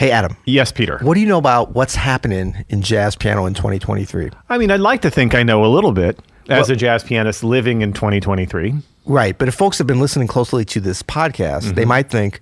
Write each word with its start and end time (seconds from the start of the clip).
Hey, 0.00 0.10
Adam, 0.12 0.34
Yes, 0.46 0.72
Peter. 0.72 0.98
what 1.02 1.12
do 1.12 1.20
you 1.20 1.26
know 1.26 1.36
about 1.36 1.74
what's 1.74 1.94
happening 1.94 2.64
in 2.70 2.80
jazz 2.80 3.16
piano 3.16 3.44
in 3.44 3.52
2023? 3.52 4.30
I 4.48 4.56
mean, 4.56 4.70
I'd 4.70 4.80
like 4.80 5.02
to 5.02 5.10
think 5.10 5.34
I 5.34 5.42
know 5.42 5.62
a 5.62 5.68
little 5.68 5.92
bit 5.92 6.18
as 6.48 6.68
Well- 6.68 6.72
a 6.72 6.76
jazz 6.76 7.04
pianist 7.04 7.44
living 7.44 7.82
in 7.82 7.92
2023. 7.92 8.76
Right, 9.04 9.36
but 9.36 9.46
if 9.46 9.54
folks 9.54 9.76
have 9.76 9.86
been 9.86 10.00
listening 10.00 10.26
closely 10.26 10.64
to 10.64 10.80
this 10.80 11.02
podcast, 11.02 11.64
Mm-hmm. 11.64 11.74
they 11.74 11.84
might 11.84 12.08
think 12.08 12.40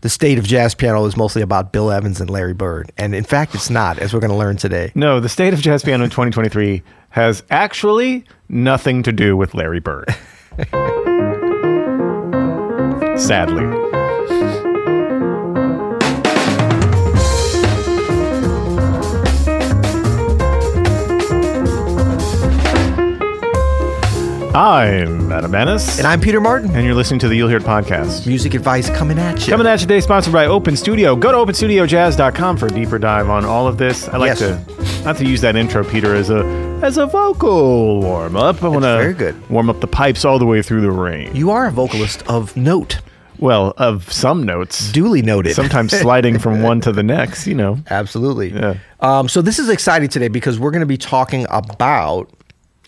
the 0.00 0.08
state 0.08 0.38
of 0.38 0.44
jazz 0.44 0.74
piano 0.74 1.04
is 1.04 1.16
mostly 1.16 1.40
about 1.40 1.72
Bill 1.72 1.92
Evans 1.92 2.20
and 2.20 2.28
Larry 2.28 2.52
Bird, 2.52 2.90
and 2.98 3.14
in 3.14 3.22
fact, 3.22 3.54
it's 3.54 3.70
not, 3.70 4.00
as 4.00 4.12
we're 4.12 4.18
going 4.18 4.32
to 4.32 4.36
learn 4.36 4.56
today. 4.56 4.90
No, 4.96 5.20
the 5.20 5.28
state 5.28 5.54
of 5.54 5.60
jazz 5.60 5.84
piano 5.84 6.02
in 6.02 6.10
2023 6.10 6.82
has 7.10 7.44
actually 7.48 8.24
nothing 8.48 9.04
to 9.04 9.12
do 9.12 9.36
with 9.36 9.54
Larry 9.54 9.78
Bird. 9.78 10.12
Sadly. 13.20 13.97
I'm 24.54 25.30
Adam 25.30 25.52
Maness, 25.52 25.98
And 25.98 26.06
I'm 26.06 26.20
Peter 26.20 26.40
Martin. 26.40 26.70
and 26.74 26.84
you're 26.84 26.94
listening 26.94 27.20
to 27.20 27.28
the 27.28 27.36
You'll 27.36 27.48
Hear 27.48 27.58
It 27.58 27.64
podcast. 27.64 28.26
Music 28.26 28.54
advice 28.54 28.88
coming 28.90 29.18
at 29.18 29.40
you. 29.46 29.52
Coming 29.52 29.66
at 29.66 29.74
you 29.74 29.86
today, 29.86 30.00
sponsored 30.00 30.32
by 30.32 30.46
Open 30.46 30.74
Studio. 30.74 31.14
Go 31.14 31.30
to 31.32 31.52
openstudiojazz.com 31.52 32.56
for 32.56 32.66
a 32.66 32.70
deeper 32.70 32.98
dive 32.98 33.28
on 33.28 33.44
all 33.44 33.68
of 33.68 33.76
this. 33.78 34.08
I 34.08 34.16
like 34.16 34.38
Yes. 34.38 34.38
to 34.40 35.04
not 35.04 35.16
to 35.18 35.26
use 35.26 35.42
that 35.42 35.54
intro, 35.54 35.84
Peter, 35.84 36.14
as 36.14 36.30
a 36.30 36.40
as 36.82 36.96
a 36.96 37.06
vocal 37.06 38.00
warm 38.00 38.36
up. 38.36 38.62
I 38.64 38.68
want 38.68 38.82
to 38.84 38.96
very 38.96 39.12
good. 39.12 39.50
warm 39.50 39.68
up 39.68 39.80
the 39.80 39.86
pipes 39.86 40.24
all 40.24 40.38
the 40.38 40.46
way 40.46 40.62
through 40.62 40.80
the 40.80 40.90
rain. 40.90 41.34
You 41.36 41.50
are 41.50 41.66
a 41.66 41.70
vocalist 41.70 42.22
of 42.26 42.56
note, 42.56 43.00
well, 43.38 43.74
of 43.76 44.10
some 44.10 44.44
notes, 44.44 44.90
duly 44.92 45.20
noted. 45.22 45.54
sometimes 45.54 45.92
sliding 46.00 46.38
from 46.38 46.62
one 46.62 46.80
to 46.82 46.92
the 46.92 47.02
next. 47.02 47.46
You 47.46 47.54
know, 47.54 47.78
Absolutely. 47.90 48.50
Yeah. 48.52 48.74
Um, 49.00 49.28
so 49.28 49.42
this 49.42 49.58
is 49.58 49.68
exciting 49.68 50.08
today 50.08 50.28
because 50.28 50.58
we're 50.58 50.70
going 50.72 50.80
to 50.80 50.86
be 50.86 50.96
talking 50.98 51.46
about 51.50 52.30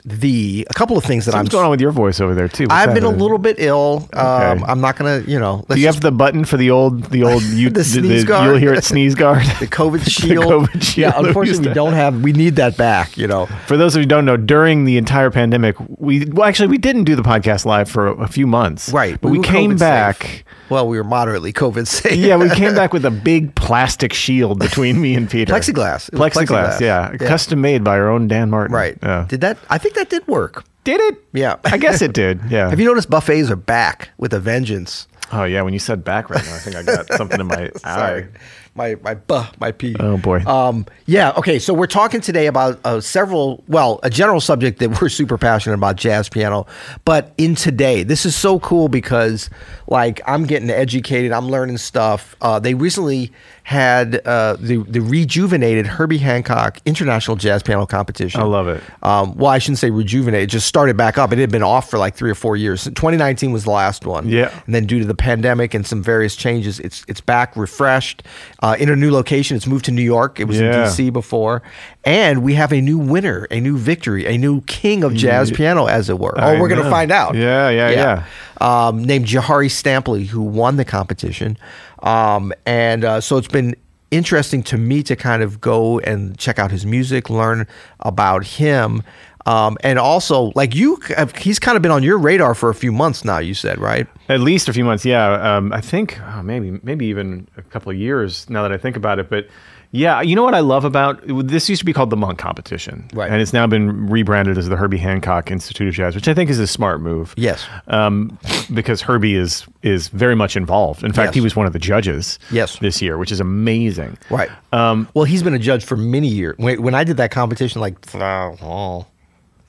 the 0.05 0.67
a 0.71 0.75
couple 0.75 0.97
of 0.97 1.05
things 1.05 1.27
that 1.27 1.35
what's 1.35 1.49
I'm. 1.49 1.53
going 1.53 1.65
on 1.65 1.71
with 1.71 1.81
your 1.81 1.91
voice 1.93 2.21
over 2.21 2.35
there 2.35 2.49
too? 2.49 2.65
What's 2.65 2.75
I've 2.75 2.95
been 2.95 3.05
a 3.05 3.11
little 3.11 3.39
bit 3.39 3.57
ill. 3.59 4.09
Um, 4.13 4.31
Okay. 4.61 4.65
I'm 4.67 4.81
not 4.81 4.97
going 4.97 5.23
to, 5.25 5.31
you 5.31 5.39
know, 5.39 5.57
let's 5.69 5.75
Do 5.75 5.81
you 5.81 5.87
have 5.87 6.01
the 6.01 6.11
button 6.13 6.45
for 6.45 6.57
the 6.57 6.71
old 6.71 7.05
the 7.11 7.23
old 7.31 7.43
you 7.43 7.71
The 7.71 7.85
sneeze 7.85 8.25
guard? 8.25 8.47
You'll 8.49 8.59
hear 8.59 8.73
it 8.75 8.85
sneeze 8.85 9.15
guard. 9.15 9.43
the 9.61 9.67
COVID 9.67 10.09
shield. 10.11 10.45
the 10.45 10.69
COVID 10.69 10.83
shield 10.83 10.97
Yeah, 10.97 11.21
we 11.21 11.29
unfortunately, 11.29 11.69
we 11.69 11.75
don't 11.75 11.93
have. 11.93 12.23
We 12.23 12.33
need 12.33 12.57
that 12.57 12.77
back. 12.77 13.17
You 13.17 13.27
know. 13.27 13.47
For 13.67 13.77
those 13.77 13.95
of 13.95 14.01
you 14.01 14.05
who 14.05 14.09
don't 14.09 14.25
know, 14.25 14.37
during 14.37 14.85
the 14.85 14.97
entire 14.97 15.31
pandemic, 15.31 15.77
we 15.99 16.25
well 16.27 16.49
actually 16.49 16.69
we 16.69 16.79
didn't 16.79 17.05
do 17.05 17.15
the 17.17 17.23
podcast 17.23 17.65
live 17.65 17.89
for 17.91 18.07
a, 18.09 18.15
a 18.23 18.29
few 18.29 18.47
months. 18.47 18.91
Right. 18.91 19.21
But 19.21 19.31
we, 19.31 19.39
were 19.39 19.45
came 19.45 19.73
COVID 19.73 19.79
back. 19.79 20.23
safe. 20.23 20.45
Well, 20.71 20.87
we 20.87 20.97
were 20.97 21.05
moderately 21.05 21.53
COVID 21.53 21.87
safe. 21.89 22.15
Yeah, 22.17 22.37
we 22.37 22.49
came 22.51 22.75
back 22.77 22.93
with 22.93 23.05
a 23.05 23.11
big 23.11 23.55
plastic 23.57 24.13
shield 24.13 24.61
between 24.61 25.01
me 25.01 25.15
and 25.17 25.29
Peter. 25.29 25.53
Plexiglass. 25.53 26.11
Plexiglass, 26.11 26.47
plexiglass. 26.47 26.81
yeah. 26.81 27.11
Yeah. 27.11 27.29
Custom 27.29 27.61
made 27.61 27.83
by 27.83 27.99
our 27.99 28.09
own 28.09 28.29
Dan 28.29 28.51
Martin. 28.51 28.75
Right. 28.75 28.97
Yeah. 29.03 29.27
Did 29.29 29.41
that? 29.41 29.59
I 29.69 29.79
think 29.79 29.90
that 29.95 30.11
did 30.11 30.27
work. 30.27 30.65
Did 30.85 31.01
it? 31.01 31.25
Yeah. 31.33 31.57
I 31.65 31.77
guess 31.79 32.01
it 32.03 32.13
did. 32.13 32.41
Yeah. 32.51 32.71
Have 32.71 32.81
you 32.81 32.87
noticed 32.87 33.11
buffets 33.11 33.51
are 33.51 33.57
back 33.57 34.11
with 34.19 34.33
a 34.33 34.41
vengeance? 34.41 35.07
oh 35.33 35.45
yeah, 35.45 35.63
when 35.63 35.73
you 35.73 35.79
said 35.79 36.03
back 36.03 36.29
right 36.29 36.45
now, 36.45 36.55
I 36.57 36.59
think 36.59 36.75
I 36.77 36.83
got 36.83 37.07
something 37.17 37.39
in 37.41 37.47
my 37.47 37.71
Sorry. 37.77 38.25
eye. 38.25 38.29
My 38.75 38.95
my 39.03 39.15
buh 39.15 39.47
my 39.61 39.73
pee. 39.73 39.95
Oh 40.01 40.17
boy. 40.17 40.41
Um, 40.41 40.87
yeah. 41.07 41.33
Okay. 41.37 41.59
So 41.59 41.75
we're 41.75 41.87
talking 41.89 42.21
today 42.21 42.47
about 42.47 42.79
uh, 42.85 43.01
several, 43.01 43.63
well, 43.69 43.99
a 44.05 44.11
general 44.11 44.41
subject 44.41 44.79
that 44.79 44.89
we're 45.03 45.09
super 45.09 45.37
passionate 45.37 45.75
about, 45.75 45.97
jazz 45.97 46.29
piano. 46.29 46.67
But 47.05 47.33
in 47.37 47.57
today, 47.57 48.05
this 48.05 48.25
is 48.25 48.35
so 48.37 48.59
cool 48.61 48.89
because, 48.89 49.51
like, 49.89 50.21
I'm 50.27 50.47
getting 50.47 50.71
educated. 50.71 51.33
I'm 51.33 51.49
learning 51.49 51.79
stuff. 51.79 52.37
Uh, 52.41 52.59
they 52.61 52.75
recently 52.75 53.33
had 53.71 54.27
uh, 54.27 54.57
the 54.59 54.79
the 54.79 54.99
rejuvenated 54.99 55.87
Herbie 55.87 56.19
Hancock 56.19 56.81
International 56.85 57.37
Jazz 57.37 57.63
Piano 57.63 57.87
Competition. 57.87 58.41
I 58.41 58.45
love 58.45 58.67
it. 58.67 58.83
Um, 59.01 59.37
well, 59.37 59.53
I 59.53 59.59
shouldn't 59.59 59.79
say 59.79 59.91
rejuvenated. 59.91 60.49
It 60.49 60.51
just 60.51 60.67
started 60.67 60.97
back 60.97 61.19
up. 61.19 61.31
It 61.31 61.39
had 61.39 61.53
been 61.53 61.63
off 61.63 61.89
for 61.89 61.97
like 61.97 62.17
three 62.17 62.33
or 62.33 62.35
four 62.35 62.57
years. 62.57 62.83
2019 62.83 63.53
was 63.53 63.63
the 63.63 63.71
last 63.71 64.05
one. 64.05 64.29
Yeah. 64.29 64.51
And 64.67 64.75
then 64.75 64.87
due 64.87 64.99
to 64.99 65.05
the 65.05 65.15
pandemic 65.15 65.73
and 65.73 65.87
some 65.87 66.03
various 66.03 66.35
changes, 66.35 66.81
it's 66.81 67.05
it's 67.07 67.21
back 67.21 67.57
refreshed 67.57 68.25
uh, 68.61 68.75
in 68.77 68.89
a 68.89 68.97
new 68.97 69.13
location. 69.13 69.57
It's 69.57 69.69
moved 69.69 69.85
to 69.85 69.93
New 69.93 70.03
York. 70.03 70.41
It 70.41 70.47
was 70.49 70.59
Yeah. 70.59 70.67
in 70.89 70.89
DC 70.91 71.13
before, 71.13 71.63
and 72.05 72.43
we 72.43 72.55
have 72.55 72.73
a 72.73 72.81
new 72.81 72.99
winner, 72.99 73.47
a 73.53 73.61
new 73.61 73.79
victory, 73.79 74.27
a 74.27 74.37
new 74.37 74.63
king 74.63 75.05
of 75.05 75.15
jazz 75.15 75.53
piano, 75.53 75.87
as 75.87 76.11
it 76.11 76.19
were. 76.19 76.37
I 76.37 76.57
oh, 76.57 76.61
we're 76.61 76.69
going 76.69 76.83
to 76.83 76.91
find 76.91 77.13
out. 77.13 77.37
Yeah, 77.37 77.69
yeah, 77.71 77.91
yeah. 77.91 78.25
Um, 78.61 79.05
named 79.05 79.27
Jahari 79.27 79.71
Stampley, 79.71 80.27
who 80.27 80.43
won 80.43 80.77
the 80.77 80.85
competition, 80.85 81.57
um, 82.03 82.53
and 82.67 83.05
uh, 83.05 83.21
so 83.21 83.37
it's 83.37 83.49
been 83.49 83.75
interesting 84.11 84.63
to 84.65 84.77
me 84.77 85.03
to 85.05 85.15
kind 85.17 85.43
of 85.43 85.61
go 85.61 86.01
and 86.01 86.37
check 86.39 86.59
out 86.59 86.71
his 86.71 86.85
music, 86.85 87.31
learn 87.31 87.67
about 88.01 88.45
him. 88.45 89.03
Um, 89.47 89.79
and 89.83 89.99
also, 89.99 90.53
like 90.55 90.75
you, 90.75 90.97
have- 91.17 91.35
he's 91.37 91.59
kind 91.59 91.77
of 91.77 91.83
been 91.83 91.91
on 91.93 92.03
your 92.03 92.19
radar 92.19 92.55
for 92.55 92.69
a 92.71 92.75
few 92.75 92.93
months 92.93 93.25
now. 93.25 93.39
You 93.39 93.55
said, 93.55 93.79
right? 93.79 94.07
At 94.29 94.41
least 94.41 94.69
a 94.69 94.73
few 94.73 94.85
months, 94.85 95.05
yeah. 95.05 95.57
Um, 95.57 95.73
I 95.73 95.81
think 95.81 96.21
oh, 96.21 96.43
maybe 96.43 96.79
maybe 96.83 97.07
even 97.07 97.49
a 97.57 97.63
couple 97.63 97.91
of 97.91 97.97
years 97.97 98.49
now 98.51 98.63
that 98.63 98.73
I 98.73 98.77
think 98.77 98.97
about 98.97 99.19
it. 99.19 99.31
But 99.31 99.49
yeah, 99.93 100.21
you 100.23 100.37
know 100.37 100.43
what 100.45 100.55
I 100.55 100.61
love 100.61 100.85
about 100.85 101.21
this 101.27 101.69
used 101.69 101.81
to 101.81 101.85
be 101.85 101.93
called 101.93 102.11
the 102.11 102.17
Monk 102.17 102.39
Competition, 102.39 103.09
Right. 103.13 103.31
And 103.31 103.41
it's 103.43 103.53
now 103.53 103.67
been 103.67 104.09
rebranded 104.09 104.57
as 104.57 104.69
the 104.69 104.77
Herbie 104.77 104.99
Hancock 104.99 105.51
Institute 105.51 105.89
of 105.89 105.95
Jazz, 105.95 106.15
which 106.15 106.29
I 106.29 106.35
think 106.35 106.49
is 106.51 106.59
a 106.61 106.67
smart 106.67 107.01
move. 107.01 107.35
Yes. 107.37 107.65
um, 107.89 108.39
because 108.73 109.03
Herbie 109.03 109.35
is 109.35 109.67
is 109.83 110.09
very 110.09 110.35
much 110.37 110.57
involved. 110.57 111.03
In 111.03 111.13
fact, 111.13 111.29
Yes. 111.29 111.35
he 111.35 111.41
was 111.41 111.57
one 111.57 111.67
of 111.67 111.73
the 111.73 111.79
judges. 111.79 112.39
Yes. 112.51 112.79
this 112.79 113.03
year, 113.03 113.19
which 113.19 113.33
is 113.33 113.41
amazing. 113.41 114.17
Right. 114.31 114.51
Um, 114.73 115.09
well, 115.15 115.25
he's 115.25 115.43
been 115.43 115.55
a 115.55 115.59
judge 115.59 115.85
for 115.85 115.97
many 115.97 116.29
years. 116.29 116.57
When, 116.59 116.81
when 116.83 116.95
I 116.95 117.03
did 117.05 117.17
that 117.17 117.31
competition, 117.31 117.81
like 117.81 117.97
oh, 118.15 119.07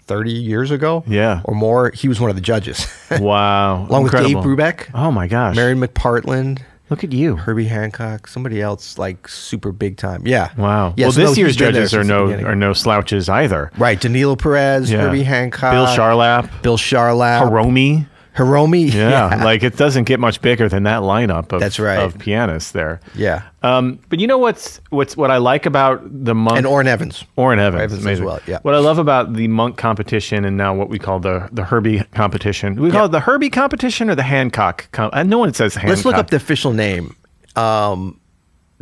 30 0.08 0.32
years 0.32 0.70
ago, 0.72 1.04
Yeah. 1.08 1.42
or 1.46 1.56
more, 1.56 1.92
he 1.96 2.08
was 2.08 2.20
one 2.20 2.30
of 2.30 2.36
the 2.36 2.42
judges, 2.42 2.86
Wow, 3.20 3.88
along 3.88 4.04
with 4.04 4.12
Dave 4.12 4.38
Brubeck, 4.38 4.90
Oh 4.94 5.12
my 5.12 5.28
gosh, 5.28 5.56
Marian 5.56 5.80
McPartland. 5.80 6.60
Look 6.92 7.04
at 7.04 7.12
you. 7.12 7.38
Herbie 7.38 7.66
Hancock, 7.66 8.28
somebody 8.28 8.62
else 8.62 9.00
like 9.00 9.28
super 9.28 9.72
big 9.72 9.98
time. 9.98 10.28
Yeah. 10.28 10.52
Wow. 10.58 10.94
Yeah, 10.98 11.06
well, 11.06 11.12
so 11.14 11.22
this 11.22 11.30
no, 11.32 11.36
year's 11.38 11.52
he's 11.54 11.58
been 11.58 11.74
there 11.74 11.82
judges 11.86 11.94
are 11.96 12.04
no 12.04 12.32
are 12.46 12.56
no 12.56 12.74
slouches 12.74 13.30
either. 13.30 13.72
right. 13.80 14.00
Danilo 14.00 14.36
Perez, 14.36 14.92
Yeah. 14.92 15.00
Herbie 15.02 15.24
Hancock, 15.24 15.72
Bill 15.74 15.88
Charlap, 15.88 16.62
Bill 16.62 16.78
Charlap, 16.78 17.50
Hiromi. 17.50 18.06
Hiromi. 18.36 18.92
Yeah, 18.94 19.44
like 19.44 19.62
it 19.64 19.76
doesn't 19.78 20.06
get 20.06 20.20
much 20.20 20.42
bigger 20.42 20.70
than 20.70 20.84
that 20.84 21.02
lineup 21.02 21.52
of 21.52 21.60
That's 21.60 21.80
right. 21.80 22.00
of 22.00 22.18
pianists 22.18 22.72
there. 22.72 23.00
yeah. 23.16 23.44
Um, 23.64 24.00
but 24.10 24.20
you 24.20 24.26
know 24.28 24.38
what's 24.38 24.80
what's 24.90 25.18
what 25.18 25.30
I 25.32 25.38
like 25.38 25.66
about 25.66 26.02
the 26.04 26.34
monk 26.34 26.58
And 26.58 26.66
Orrin 26.66 26.88
Evans. 26.88 27.26
Orrin 27.36 27.60
Evans, 27.60 27.82
Evans 27.84 28.00
as 28.00 28.06
amazing. 28.06 28.26
well, 28.26 28.40
yeah. 28.48 28.60
What 28.62 28.74
I 28.74 28.80
love 28.80 28.98
about 29.00 29.34
the 29.34 29.48
monk 29.50 29.78
competition 29.78 30.46
and 30.46 30.56
now 30.58 30.74
what 30.74 30.88
we 30.90 30.98
call 30.98 31.20
the 31.20 31.50
the 31.52 31.64
Herbie 31.66 32.04
competition. 32.16 32.76
We 32.76 32.90
call 32.90 33.02
Yeah. 33.02 33.06
it 33.08 33.12
the 33.12 33.20
Herbie 33.20 33.50
competition 33.50 34.10
or 34.10 34.16
the 34.16 34.24
Hancock. 34.24 34.90
Com- 34.94 35.10
uh, 35.14 35.24
no 35.24 35.38
one 35.38 35.54
says 35.54 35.76
Hancock. 35.76 35.90
Let's 35.90 36.06
look 36.06 36.16
up 36.16 36.30
the 36.30 36.38
official 36.38 36.72
name. 36.74 37.16
Um, 37.58 38.18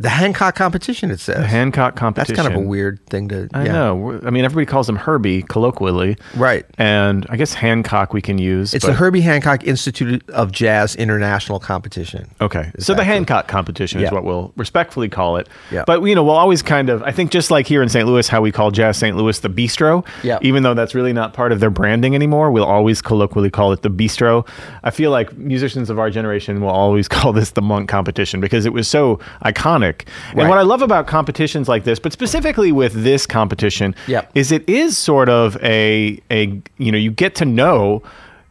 the 0.00 0.08
Hancock 0.08 0.54
competition. 0.54 1.10
It 1.10 1.20
says 1.20 1.44
Hancock 1.44 1.94
competition. 1.94 2.34
That's 2.36 2.48
kind 2.48 2.58
of 2.58 2.64
a 2.64 2.66
weird 2.66 3.04
thing 3.06 3.28
to. 3.28 3.48
I 3.52 3.66
yeah. 3.66 3.72
know. 3.72 4.18
I 4.24 4.30
mean, 4.30 4.46
everybody 4.46 4.64
calls 4.64 4.88
him 4.88 4.96
Herbie 4.96 5.42
colloquially, 5.42 6.16
Right. 6.34 6.64
And 6.78 7.26
I 7.28 7.36
guess 7.36 7.52
Hancock 7.52 8.14
we 8.14 8.22
can 8.22 8.38
use. 8.38 8.72
It's 8.72 8.86
the 8.86 8.94
Herbie 8.94 9.20
Hancock 9.20 9.64
Institute 9.64 10.26
of 10.30 10.52
Jazz 10.52 10.96
International 10.96 11.60
Competition. 11.60 12.30
Okay. 12.40 12.72
So 12.78 12.94
the. 12.94 13.10
Hancock 13.10 13.48
competition 13.48 14.00
Yeah. 14.00 14.06
is 14.06 14.12
what 14.12 14.24
we'll 14.24 14.52
respectfully 14.56 15.08
call 15.08 15.36
it. 15.36 15.48
Yeah. 15.70 15.82
But 15.84 16.02
you 16.04 16.14
know, 16.14 16.22
we'll 16.22 16.36
always 16.36 16.62
kind 16.62 16.88
of 16.88 17.02
I 17.02 17.10
think 17.10 17.30
just 17.32 17.50
like 17.50 17.66
here 17.66 17.82
in 17.82 17.88
St. 17.88 18.06
Louis 18.06 18.28
how 18.28 18.40
we 18.40 18.52
call 18.52 18.70
Jazz 18.70 18.96
St. 18.96 19.16
Louis 19.16 19.38
the 19.40 19.50
Bistro, 19.50 20.06
Yeah. 20.22 20.38
even 20.40 20.62
though 20.62 20.74
that's 20.74 20.94
really 20.94 21.12
not 21.12 21.34
part 21.34 21.50
of 21.52 21.58
their 21.60 21.70
branding 21.70 22.14
anymore, 22.14 22.50
we'll 22.52 22.64
always 22.64 23.02
colloquially 23.02 23.50
call 23.50 23.72
it 23.72 23.82
the 23.82 23.90
Bistro. 23.90 24.46
I 24.84 24.90
feel 24.90 25.10
like 25.10 25.36
musicians 25.36 25.90
of 25.90 25.98
our 25.98 26.08
generation 26.08 26.60
will 26.60 26.70
always 26.70 27.08
call 27.16 27.32
this 27.32 27.50
the 27.50 27.62
Monk 27.62 27.88
competition 27.88 28.40
because 28.40 28.64
it 28.64 28.72
was 28.72 28.86
so 28.88 29.18
iconic. 29.44 29.89
And 30.30 30.38
Right. 30.38 30.48
what 30.48 30.58
I 30.58 30.62
love 30.62 30.82
about 30.82 31.06
competitions 31.06 31.68
like 31.68 31.84
this, 31.84 31.98
but 31.98 32.12
specifically 32.12 32.72
with 32.72 32.92
this 32.92 33.26
competition, 33.26 33.94
Yep. 34.06 34.30
is 34.34 34.52
it 34.52 34.68
is 34.68 34.96
sort 34.98 35.28
of 35.28 35.56
a 35.62 36.20
a 36.30 36.60
you 36.78 36.92
know, 36.92 36.98
you 36.98 37.10
get 37.10 37.34
to 37.36 37.44
know 37.44 38.02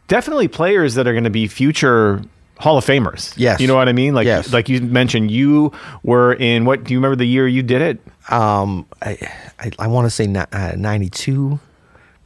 definitely 0.08 0.48
players 0.48 0.94
that 0.94 1.06
are 1.06 1.12
going 1.12 1.24
to 1.24 1.30
be 1.30 1.46
future 1.46 2.20
Hall 2.58 2.76
of 2.76 2.84
Famers. 2.84 3.32
Yes. 3.36 3.58
You 3.60 3.66
know 3.66 3.74
what 3.74 3.88
I 3.88 3.92
mean? 3.92 4.14
Like 4.14 4.26
Yes. 4.26 4.52
like 4.52 4.68
you 4.68 4.80
mentioned 4.82 5.30
you 5.30 5.72
were 6.02 6.34
in 6.34 6.64
what 6.66 6.84
do 6.84 6.92
you 6.92 6.98
remember 6.98 7.16
the 7.16 7.24
year 7.26 7.48
you 7.48 7.62
did 7.62 7.80
it? 7.80 8.00
Um, 8.30 8.84
I 9.02 9.16
I, 9.58 9.70
I 9.78 9.86
want 9.86 10.04
to 10.06 10.10
say 10.10 10.26
ni- 10.26 10.40
uh, 10.52 10.72
ninety 10.76 11.08
two, 11.08 11.58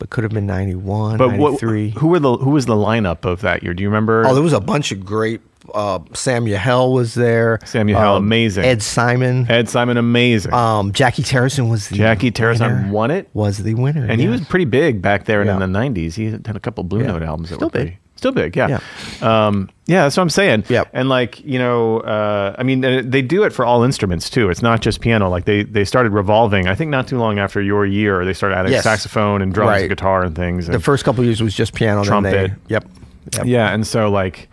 but 0.01 0.11
could 0.11 0.25
have 0.25 0.33
been 0.33 0.47
91, 0.47 1.19
But 1.19 1.37
what 1.39 1.61
who 1.61 2.09
were 2.09 2.19
the 2.19 2.37
who 2.37 2.51
was 2.51 2.67
the 2.67 2.75
lineup 2.75 3.25
of 3.25 3.43
that 3.43 3.63
year? 3.63 3.75
Do 3.75 3.83
you 3.85 3.89
remember? 3.89 4.25
Oh, 4.27 4.35
there 4.35 4.43
was 4.43 4.53
a 4.53 4.61
bunch 4.61 4.91
of 4.91 5.05
great. 5.05 5.41
Uh, 5.73 6.01
Sam 6.13 6.47
Yahel 6.47 6.93
was 6.93 7.15
there. 7.15 7.59
Sam 7.65 7.89
Yahel, 7.89 8.17
Um, 8.17 8.25
amazing. 8.25 8.65
Ed 8.65 8.83
Simon. 8.83 9.47
Ed 9.51 9.69
Simon 9.69 9.97
amazing. 9.97 10.53
Um, 10.53 10.93
Jacky 10.93 11.23
Terrasson 11.23 11.71
was 11.71 11.89
the 11.89 11.97
Jacky 11.97 12.31
Terrasson 12.31 12.61
winner. 12.83 12.93
won 12.93 13.11
it. 13.11 13.29
Was 13.35 13.59
the 13.59 13.75
winner, 13.75 14.07
And 14.09 14.21
he 14.21 14.29
was 14.29 14.41
pretty 14.43 14.67
big 14.67 15.01
back 15.01 15.25
there 15.25 15.43
Yeah. 15.45 15.55
in 15.55 15.61
the 15.61 15.67
90s. 15.67 16.15
He 16.17 16.27
had 16.27 16.47
a 16.57 16.61
couple 16.61 16.85
Blue 16.85 17.01
Yeah. 17.01 17.09
Note 17.09 17.23
albums 17.23 17.49
that 17.51 17.57
Still 17.57 17.69
were 17.69 17.71
pretty 17.73 17.91
big. 17.93 17.99
still 18.17 18.33
big. 18.33 18.57
Yeah. 18.57 18.69
Yeah. 18.69 18.79
Yeah. 19.23 19.47
Um, 19.47 19.71
yeah, 19.87 20.03
that's 20.05 20.17
what 20.17 20.23
I'm 20.23 20.31
saying. 20.31 20.65
Yep. 20.69 20.89
And 20.93 21.09
like 21.09 21.45
you 21.45 21.59
know, 21.59 22.01
uh, 22.01 22.55
I 22.59 22.63
mean, 22.63 22.85
uh, 22.85 23.03
they 23.05 23.23
do 23.23 23.43
it 23.45 23.53
for 23.53 23.65
all 23.65 23.83
instruments 23.85 24.29
too. 24.31 24.51
It's 24.51 24.63
not 24.63 24.81
just 24.81 25.01
piano. 25.01 25.29
Like 25.31 25.45
they 25.47 25.63
they 25.65 25.85
started 25.85 26.13
revolving. 26.13 26.69
I 26.69 26.75
think 26.75 26.91
not 26.91 27.07
too 27.09 27.19
long 27.19 27.39
after 27.39 27.61
your 27.61 27.85
year, 27.87 28.25
they 28.25 28.33
started 28.33 28.57
adding 28.57 28.73
Yes. 28.73 28.85
saxophone 28.85 29.43
and 29.43 29.53
drums 29.53 29.69
Right. 29.71 29.81
and 29.83 29.89
guitar 29.91 30.23
and 30.25 30.35
things. 30.37 30.67
The 30.69 30.79
first 30.81 31.05
couple 31.05 31.25
years 31.25 31.43
was 31.43 31.55
just 31.55 31.75
piano. 31.75 32.05
Then 32.05 32.23
they, 32.23 32.31
Trumpet. 32.33 32.59
yep. 32.69 32.85
Yep. 33.33 33.47
Yeah, 33.47 33.73
and 33.73 33.87
so 33.87 34.11
like 34.11 34.49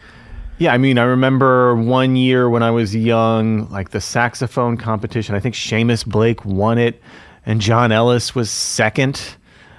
yeah, 0.62 0.74
I 0.74 0.78
mean, 0.78 1.00
I 1.00 1.04
remember 1.04 1.76
one 1.76 2.16
year 2.16 2.48
when 2.48 2.62
I 2.62 2.70
was 2.70 2.96
young, 2.96 3.68
like 3.72 3.90
the 3.90 4.00
saxophone 4.00 4.78
competition. 4.78 5.34
I 5.34 5.40
think 5.40 5.56
Seamus 5.56 6.06
Blake 6.06 6.46
won 6.46 6.78
it 6.78 7.02
and 7.48 7.60
John 7.60 7.92
Ellis 7.92 8.36
was 8.36 8.52
second. 8.52 9.20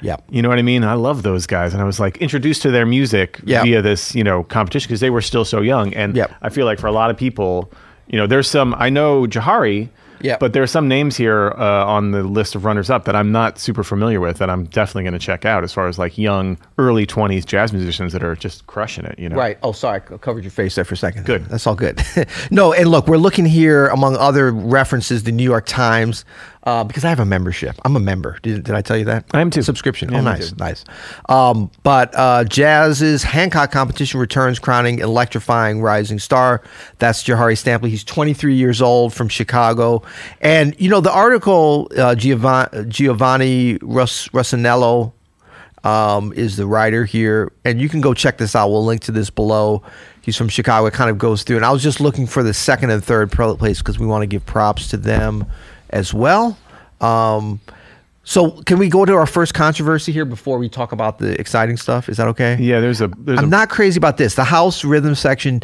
Yeah. 0.01 0.17
You 0.29 0.43
know 0.43 0.49
what 0.49 0.59
I 0.59 0.63
mean? 0.63 0.83
I 0.83 0.95
love 0.95 1.23
those 1.23 1.47
guys, 1.47 1.73
and 1.73 1.81
I 1.81 1.85
was 1.85 2.01
like 2.01 2.17
introduced 2.17 2.63
to 2.63 2.73
their 2.73 2.85
music 2.85 3.39
Yep. 3.45 3.63
via 3.65 3.81
this, 3.81 4.13
you 4.17 4.25
know, 4.25 4.43
competition 4.43 4.89
because 4.89 4.99
they 4.99 5.11
were 5.11 5.21
still 5.23 5.45
so 5.45 5.61
young. 5.61 5.95
And 5.95 6.17
Yep. 6.17 6.33
I 6.43 6.49
feel 6.49 6.67
like 6.67 6.81
for 6.81 6.89
a 6.89 6.93
lot 6.93 7.11
of 7.11 7.17
people, 7.17 7.71
you 8.09 8.19
know, 8.19 8.27
there's 8.27 8.49
some 8.51 8.75
I 8.77 8.91
know 8.91 9.27
Jahari, 9.27 9.89
Yep. 10.23 10.41
but 10.41 10.53
there 10.53 10.63
are 10.63 10.67
some 10.69 10.89
names 10.89 11.17
here 11.17 11.53
uh, 11.59 11.85
on 11.87 12.13
the 12.13 12.23
list 12.23 12.55
of 12.55 12.65
runners 12.65 12.91
up 12.91 13.05
that 13.05 13.17
I'm 13.17 13.33
not 13.33 13.59
super 13.59 13.83
familiar 13.85 14.21
with 14.21 14.39
that 14.39 14.49
I'm 14.49 14.65
definitely 14.65 15.03
going 15.05 15.13
to 15.15 15.19
check 15.19 15.45
out 15.45 15.65
as 15.65 15.73
far 15.73 15.89
as 15.89 15.99
like 15.99 16.17
young, 16.17 16.59
early 16.79 17.07
20s 17.07 17.45
jazz 17.45 17.73
musicians 17.73 18.13
that 18.13 18.23
are 18.23 18.37
just 18.37 18.67
crushing 18.67 19.05
it. 19.05 19.19
You 19.19 19.29
know, 19.29 19.37
Right. 19.37 19.59
Oh, 19.63 19.73
sorry. 19.73 20.01
I 20.11 20.17
covered 20.19 20.45
your 20.45 20.51
face 20.51 20.75
there 20.75 20.85
for 20.85 20.95
a 20.95 20.97
second. 20.97 21.27
Good. 21.27 21.47
That's 21.47 21.67
all 21.67 21.75
good. 21.75 22.01
no, 22.51 22.73
and 22.73 22.89
look, 22.89 23.07
we're 23.09 23.17
looking 23.17 23.45
here 23.45 23.89
among 23.89 24.17
other 24.17 24.53
references, 24.53 25.25
the 25.25 25.33
New 25.33 25.45
York 25.45 25.67
Times, 25.67 26.25
uh, 26.65 26.85
because 26.85 27.05
I 27.05 27.09
have 27.09 27.21
a 27.21 27.25
membership. 27.25 27.77
I'm 27.85 27.97
a 27.97 28.01
member. 28.01 28.39
Did, 28.43 28.65
did 28.65 28.75
I 28.75 28.83
tell 28.83 28.97
you 28.97 29.05
that? 29.07 29.25
I 29.33 29.41
am 29.41 29.51
too. 29.51 29.63
Subscription. 29.63 30.13
Yeah, 30.13 30.19
oh, 30.19 30.23
nice, 30.23 30.55
nice. 30.57 30.85
Um, 31.29 31.71
but 31.83 32.15
uh, 32.15 32.45
Jazz's 32.45 33.23
Hancock 33.23 33.73
competition 33.73 34.21
returns, 34.21 34.59
crowning 34.59 35.01
electrifying 35.01 35.83
rising 35.83 36.19
star. 36.19 36.63
That's 36.99 37.25
Jahari 37.25 37.55
Stampley. 37.55 37.89
He's 37.89 38.05
23 38.05 38.55
years 38.55 38.81
old 38.81 39.13
from 39.13 39.29
Chicago, 39.29 40.03
and 40.41 40.79
you 40.81 40.89
know 40.89 41.01
the 41.01 41.13
article 41.13 41.91
uh, 41.97 42.15
Giovanni, 42.15 42.85
Giovanni 42.89 43.79
Russ, 43.83 44.29
Russonello 44.29 45.13
um, 45.85 46.33
is 46.35 46.57
the 46.57 46.67
writer 46.67 47.05
here, 47.05 47.53
and 47.65 47.81
you 47.81 47.89
can 47.89 48.01
go 48.01 48.15
check 48.15 48.39
this 48.39 48.55
out. 48.55 48.71
We'll 48.71 48.85
link 48.85 49.03
to 49.03 49.13
this 49.13 49.31
below. 49.31 49.83
He's 50.21 50.37
from 50.37 50.49
Chicago. 50.49 50.87
It 50.87 50.95
kind 50.95 51.11
of 51.11 51.19
goes 51.19 51.43
through, 51.43 51.57
and 51.57 51.65
I 51.65 51.73
was 51.73 51.83
just 51.83 52.01
looking 52.01 52.29
for 52.29 52.45
the 52.45 52.55
second 52.55 52.91
and 52.91 53.03
third 53.03 53.33
place 53.33 53.79
because 53.79 53.99
we 53.99 54.07
want 54.07 54.23
to 54.23 54.29
give 54.29 54.47
props 54.47 54.89
to 54.89 54.97
them 54.97 55.47
as 55.93 56.13
well. 56.15 56.57
Um, 57.01 57.61
so, 58.25 58.53
can 58.63 58.79
we 58.79 58.89
go 58.89 59.05
to 59.05 59.15
our 59.15 59.27
first 59.27 59.53
controversy 59.53 60.13
here 60.13 60.25
before 60.25 60.59
we 60.59 60.69
talk 60.69 60.93
about 60.93 61.19
the 61.19 61.39
exciting 61.41 61.77
stuff? 61.77 62.09
Is 62.09 62.19
that 62.19 62.29
okay? 62.29 62.57
Yeah, 62.61 62.79
there's 62.81 63.01
a 63.01 63.09
there's 63.09 63.39
I'm 63.39 63.47
a, 63.47 63.49
not 63.49 63.69
crazy 63.69 63.99
about 63.99 64.17
this. 64.17 64.37
The 64.37 64.45
house 64.45 64.85
rhythm 64.85 65.15
section 65.17 65.63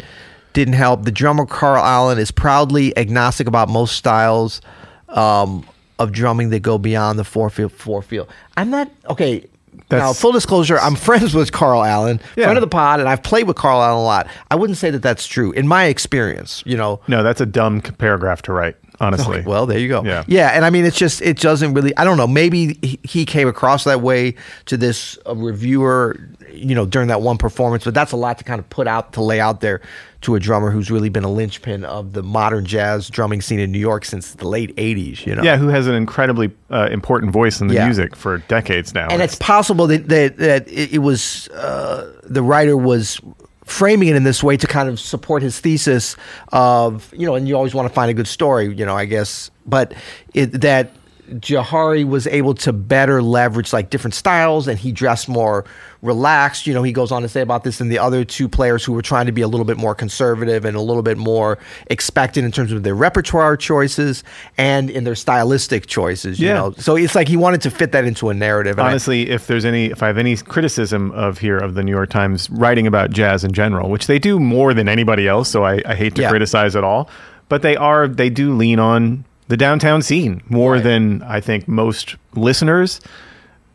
didn't 0.51 0.73
help. 0.73 1.03
The 1.05 1.11
drummer 1.11 1.45
Carl 1.45 1.83
Allen 1.83 2.19
is 2.19 2.31
proudly 2.31 2.97
agnostic 2.97 3.47
about 3.47 3.69
most 3.69 3.95
styles 3.95 4.59
um, 5.07 5.65
of 5.99 6.11
drumming 6.11 6.49
that 6.49 6.59
go 6.61 6.77
beyond 6.77 7.17
the 7.17 7.23
four 7.23 7.49
feel. 7.49 7.69
Four 7.69 8.01
feel. 8.01 8.27
I'm 8.57 8.69
not 8.69 8.91
okay. 9.09 9.45
now, 9.89 10.11
full 10.11 10.33
disclosure, 10.33 10.77
I'm 10.79 10.95
friends 10.95 11.33
with 11.33 11.53
Carl 11.53 11.81
Allen, 11.85 12.19
Yeah. 12.35 12.43
friend 12.43 12.57
of 12.57 12.61
the 12.61 12.67
pod, 12.67 12.99
and 12.99 13.07
I've 13.07 13.23
played 13.23 13.47
with 13.47 13.55
Carl 13.55 13.81
Allen 13.81 14.01
a 14.01 14.03
lot. 14.03 14.27
I 14.51 14.55
wouldn't 14.55 14.77
say 14.77 14.89
that 14.91 15.01
that's 15.01 15.25
true 15.27 15.53
in 15.53 15.65
my 15.65 15.85
experience. 15.85 16.61
You 16.65 16.75
know, 16.75 16.99
no, 17.07 17.23
that's 17.23 17.39
a 17.39 17.45
dumb 17.45 17.79
paragraph 17.81 18.41
to 18.43 18.51
write. 18.51 18.75
Honestly, 19.01 19.41
well, 19.45 19.65
there 19.65 19.79
you 19.79 19.87
go. 19.87 20.03
Yeah. 20.03 20.23
yeah, 20.27 20.49
and 20.49 20.65
I 20.65 20.69
mean, 20.69 20.85
it's 20.85 20.97
just 20.97 21.21
it 21.21 21.39
doesn't 21.39 21.73
really. 21.73 21.95
I 21.97 22.03
don't 22.03 22.17
know. 22.17 22.27
Maybe 22.27 22.77
he- 23.03 23.25
came 23.25 23.47
across 23.47 23.83
that 23.85 24.01
way 24.01 24.35
to 24.65 24.75
this 24.77 25.17
uh, 25.27 25.35
reviewer, 25.35 26.19
you 26.51 26.75
know, 26.75 26.85
during 26.85 27.07
that 27.09 27.21
one 27.21 27.37
performance. 27.37 27.83
But 27.85 27.93
that's 27.93 28.11
a 28.11 28.17
lot 28.17 28.37
to 28.39 28.43
kind 28.43 28.59
of 28.59 28.69
put 28.69 28.87
out 28.87 29.13
to 29.13 29.21
lay 29.21 29.39
out 29.39 29.61
there 29.61 29.81
to 30.21 30.35
a 30.35 30.39
drummer 30.39 30.69
who's 30.69 30.91
really 30.91 31.07
been 31.07 31.23
a 31.23 31.31
linchpin 31.31 31.85
of 31.85 32.11
the 32.11 32.21
modern 32.21 32.65
jazz 32.65 33.09
drumming 33.09 33.39
scene 33.41 33.59
in 33.61 33.71
New 33.71 33.79
York 33.79 34.03
since 34.03 34.33
the 34.33 34.47
late 34.47 34.75
'80s. 34.75 35.25
You 35.25 35.35
know. 35.35 35.43
yeah, 35.43 35.55
who 35.55 35.67
has 35.69 35.87
an 35.87 35.95
incredibly 35.95 36.51
uh, 36.69 36.89
important 36.91 37.31
voice 37.31 37.61
in 37.61 37.67
the 37.67 37.75
Yeah. 37.75 37.85
music 37.85 38.15
for 38.17 38.39
decades 38.39 38.93
now. 38.93 39.07
and 39.09 39.21
it's 39.21 39.35
possible 39.35 39.87
that 39.87 40.09
that, 40.09 40.35
that 40.37 40.67
it, 40.67 40.95
it 40.95 40.99
was 40.99 41.47
uh, 41.49 42.11
the 42.23 42.43
writer 42.43 42.75
was 42.75 43.21
framing 43.69 44.09
it 44.09 44.15
in 44.15 44.23
this 44.23 44.43
way 44.43 44.57
to 44.57 44.67
kind 44.67 44.89
of 44.89 44.99
support 44.99 45.41
his 45.41 45.59
thesis 45.59 46.15
of 46.51 47.13
you 47.15 47.25
know 47.25 47.35
and 47.35 47.47
you 47.47 47.55
always 47.55 47.73
want 47.73 47.87
to 47.87 47.93
find 47.93 48.09
a 48.09 48.13
good 48.13 48.27
story 48.27 48.73
you 48.73 48.85
know 48.85 48.95
i 48.95 49.05
guess. 49.05 49.51
But 49.65 49.93
it, 50.33 50.47
that 50.61 50.91
Jahari 51.29 52.07
was 52.07 52.27
able 52.27 52.53
to 52.55 52.73
better 52.73 53.21
leverage 53.21 53.71
like 53.73 53.89
different 53.89 54.13
styles 54.13 54.67
and 54.67 54.77
he 54.79 54.91
dressed 54.91 55.29
more 55.29 55.65
relaxed. 56.01 56.65
You 56.65 56.73
know, 56.73 56.83
he 56.83 56.91
goes 56.91 57.11
on 57.11 57.21
to 57.23 57.29
say 57.29 57.41
about 57.41 57.63
this 57.63 57.81
and 57.81 57.91
the 57.91 57.99
other 57.99 58.23
two 58.23 58.47
players 58.49 58.83
who 58.83 58.93
were 58.93 59.01
trying 59.01 59.25
to 59.25 59.31
be 59.31 59.41
a 59.41 59.47
little 59.47 59.65
bit 59.65 59.77
more 59.77 59.93
conservative 59.93 60.65
and 60.65 60.75
a 60.75 60.81
little 60.81 61.03
bit 61.03 61.17
more 61.17 61.57
expectant 61.87 62.45
in 62.45 62.51
terms 62.51 62.71
of 62.71 62.83
their 62.83 62.95
repertoire 62.95 63.57
choices 63.57 64.23
and 64.57 64.89
in 64.89 65.03
their 65.03 65.15
stylistic 65.15 65.87
choices, 65.87 66.39
you 66.39 66.47
Yeah. 66.47 66.53
know. 66.55 66.73
So 66.77 66.95
it's 66.95 67.15
like 67.15 67.27
he 67.27 67.37
wanted 67.37 67.61
to 67.61 67.71
fit 67.71 67.91
that 67.91 68.05
into 68.05 68.29
a 68.29 68.33
narrative. 68.33 68.77
And 68.79 68.87
I- 68.87 68.91
Honestly, 68.91 69.29
if 69.29 69.47
there's 69.47 69.65
any, 69.65 69.87
if 69.87 70.01
I 70.01 70.07
have 70.07 70.17
any 70.17 70.37
criticism 70.37 71.11
of 71.11 71.37
here 71.39 71.57
of 71.57 71.73
the 71.75 71.83
New 71.83 71.91
York 71.91 72.09
Times 72.09 72.49
writing 72.49 72.87
about 72.87 73.11
jazz 73.11 73.43
in 73.43 73.51
general, 73.51 73.89
which 73.89 74.07
they 74.07 74.19
do 74.19 74.39
more 74.39 74.73
than 74.73 74.87
anybody 74.89 75.27
else, 75.27 75.49
so 75.49 75.63
I, 75.63 75.81
I 75.85 75.95
hate 75.95 76.15
to 76.15 76.21
Yeah. 76.23 76.29
criticize 76.29 76.75
at 76.75 76.83
all, 76.83 77.09
but 77.49 77.61
they 77.61 77.75
are, 77.75 78.07
they 78.07 78.29
do 78.29 78.53
lean 78.55 78.79
on 78.79 79.25
the 79.49 79.57
downtown 79.57 80.01
scene 80.01 80.41
more 80.49 80.73
Right. 80.73 80.83
than 80.83 81.21
I 81.23 81.41
think 81.41 81.67
most 81.67 82.15
listeners 82.35 83.01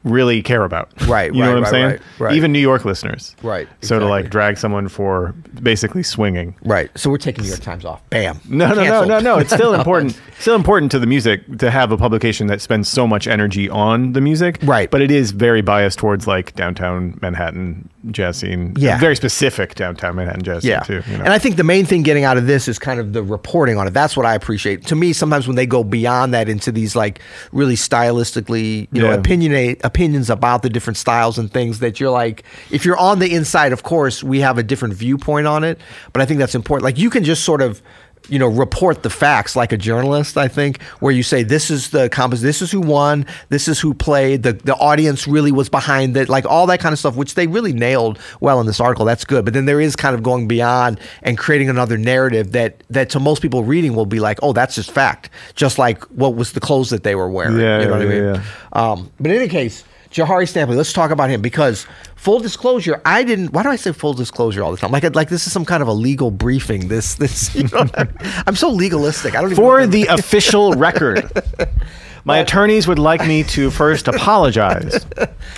really 0.05 0.43
care 0.43 0.65
about. 0.65 0.91
Right, 1.09 1.33
You 1.35 1.41
know 1.41 1.47
right, 1.47 1.49
what 1.49 1.57
I'm 1.57 1.63
right, 1.63 1.71
saying? 1.99 2.01
right. 2.19 2.35
Even 2.35 2.53
New 2.53 2.59
York 2.59 2.85
listeners. 2.85 3.35
Right, 3.43 3.67
So 3.81 3.99
to 3.99 4.05
like 4.07 4.29
drag 4.29 4.59
someone 4.59 4.89
for 4.89 5.35
basically 5.63 6.03
swinging. 6.03 6.55
Right. 6.63 6.91
So 6.95 7.09
we're 7.09 7.17
taking 7.17 7.43
New 7.45 7.49
York 7.49 7.61
Times 7.63 7.87
off. 7.87 8.03
Bam. 8.11 8.39
No, 8.47 8.69
no, 8.69 8.75
no, 8.75 8.83
Canceled. 8.83 9.09
no, 9.09 9.19
no. 9.21 9.39
It's 9.39 9.53
still 9.53 9.73
important. 9.81 10.21
Still 10.39 10.57
important 10.57 10.93
to 10.93 10.99
the 10.99 11.07
music 11.07 11.59
to 11.59 11.71
have 11.71 11.91
a 11.91 11.97
publication 11.97 12.49
that 12.49 12.61
spends 12.61 12.87
so 12.89 13.07
much 13.07 13.27
energy 13.27 13.71
on 13.71 14.13
the 14.13 14.21
music. 14.21 14.59
Right. 14.63 14.91
But 14.91 15.01
it 15.01 15.11
is 15.11 15.31
very 15.31 15.63
biased 15.63 15.99
towards 15.99 16.27
like 16.27 16.55
downtown 16.55 17.19
Manhattan 17.23 17.89
jazz 18.11 18.37
scene. 18.39 18.75
Yeah. 18.77 18.99
Very 18.99 19.17
specific 19.17 19.75
downtown 19.75 20.17
Manhattan 20.17 20.43
jazz 20.43 20.65
Yeah. 20.65 20.83
scene 20.83 21.03
too. 21.03 21.11
You 21.11 21.19
know? 21.19 21.25
And 21.25 21.33
I 21.33 21.39
think 21.39 21.57
the 21.57 21.65
main 21.65 21.87
thing 21.87 22.03
getting 22.03 22.25
out 22.25 22.37
of 22.37 22.47
this 22.47 22.69
is 22.69 22.79
kind 22.79 23.01
of 23.01 23.13
the 23.13 23.23
reporting 23.23 23.79
on 23.79 23.87
it. 23.87 23.93
That's 23.95 24.17
what 24.17 24.27
I 24.27 24.35
appreciate. 24.35 24.87
To 24.87 24.95
me, 24.95 25.13
sometimes 25.13 25.47
when 25.47 25.57
they 25.57 25.67
go 25.67 25.83
beyond 25.85 26.35
that 26.35 26.49
into 26.49 26.71
these 26.71 26.95
like 26.95 27.21
really 27.53 27.77
stylistically, 27.77 28.89
you 28.93 29.03
know, 29.03 29.11
Yeah. 29.11 29.17
opinionate 29.17 29.81
opinions 29.85 30.31
about 30.31 30.63
the 30.63 30.71
different 30.71 30.97
styles 30.97 31.39
and 31.39 31.51
things 31.53 31.79
that 31.81 32.01
you're 32.01 32.11
like, 32.11 32.45
if 32.71 32.85
you're 32.85 32.99
on 32.99 33.19
the 33.19 33.33
inside, 33.33 33.73
of 33.73 33.83
course, 33.83 34.23
we 34.23 34.41
have 34.41 34.59
a 34.59 34.63
different 34.63 34.95
viewpoint 34.95 35.47
on 35.47 35.65
it. 35.65 35.81
But 36.13 36.23
I 36.23 36.27
think 36.27 36.39
that's 36.41 36.55
important. 36.55 36.85
Like 36.85 36.99
you 36.99 37.11
can 37.11 37.25
just 37.25 37.45
sort 37.45 37.63
of 37.63 37.83
you 38.29 38.39
know, 38.39 38.49
report 38.49 39.03
the 39.03 39.11
facts 39.11 39.55
like 39.55 39.73
a 39.73 39.77
journalist, 39.77 40.37
I 40.37 40.49
think, 40.49 40.83
where 41.01 41.13
you 41.13 41.23
say 41.23 41.43
this 41.43 41.71
is 41.71 41.91
the 41.91 42.09
compos 42.09 42.41
this 42.41 42.63
is 42.63 42.71
who 42.71 42.81
won, 42.81 43.27
this 43.49 43.69
is 43.69 43.81
who 43.81 43.95
played, 43.95 44.43
the 44.43 44.53
the 44.53 44.75
audience 44.77 45.27
really 45.27 45.53
was 45.53 45.69
behind 45.69 46.17
it, 46.17 46.29
like 46.29 46.47
all 46.47 46.67
that 46.67 46.81
kind 46.81 46.93
of 46.93 46.99
stuff, 46.99 47.17
which 47.17 47.35
they 47.35 47.47
really 47.47 47.73
nailed 47.73 48.19
well 48.41 48.61
in 48.61 48.67
this 48.67 48.81
article. 48.81 49.05
That's 49.05 49.25
good. 49.25 49.45
But 49.45 49.55
then 49.55 49.67
there 49.67 49.81
is 49.81 49.95
kind 49.97 50.15
of 50.15 50.23
going 50.23 50.49
beyond 50.49 51.01
and 51.23 51.37
creating 51.37 51.69
another 51.69 51.99
narrative 51.99 52.53
that 52.53 52.83
that 52.91 53.11
to 53.11 53.21
most 53.21 53.43
people 53.43 53.63
reading 53.65 53.95
will 53.95 54.07
be 54.07 54.21
like, 54.21 54.39
oh, 54.43 54.53
that's 54.53 54.75
just 54.75 54.91
fact. 54.91 55.31
Just 55.55 55.79
like 55.79 56.03
what 56.05 56.35
was 56.35 56.53
the 56.53 56.61
clothes 56.61 56.91
that 56.91 57.03
they 57.03 57.15
were 57.15 57.29
wearing. 57.29 57.59
Yeah, 57.59 57.81
you 57.81 57.87
know 57.87 57.93
what 57.93 58.01
I 58.01 58.05
yeah, 58.05 58.11
mean? 58.11 58.35
yeah. 58.35 58.43
Um, 58.73 59.11
but 59.21 59.31
in 59.31 59.37
any 59.39 59.49
case, 59.49 59.85
Jahari 60.15 60.47
Stampley, 60.47 60.77
let's 60.77 60.93
talk 60.93 61.11
about 61.11 61.29
him 61.29 61.43
because 61.43 61.89
full 62.15 62.39
disclosure, 62.39 63.03
I 63.05 63.25
didn't. 63.25 63.53
Why 63.53 63.65
do 63.65 63.69
I 63.71 63.75
say 63.75 63.91
full 63.91 64.15
disclosure 64.15 64.63
all 64.63 64.71
the 64.71 64.77
time? 64.77 64.93
Like, 64.93 65.13
like 65.17 65.29
this 65.29 65.45
is 65.45 65.53
some 65.53 65.65
kind 65.65 65.83
of 65.83 65.89
a 65.89 65.93
legal 65.93 66.31
briefing. 66.31 66.87
This, 66.87 67.17
this. 67.17 67.53
You 67.65 67.65
know, 67.65 67.87
I 67.95 68.05
mean? 68.05 68.17
I'm 68.47 68.55
so 68.55 68.71
legalistic. 68.71 69.35
I 69.35 69.41
don't 69.41 69.51
even. 69.51 69.63
know 69.63 69.71
for 69.71 69.87
the 69.89 70.07
official 70.07 70.73
record. 70.75 71.31
My 72.27 72.39
attorneys 72.39 72.89
would 72.89 72.99
like 72.99 73.27
me 73.27 73.43
to 73.45 73.71
first 73.71 74.09
apologize 74.09 75.05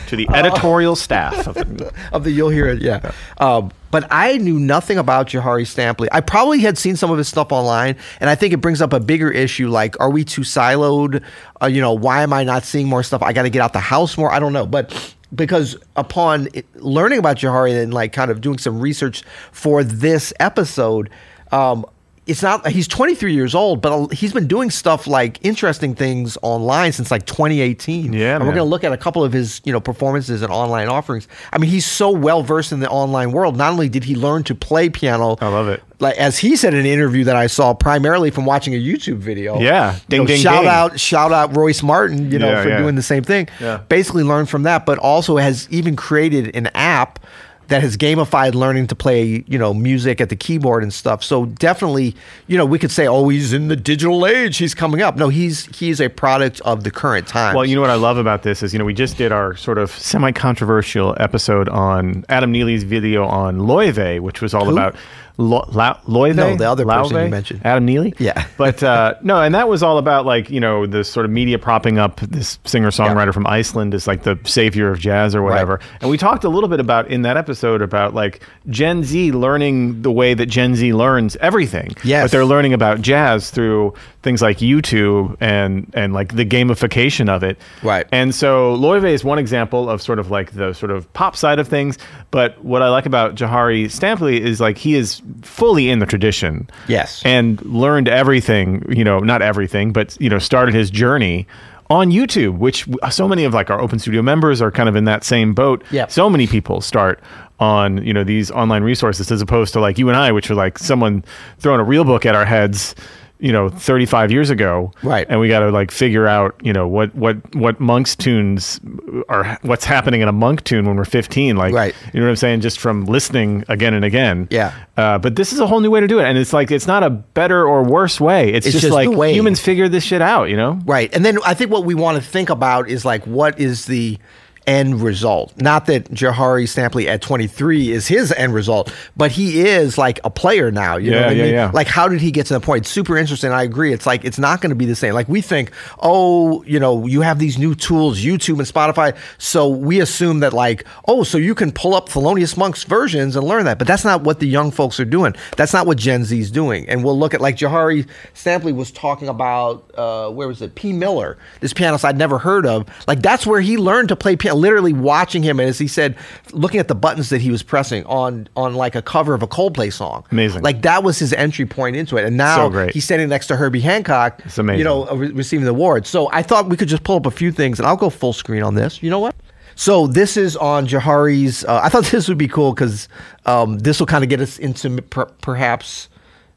to 0.08 0.16
the 0.16 0.28
editorial 0.34 0.96
staff 0.96 1.46
of 1.46 1.54
the 1.54 1.92
of 2.12 2.24
the 2.24 2.32
you'll 2.32 2.50
hear 2.50 2.66
it. 2.66 2.82
Yeah. 2.82 3.12
Um, 3.38 3.70
but 3.92 4.06
I 4.10 4.38
knew 4.38 4.58
nothing 4.58 4.98
about 4.98 5.28
Jahari 5.28 5.62
Stampley. 5.62 6.08
I 6.10 6.20
probably 6.20 6.58
had 6.58 6.76
seen 6.76 6.96
some 6.96 7.10
of 7.10 7.18
his 7.18 7.28
stuff 7.28 7.52
online, 7.52 7.96
and 8.20 8.28
I 8.28 8.34
think 8.34 8.52
it 8.52 8.58
brings 8.58 8.82
up 8.82 8.92
a 8.92 9.00
bigger 9.00 9.30
issue. 9.30 9.68
Like, 9.68 9.98
are 10.00 10.10
we 10.10 10.24
too 10.24 10.42
siloed? 10.42 11.22
Uh, 11.62 11.66
you 11.66 11.80
know, 11.80 11.92
why 11.92 12.22
am 12.22 12.32
I 12.32 12.42
not 12.42 12.64
seeing 12.64 12.88
more 12.88 13.04
stuff? 13.04 13.22
I 13.22 13.32
got 13.32 13.42
to 13.42 13.50
get 13.50 13.62
out 13.62 13.72
the 13.72 13.78
house 13.78 14.18
more. 14.18 14.32
I 14.32 14.40
don't 14.40 14.52
know, 14.52 14.66
but 14.66 15.14
because 15.34 15.76
upon 15.94 16.48
learning 16.74 17.18
about 17.18 17.36
Jahari 17.36 17.80
and 17.80 17.94
like 17.94 18.12
kind 18.12 18.30
of 18.30 18.40
doing 18.40 18.58
some 18.58 18.80
research 18.80 19.22
for 19.52 19.84
this 19.84 20.32
episode. 20.40 21.10
Um, 21.52 21.86
it's 22.26 22.42
not 22.42 22.66
he's 22.66 22.88
23 22.88 23.32
years 23.32 23.54
old 23.54 23.80
but 23.80 24.08
he's 24.12 24.32
been 24.32 24.48
doing 24.48 24.68
stuff 24.70 25.06
like 25.06 25.38
interesting 25.44 25.94
things 25.94 26.36
online 26.42 26.92
since 26.92 27.10
like 27.10 27.24
2018 27.26 28.12
Yeah, 28.12 28.34
and 28.36 28.40
we're 28.44 28.52
going 28.52 28.56
to 28.56 28.64
look 28.64 28.82
at 28.84 28.92
a 28.92 28.96
couple 28.96 29.22
of 29.22 29.32
his 29.32 29.60
you 29.64 29.72
know 29.72 29.78
performances 29.80 30.42
and 30.42 30.52
online 30.52 30.88
offerings 30.88 31.28
i 31.52 31.58
mean 31.58 31.70
he's 31.70 31.86
so 31.86 32.10
well 32.10 32.42
versed 32.42 32.72
in 32.72 32.80
the 32.80 32.88
online 32.90 33.30
world 33.32 33.56
not 33.56 33.70
only 33.72 33.88
did 33.88 34.02
he 34.04 34.16
learn 34.16 34.42
to 34.44 34.54
play 34.54 34.88
piano 34.88 35.36
I 35.40 35.48
love 35.48 35.68
it. 35.68 35.82
like 36.00 36.16
as 36.16 36.38
he 36.38 36.56
said 36.56 36.74
in 36.74 36.80
an 36.80 36.86
interview 36.86 37.24
that 37.24 37.36
i 37.36 37.46
saw 37.46 37.74
primarily 37.74 38.30
from 38.32 38.44
watching 38.44 38.74
a 38.74 38.78
youtube 38.82 39.18
video 39.18 39.60
Yeah. 39.60 39.94
You 39.94 40.00
Ding, 40.08 40.20
know, 40.22 40.26
ding, 40.26 40.40
shout 40.40 40.62
ding. 40.62 40.68
out 40.68 40.98
shout 40.98 41.32
out 41.32 41.56
royce 41.56 41.82
martin 41.82 42.30
you 42.32 42.38
know 42.40 42.50
Yeah, 42.50 42.62
for 42.62 42.68
yeah. 42.70 42.78
doing 42.78 42.96
the 42.96 43.02
same 43.02 43.22
thing 43.22 43.48
Yeah. 43.60 43.78
basically 43.88 44.24
learned 44.24 44.48
from 44.50 44.64
that 44.64 44.84
but 44.84 44.98
also 44.98 45.36
has 45.36 45.68
even 45.70 45.94
created 45.94 46.56
an 46.56 46.66
app 46.74 47.20
that 47.68 47.82
has 47.82 47.96
gamified 47.96 48.54
learning 48.54 48.86
to 48.88 48.94
play, 48.94 49.44
you 49.46 49.58
know, 49.58 49.74
music 49.74 50.20
at 50.20 50.28
the 50.28 50.36
keyboard 50.36 50.82
and 50.82 50.92
stuff. 50.92 51.24
So 51.24 51.46
definitely, 51.46 52.14
you 52.46 52.56
know, 52.56 52.64
we 52.66 52.78
could 52.78 52.90
say, 52.90 53.06
oh, 53.06 53.28
he's 53.28 53.52
in 53.52 53.68
the 53.68 53.76
digital 53.76 54.26
age, 54.26 54.58
he's 54.58 54.74
coming 54.74 55.02
up. 55.02 55.16
No, 55.16 55.28
he's 55.28 55.66
he's 55.76 56.00
a 56.00 56.08
product 56.08 56.60
of 56.60 56.84
the 56.84 56.90
current 56.90 57.26
time. 57.26 57.54
Well, 57.54 57.64
you 57.64 57.74
know 57.74 57.80
what 57.80 57.90
I 57.90 57.94
love 57.94 58.18
about 58.18 58.42
this 58.42 58.62
is, 58.62 58.72
you 58.72 58.78
know, 58.78 58.84
we 58.84 58.94
just 58.94 59.16
did 59.16 59.32
our 59.32 59.56
sort 59.56 59.78
of 59.78 59.90
semi-controversial 59.90 61.16
episode 61.18 61.68
on 61.68 62.24
Adam 62.28 62.52
Neely's 62.52 62.84
video 62.84 63.26
on 63.26 63.58
Laufey, 63.58 64.20
which 64.20 64.40
was 64.40 64.54
all 64.54 64.66
Who? 64.66 64.72
about 64.72 64.94
Lo- 65.38 65.68
La- 65.72 65.98
Laufey. 66.06 66.34
No, 66.34 66.56
the 66.56 66.68
other 66.68 66.84
person 66.86 67.22
you 67.24 67.28
mentioned. 67.28 67.60
Adam 67.64 67.84
Neely. 67.84 68.14
Yeah. 68.18 68.46
but 68.56 68.82
uh, 68.82 69.14
no, 69.22 69.40
and 69.42 69.54
that 69.54 69.68
was 69.68 69.82
all 69.82 69.98
about 69.98 70.24
like 70.24 70.48
you 70.48 70.60
know 70.60 70.86
the 70.86 71.04
sort 71.04 71.26
of 71.26 71.32
media 71.32 71.58
propping 71.58 71.98
up 71.98 72.20
this 72.20 72.58
singer-songwriter 72.64 73.26
Yeah. 73.26 73.32
from 73.32 73.46
Iceland 73.46 73.92
as 73.94 74.06
like 74.06 74.22
the 74.22 74.38
savior 74.44 74.90
of 74.90 74.98
jazz 74.98 75.34
or 75.34 75.42
whatever. 75.42 75.80
And 76.00 76.10
we 76.10 76.16
talked 76.16 76.44
a 76.44 76.48
little 76.48 76.68
bit 76.70 76.80
about 76.80 77.08
in 77.10 77.22
that 77.22 77.36
episode 77.36 77.82
about 77.82 78.14
like 78.14 78.42
Gen 78.70 79.04
Z 79.04 79.32
learning 79.32 80.02
the 80.02 80.10
way 80.10 80.32
that 80.34 80.46
Gen 80.46 80.74
Z 80.74 80.92
learns 80.94 81.36
everything. 81.36 81.90
Yes. 82.02 82.24
But 82.24 82.30
they're 82.32 82.44
learning 82.46 82.72
about 82.72 83.02
jazz 83.02 83.50
through 83.50 83.92
things 84.22 84.40
like 84.42 84.58
YouTube 84.58 85.36
and 85.40 85.90
and 85.94 86.12
like 86.14 86.34
the 86.34 86.44
gamification 86.46 87.28
of 87.28 87.42
it. 87.42 87.58
Right. 87.82 88.06
And 88.10 88.34
so 88.34 88.76
Laufey 88.76 89.10
is 89.12 89.22
one 89.22 89.38
example 89.38 89.88
of 89.90 90.00
sort 90.00 90.18
of 90.18 90.30
like 90.30 90.52
the 90.52 90.72
sort 90.72 90.90
of 90.90 91.12
pop 91.12 91.36
side 91.36 91.58
of 91.58 91.68
things. 91.68 91.98
But 92.30 92.62
what 92.64 92.82
I 92.82 92.88
like 92.88 93.06
about 93.06 93.34
Jahari 93.34 93.84
Stampley 93.84 94.40
is 94.40 94.60
like 94.60 94.78
he 94.78 94.94
is 94.94 95.20
fully 95.42 95.88
in 95.88 95.98
the 95.98 96.06
tradition. 96.06 96.68
Yes. 96.88 97.22
And 97.24 97.60
learned 97.64 98.08
everything, 98.08 98.84
you 98.88 99.04
know, 99.04 99.18
not 99.18 99.42
everything, 99.42 99.92
but 99.92 100.16
you 100.20 100.28
know, 100.28 100.38
started 100.38 100.74
his 100.74 100.90
journey 100.90 101.46
on 101.88 102.10
YouTube, 102.10 102.58
which 102.58 102.88
so 103.10 103.28
many 103.28 103.44
of 103.44 103.54
like 103.54 103.70
our 103.70 103.80
Open 103.80 103.98
Studio 103.98 104.22
members 104.22 104.60
are 104.60 104.70
kind 104.70 104.88
of 104.88 104.96
in 104.96 105.04
that 105.04 105.24
same 105.24 105.54
boat. 105.54 105.84
Yeah. 105.90 106.06
So 106.08 106.28
many 106.28 106.46
people 106.46 106.80
start 106.80 107.22
on, 107.60 108.04
you 108.04 108.12
know, 108.12 108.24
these 108.24 108.50
online 108.50 108.82
resources 108.82 109.30
as 109.30 109.40
opposed 109.40 109.72
to 109.74 109.80
like 109.80 109.98
you 109.98 110.08
and 110.08 110.16
I, 110.16 110.32
which 110.32 110.50
are 110.50 110.54
like 110.54 110.78
someone 110.78 111.24
throwing 111.58 111.80
a 111.80 111.84
real 111.84 112.04
book 112.04 112.26
at 112.26 112.34
our 112.34 112.44
heads, 112.44 112.94
you 113.38 113.52
know, 113.52 113.68
35 113.68 114.32
years 114.32 114.48
ago. 114.50 114.92
Right. 115.02 115.26
And 115.28 115.38
we 115.40 115.48
got 115.48 115.60
to 115.60 115.70
like 115.70 115.90
figure 115.90 116.26
out, 116.26 116.54
you 116.62 116.72
know, 116.72 116.88
what, 116.88 117.14
what, 117.14 117.54
what 117.54 117.78
monk's 117.80 118.16
tunes 118.16 118.80
are, 119.28 119.58
what's 119.62 119.84
happening 119.84 120.22
in 120.22 120.28
a 120.28 120.32
monk 120.32 120.64
tune 120.64 120.86
when 120.86 120.96
we're 120.96 121.04
15. 121.04 121.56
Like, 121.56 121.74
Right. 121.74 121.94
you 122.14 122.20
know 122.20 122.26
what 122.26 122.30
I'm 122.30 122.36
saying? 122.36 122.60
Just 122.62 122.78
from 122.78 123.04
listening 123.04 123.64
again 123.68 123.92
and 123.94 124.04
again. 124.04 124.48
Yeah. 124.50 124.72
Uh, 124.96 125.18
but 125.18 125.36
this 125.36 125.52
is 125.52 125.60
a 125.60 125.66
whole 125.66 125.80
new 125.80 125.90
way 125.90 126.00
to 126.00 126.06
do 126.08 126.18
it. 126.18 126.24
And 126.24 126.38
it's 126.38 126.52
like, 126.52 126.70
it's 126.70 126.86
not 126.86 127.02
a 127.02 127.10
better 127.10 127.66
or 127.66 127.82
worse 127.82 128.20
way. 128.20 128.52
It's, 128.52 128.66
It's 128.66 128.72
just, 128.72 128.82
just 128.84 128.94
like 128.94 129.08
humans 129.34 129.60
figure 129.60 129.88
this 129.88 130.04
shit 130.04 130.22
out, 130.22 130.44
you 130.44 130.56
know? 130.56 130.78
Right. 130.86 131.14
And 131.14 131.24
then 131.24 131.38
I 131.44 131.52
think 131.54 131.70
what 131.70 131.84
we 131.84 131.94
want 131.94 132.16
to 132.16 132.22
think 132.26 132.48
about 132.48 132.88
is 132.88 133.04
like 133.04 133.26
what 133.26 133.60
is 133.60 133.84
the 133.86 134.18
end 134.66 135.00
result? 135.00 135.52
Not 135.60 135.86
that 135.86 136.10
Jahari 136.10 136.64
Stampley 136.64 137.06
at 137.06 137.22
23 137.22 137.90
is 137.92 138.06
his 138.06 138.32
end 138.32 138.54
result, 138.54 138.92
but 139.16 139.30
he 139.30 139.60
is 139.66 139.96
like 139.98 140.18
a 140.24 140.30
player 140.30 140.70
now. 140.70 140.96
You 140.96 141.10
know 141.12 141.18
Yeah, 141.18 141.22
what 141.26 141.30
I 141.30 141.36
yeah, 141.36 141.42
mean? 141.44 141.54
yeah. 141.54 141.70
Like 141.72 141.86
how 141.86 142.08
did 142.08 142.20
he 142.20 142.30
get 142.30 142.46
to 142.46 142.54
the 142.54 142.60
point? 142.60 142.86
Super 142.86 143.16
interesting. 143.16 143.52
I 143.52 143.62
agree. 143.62 143.92
It's 143.92 144.06
like 144.06 144.24
it's 144.24 144.38
not 144.38 144.60
going 144.60 144.70
to 144.70 144.76
be 144.76 144.86
the 144.86 144.96
same. 144.96 145.14
Like 145.14 145.28
we 145.28 145.40
think, 145.40 145.70
oh, 146.00 146.62
you 146.64 146.80
know, 146.80 147.06
you 147.06 147.20
have 147.20 147.38
these 147.38 147.58
new 147.58 147.74
tools, 147.74 148.20
YouTube 148.20 148.58
and 148.58 148.66
Spotify. 148.66 149.16
So 149.38 149.68
we 149.68 150.00
assume 150.00 150.40
that 150.40 150.52
like, 150.52 150.84
oh, 151.06 151.22
so 151.22 151.38
you 151.38 151.54
can 151.54 151.70
pull 151.72 151.94
up 151.94 152.08
Thelonious 152.08 152.56
Monk's 152.56 152.84
versions 152.84 153.36
and 153.36 153.46
learn 153.46 153.64
that. 153.66 153.78
But 153.78 153.86
that's 153.86 154.04
not 154.04 154.22
what 154.22 154.40
the 154.40 154.46
young 154.46 154.70
folks 154.70 154.98
are 154.98 155.04
doing. 155.04 155.34
That's 155.56 155.72
not 155.72 155.86
what 155.86 155.98
Gen 155.98 156.24
Z 156.24 156.38
is 156.38 156.50
doing. 156.50 156.88
And 156.88 157.04
we'll 157.04 157.18
look 157.18 157.34
at 157.34 157.40
like 157.40 157.56
Jahari 157.56 158.08
Stampley 158.34 158.74
was 158.74 158.90
talking 158.90 159.28
about 159.28 159.90
uh, 159.96 160.30
where 160.30 160.48
was 160.48 160.60
it? 160.62 160.74
P. 160.74 160.92
Miller, 160.92 161.38
this 161.60 161.72
pianist 161.72 162.04
I'd 162.04 162.18
never 162.18 162.38
heard 162.38 162.66
of. 162.66 162.86
Like 163.06 163.22
that's 163.22 163.46
where 163.46 163.60
he 163.60 163.76
learned 163.76 164.08
to 164.08 164.16
play 164.16 164.34
piano. 164.34 164.55
Literally 164.56 164.92
watching 164.92 165.42
him, 165.42 165.60
and 165.60 165.68
as 165.68 165.78
he 165.78 165.86
said, 165.86 166.16
looking 166.52 166.80
at 166.80 166.88
the 166.88 166.94
buttons 166.94 167.28
that 167.28 167.40
he 167.40 167.50
was 167.50 167.62
pressing 167.62 168.04
on 168.06 168.48
on 168.56 168.74
like 168.74 168.94
a 168.94 169.02
cover 169.02 169.34
of 169.34 169.42
a 169.42 169.46
Coldplay 169.46 169.92
song. 169.92 170.24
Amazing. 170.30 170.62
Like 170.62 170.82
that 170.82 171.02
was 171.02 171.18
his 171.18 171.32
entry 171.32 171.66
point 171.66 171.96
into 171.96 172.16
it. 172.16 172.24
And 172.24 172.36
now 172.36 172.70
So 172.70 172.86
he's 172.88 173.04
standing 173.04 173.28
next 173.28 173.46
to 173.48 173.56
Herbie 173.56 173.80
Hancock. 173.80 174.40
It's 174.44 174.58
amazing. 174.58 174.78
You 174.78 174.84
know, 174.84 175.06
re- 175.14 175.30
receiving 175.32 175.64
the 175.64 175.70
award. 175.70 176.06
So 176.06 176.28
I 176.32 176.42
thought 176.42 176.68
we 176.68 176.76
could 176.76 176.88
just 176.88 177.04
pull 177.04 177.16
up 177.16 177.26
a 177.26 177.30
few 177.30 177.52
things, 177.52 177.78
and 177.78 177.86
I'll 177.86 177.96
go 177.96 178.10
full 178.10 178.32
screen 178.32 178.62
on 178.62 178.74
this. 178.74 179.02
You 179.02 179.10
know 179.10 179.20
what? 179.20 179.34
So 179.78 180.06
this 180.06 180.36
is 180.38 180.56
on 180.56 180.86
Jahari's. 180.86 181.64
Uh, 181.64 181.80
I 181.82 181.88
thought 181.90 182.04
this 182.10 182.28
would 182.28 182.38
be 182.38 182.48
cool 182.48 182.72
because 182.72 183.08
um, 183.44 183.78
this 183.78 184.00
will 184.00 184.06
kind 184.06 184.24
of 184.24 184.30
get 184.30 184.40
us 184.40 184.58
into 184.58 185.02
per- 185.02 185.26
perhaps 185.26 186.08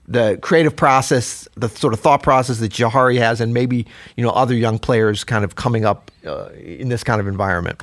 the 0.09 0.39
creative 0.41 0.75
process, 0.75 1.47
the 1.55 1.69
sort 1.69 1.93
of 1.93 1.99
thought 1.99 2.23
process 2.23 2.57
that 2.59 2.71
Jahari 2.71 3.17
has, 3.19 3.39
and 3.39 3.53
maybe 3.53 3.85
you 4.17 4.23
know 4.23 4.31
other 4.31 4.55
young 4.55 4.79
players 4.79 5.23
kind 5.23 5.45
of 5.45 5.55
coming 5.55 5.85
up 5.85 6.11
uh, 6.25 6.49
in 6.55 6.89
this 6.89 7.03
kind 7.03 7.21
of 7.21 7.27
environment. 7.27 7.81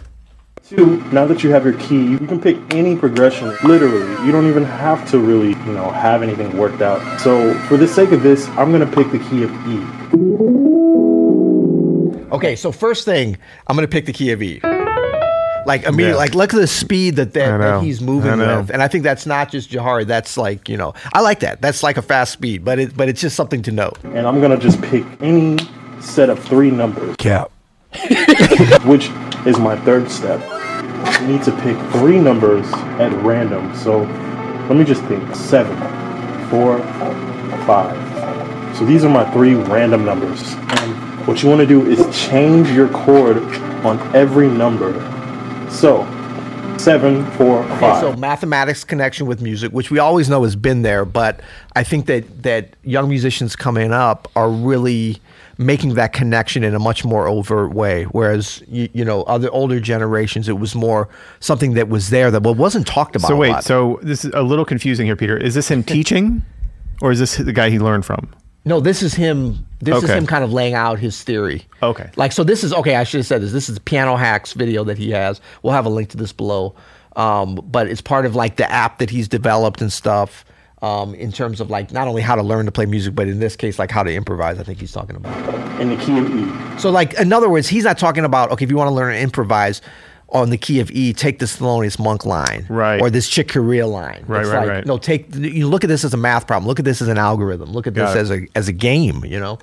Two, 0.69 0.97
now 1.13 1.25
that 1.27 1.45
you 1.45 1.51
have 1.51 1.65
your 1.65 1.75
key, 1.75 2.05
you 2.05 2.19
can 2.19 2.41
pick 2.41 2.57
any 2.75 2.97
progression. 2.97 3.57
Literally, 3.63 4.27
you 4.27 4.33
don't 4.33 4.49
even 4.49 4.65
have 4.65 5.09
to 5.13 5.21
really, 5.21 5.51
you 5.51 5.73
know, 5.73 5.93
have 5.93 6.25
anything 6.25 6.59
worked 6.59 6.83
out. 6.83 7.21
So, 7.21 7.55
for 7.69 7.77
the 7.77 7.87
sake 7.87 8.11
of 8.11 8.25
this, 8.25 8.49
I'm 8.49 8.73
gonna 8.73 8.85
pick 8.85 9.13
the 9.13 9.21
key 9.21 9.45
of 9.45 9.53
E. 9.69 10.07
Okay, 12.33 12.57
so 12.57 12.73
first 12.73 13.05
thing, 13.05 13.39
I'm 13.69 13.77
going 13.77 13.87
to 13.87 13.91
pick 13.91 14.05
the 14.05 14.13
key 14.13 14.33
of 14.33 14.43
E. 14.43 14.61
Like 15.67 15.83
immediately, 15.83 16.13
Yeah. 16.13 16.17
like 16.17 16.35
look 16.35 16.55
at 16.55 16.61
the 16.61 16.67
speed 16.67 17.17
that 17.17 17.33
that, 17.35 17.59
that 17.59 17.83
he's 17.83 18.01
moving 18.01 18.39
with, 18.39 18.71
and 18.71 18.83
I 18.83 18.89
think 18.89 19.05
that's 19.05 19.27
not 19.27 19.51
just 19.51 19.71
Jahari. 19.71 20.07
That's 20.07 20.37
like 20.37 20.69
you 20.69 20.77
know, 20.77 20.95
I 21.13 21.21
like 21.21 21.41
that. 21.41 21.61
That's 21.61 21.83
like 21.83 21.97
a 21.97 22.03
fast 22.03 22.33
speed, 22.33 22.65
but 22.65 22.79
it 22.79 22.97
but 22.97 23.09
it's 23.09 23.21
just 23.21 23.37
something 23.37 23.63
to 23.63 23.73
note. 23.73 23.99
And 24.05 24.27
I'm 24.27 24.41
gonna 24.41 24.57
just 24.59 24.81
pick 24.83 25.05
any 25.21 25.59
set 26.01 26.31
of 26.31 26.39
three 26.43 26.71
numbers, 26.71 27.17
Cap. 27.17 27.51
which 28.85 29.11
is 29.47 29.59
my 29.59 29.77
third 29.85 30.11
step. 30.11 30.41
I 30.51 31.27
need 31.27 31.43
to 31.45 31.53
pick 31.63 31.77
three 31.93 32.19
numbers 32.19 32.71
at 33.01 33.13
random. 33.25 33.75
So, 33.77 34.01
let 34.69 34.77
me 34.77 34.85
just 34.85 35.03
think 35.05 35.35
seven, 35.35 35.77
four, 36.51 36.79
five. 37.67 37.97
So, 38.77 38.85
these 38.85 39.05
are 39.05 39.09
my 39.09 39.25
three 39.33 39.55
random 39.55 40.05
numbers. 40.05 40.43
And 40.53 41.27
what 41.27 41.43
you 41.43 41.49
wanna 41.49 41.67
do 41.67 41.87
is 41.87 41.99
change 42.29 42.71
your 42.71 42.89
chord 42.89 43.39
on 43.85 43.99
every 44.15 44.49
number. 44.49 44.93
So, 45.77 46.05
seven, 46.79 47.31
four, 47.33 47.63
Okay, 47.65 48.01
so 48.01 48.17
mathematics 48.17 48.83
connection 48.83 49.27
with 49.27 49.43
music, 49.43 49.73
which 49.73 49.91
we 49.91 49.99
always 49.99 50.31
know 50.31 50.43
has 50.43 50.57
been 50.57 50.81
there, 50.81 51.05
but 51.05 51.41
I 51.75 51.83
think 51.83 52.07
that 52.07 52.45
that 52.45 52.77
young 52.83 53.11
musicians 53.11 53.55
coming 53.57 53.93
up 53.93 54.27
are 54.35 54.51
really 54.51 55.21
making 55.59 55.95
that 55.95 56.15
connection 56.15 56.65
in 56.65 56.75
a 56.75 56.79
much 56.79 57.05
more 57.05 57.29
overt 57.29 57.75
way. 57.75 58.05
Whereas 58.05 58.63
you, 58.69 58.89
you 58.95 59.05
know 59.05 59.23
other 59.25 59.51
older 59.51 59.79
generations, 59.79 60.49
it 60.49 60.59
was 60.59 60.75
more 60.75 61.11
something 61.41 61.75
that 61.75 61.91
was 61.91 62.09
there 62.09 62.31
that 62.31 62.41
but 62.41 62.55
wasn't 62.57 62.87
talked 62.87 63.15
about. 63.15 63.29
So 63.29 63.35
a 63.35 63.39
wait, 63.39 63.51
lot. 63.51 63.65
so 63.65 64.01
this 64.03 64.25
is 64.25 64.33
a 64.33 64.43
little 64.43 64.65
confusing 64.65 65.05
here, 65.05 65.17
Peter. 65.17 65.37
Is 65.37 65.55
this 65.55 65.71
him 65.71 65.83
teaching 65.97 66.43
or 67.03 67.13
is 67.13 67.19
this 67.19 67.37
the 67.37 67.53
guy 67.53 67.69
he 67.69 67.79
learned 67.79 68.07
from? 68.07 68.35
No, 68.67 68.81
this 68.81 69.03
is 69.03 69.15
him. 69.15 69.65
This 69.81 69.97
is 70.03 70.05
Okay. 70.11 70.19
him 70.19 70.27
kind 70.27 70.43
of 70.45 70.53
laying 70.53 70.75
out 70.75 70.99
his 70.99 71.23
theory. 71.23 71.65
Okay. 71.83 72.11
Like 72.17 72.33
so, 72.33 72.43
this 72.45 72.65
is 72.65 72.73
okay. 72.75 72.97
I 72.97 73.05
should 73.05 73.19
have 73.21 73.27
said 73.27 73.41
this. 73.41 73.53
This 73.53 73.69
is 73.69 73.77
the 73.77 73.81
Piano 73.81 74.17
Hacks 74.17 74.53
video 74.53 74.83
that 74.85 74.99
he 74.99 75.11
has. 75.13 75.41
We'll 75.63 75.73
have 75.73 75.87
a 75.87 75.91
link 75.91 76.11
to 76.11 76.17
this 76.17 76.33
below. 76.33 76.75
Um, 77.15 77.55
but 77.65 77.87
it's 77.89 78.01
part 78.03 78.27
of 78.27 78.35
like 78.35 78.57
the 78.57 78.71
app 78.71 78.99
that 78.99 79.09
he's 79.09 79.29
developed 79.29 79.81
and 79.81 79.93
stuff. 79.93 80.45
Um, 80.83 81.15
in 81.15 81.33
terms 81.33 81.61
of 81.63 81.71
like 81.71 81.91
not 81.91 82.07
only 82.07 82.21
how 82.21 82.35
to 82.35 82.43
learn 82.43 82.67
to 82.67 82.73
play 82.73 82.85
music, 82.85 83.15
but 83.15 83.29
in 83.29 83.39
this 83.39 83.57
case, 83.57 83.79
like 83.79 83.91
how 83.91 84.03
to 84.03 84.13
improvise. 84.13 84.59
I 84.59 84.63
think 84.63 84.79
he's 84.79 84.93
talking 84.93 85.17
about. 85.17 85.81
in 85.81 85.89
the 85.89 85.97
key 85.97 86.19
of 86.19 86.29
E. 86.29 86.79
So, 86.79 86.91
like 86.91 87.15
in 87.15 87.33
other 87.33 87.49
words, 87.49 87.67
he's 87.69 87.85
not 87.85 87.99
talking 87.99 88.25
about 88.27 88.51
okay. 88.51 88.65
If 88.65 88.71
you 88.71 88.77
want 88.77 88.89
to 88.89 88.95
learn 88.95 89.15
to 89.15 89.19
improvise 89.21 89.81
on 90.31 90.51
the 90.51 90.59
key 90.59 90.81
of 90.81 90.91
E, 90.91 91.13
take 91.13 91.39
this 91.39 91.57
Thelonious 91.57 91.99
Monk 91.99 92.27
line, 92.27 92.67
Right. 92.69 93.01
or 93.01 93.11
this 93.11 93.29
Chick 93.29 93.49
Corea 93.49 93.87
line. 93.87 94.25
Right, 94.27 94.41
It's 94.41 94.51
right, 94.51 94.59
like, 94.61 94.69
right. 94.69 94.87
No, 94.87 94.99
take 94.99 95.33
you 95.35 95.69
look 95.69 95.85
at 95.85 95.89
this 95.89 96.05
as 96.05 96.13
a 96.15 96.17
math 96.17 96.47
problem. 96.47 96.67
Look 96.67 96.79
at 96.79 96.85
this 96.85 97.01
as 97.01 97.09
an 97.09 97.19
algorithm. 97.19 97.71
Look 97.71 97.87
at 97.87 97.95
this 97.95 98.15
it. 98.15 98.19
as 98.19 98.31
a 98.31 98.47
as 98.57 98.69
a 98.69 98.73
game. 98.73 99.25
You 99.25 99.39
know. 99.39 99.59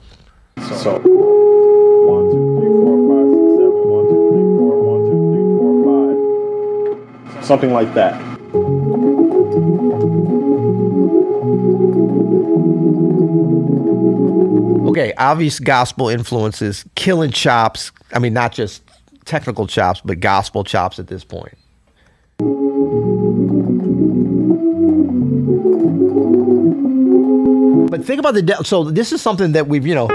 So 0.80 1.00
one, 1.00 2.32
two, 2.32 2.60
three, 2.60 2.70
four, 2.70 2.98
five, 3.10 3.28
six, 3.34 3.46
seven. 3.58 3.88
One, 3.90 4.06
two, 4.08 4.20
three, 4.32 4.46
four. 4.58 4.74
One, 4.84 5.02
two, 5.10 5.20
three, 5.34 5.48
four, 5.58 7.36
five. 7.36 7.46
Something 7.46 7.74
like 7.74 7.94
that. 7.96 8.14
Okay, 14.90 15.14
obvious 15.18 15.60
gospel 15.60 16.10
influences, 16.10 16.86
killing 16.96 17.32
chops. 17.32 17.92
I 18.14 18.20
mean, 18.20 18.34
not 18.34 18.52
just 18.52 18.84
technical 19.26 19.68
chops, 19.68 20.02
but 20.04 20.20
gospel 20.20 20.64
chops 20.64 21.00
at 21.00 21.08
this 21.08 21.24
point. 21.24 21.58
But 27.90 28.04
think 28.04 28.20
about 28.20 28.34
the 28.34 28.42
de- 28.42 28.64
so 28.64 28.86
this 28.86 29.12
is 29.12 29.22
something 29.22 29.52
that 29.52 29.68
we've 29.68 29.86
you 29.86 29.94
know 29.94 30.08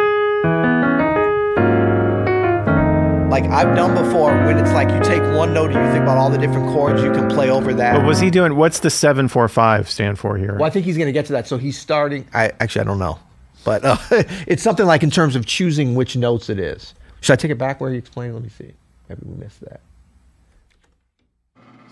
like 3.30 3.44
I've 3.44 3.76
done 3.76 3.94
before 3.94 4.32
when 4.46 4.58
it's 4.58 4.72
like 4.72 4.90
you 4.90 5.00
take 5.00 5.22
one 5.36 5.54
note 5.54 5.70
and 5.70 5.84
you 5.84 5.92
think 5.92 6.02
about 6.02 6.16
all 6.18 6.30
the 6.30 6.38
different 6.38 6.72
chords 6.72 7.02
you 7.02 7.12
can 7.12 7.28
play 7.28 7.50
over 7.50 7.72
that. 7.74 7.94
But 7.96 8.04
was 8.04 8.18
he 8.18 8.30
doing 8.30 8.56
what's 8.56 8.80
the 8.80 8.90
seven 8.90 9.28
four 9.28 9.48
five 9.48 9.88
stand 9.88 10.18
for 10.18 10.36
here? 10.36 10.54
Well, 10.54 10.64
I 10.64 10.70
think 10.70 10.86
he's 10.86 10.96
going 10.96 11.06
to 11.06 11.12
get 11.12 11.26
to 11.26 11.32
that. 11.34 11.46
So 11.46 11.56
he's 11.56 11.78
starting. 11.78 12.26
I 12.34 12.52
actually 12.58 12.80
I 12.80 12.84
don't 12.84 12.98
know, 12.98 13.18
but 13.64 13.84
uh, 13.84 13.96
it's 14.46 14.62
something 14.62 14.86
like 14.86 15.02
in 15.02 15.10
terms 15.10 15.36
of 15.36 15.46
choosing 15.46 15.94
which 15.94 16.16
notes 16.16 16.50
it 16.50 16.58
is. 16.58 16.94
Should 17.20 17.34
I 17.34 17.36
take 17.36 17.50
it 17.50 17.58
back 17.58 17.80
where 17.80 17.92
he 17.92 17.98
explained? 17.98 18.34
Let 18.34 18.42
me 18.42 18.48
see. 18.48 18.72
Maybe 19.08 19.20
we 19.24 19.36
missed 19.44 19.60
that. 19.60 19.80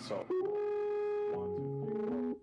So 0.07 0.15
one, 1.33 2.37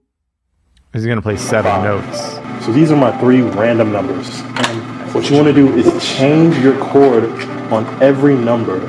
Is 0.94 1.06
going 1.06 1.18
to 1.18 1.22
play 1.22 1.38
seven 1.38 1.72
Five. 1.72 1.84
notes? 1.84 2.66
So 2.66 2.72
these 2.72 2.92
are 2.92 2.98
my 2.98 3.16
three 3.20 3.42
random 3.42 3.92
numbers. 3.92 4.30
And 4.42 5.14
what 5.14 5.30
you 5.30 5.36
want 5.36 5.48
to 5.48 5.54
do 5.54 5.72
is 5.76 5.86
change 6.18 6.58
your 6.58 6.78
chord 6.86 7.26
on 7.72 7.86
every 8.02 8.36
number. 8.36 8.80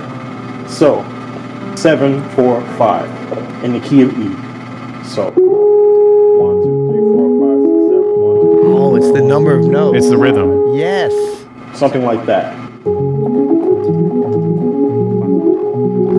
So 0.68 1.02
seven, 1.76 2.26
four, 2.30 2.60
five, 2.76 3.10
in 3.64 3.72
the 3.72 3.80
key 3.80 4.02
of 4.02 4.10
E. 4.18 4.28
So 5.04 5.30
one, 5.30 6.62
two, 6.62 6.88
three, 6.88 7.00
four, 7.12 7.28
five, 7.40 7.60
six, 7.60 7.84
seven, 7.90 8.20
one, 8.20 8.36
two, 8.40 8.76
Oh, 8.76 8.96
it's 8.96 9.12
the 9.12 9.20
number 9.22 9.54
of 9.54 9.66
notes. 9.66 9.98
It's 9.98 10.08
the 10.08 10.16
rhythm. 10.16 10.74
yes. 10.74 11.12
something 11.78 12.04
like 12.04 12.24
that. 12.26 12.54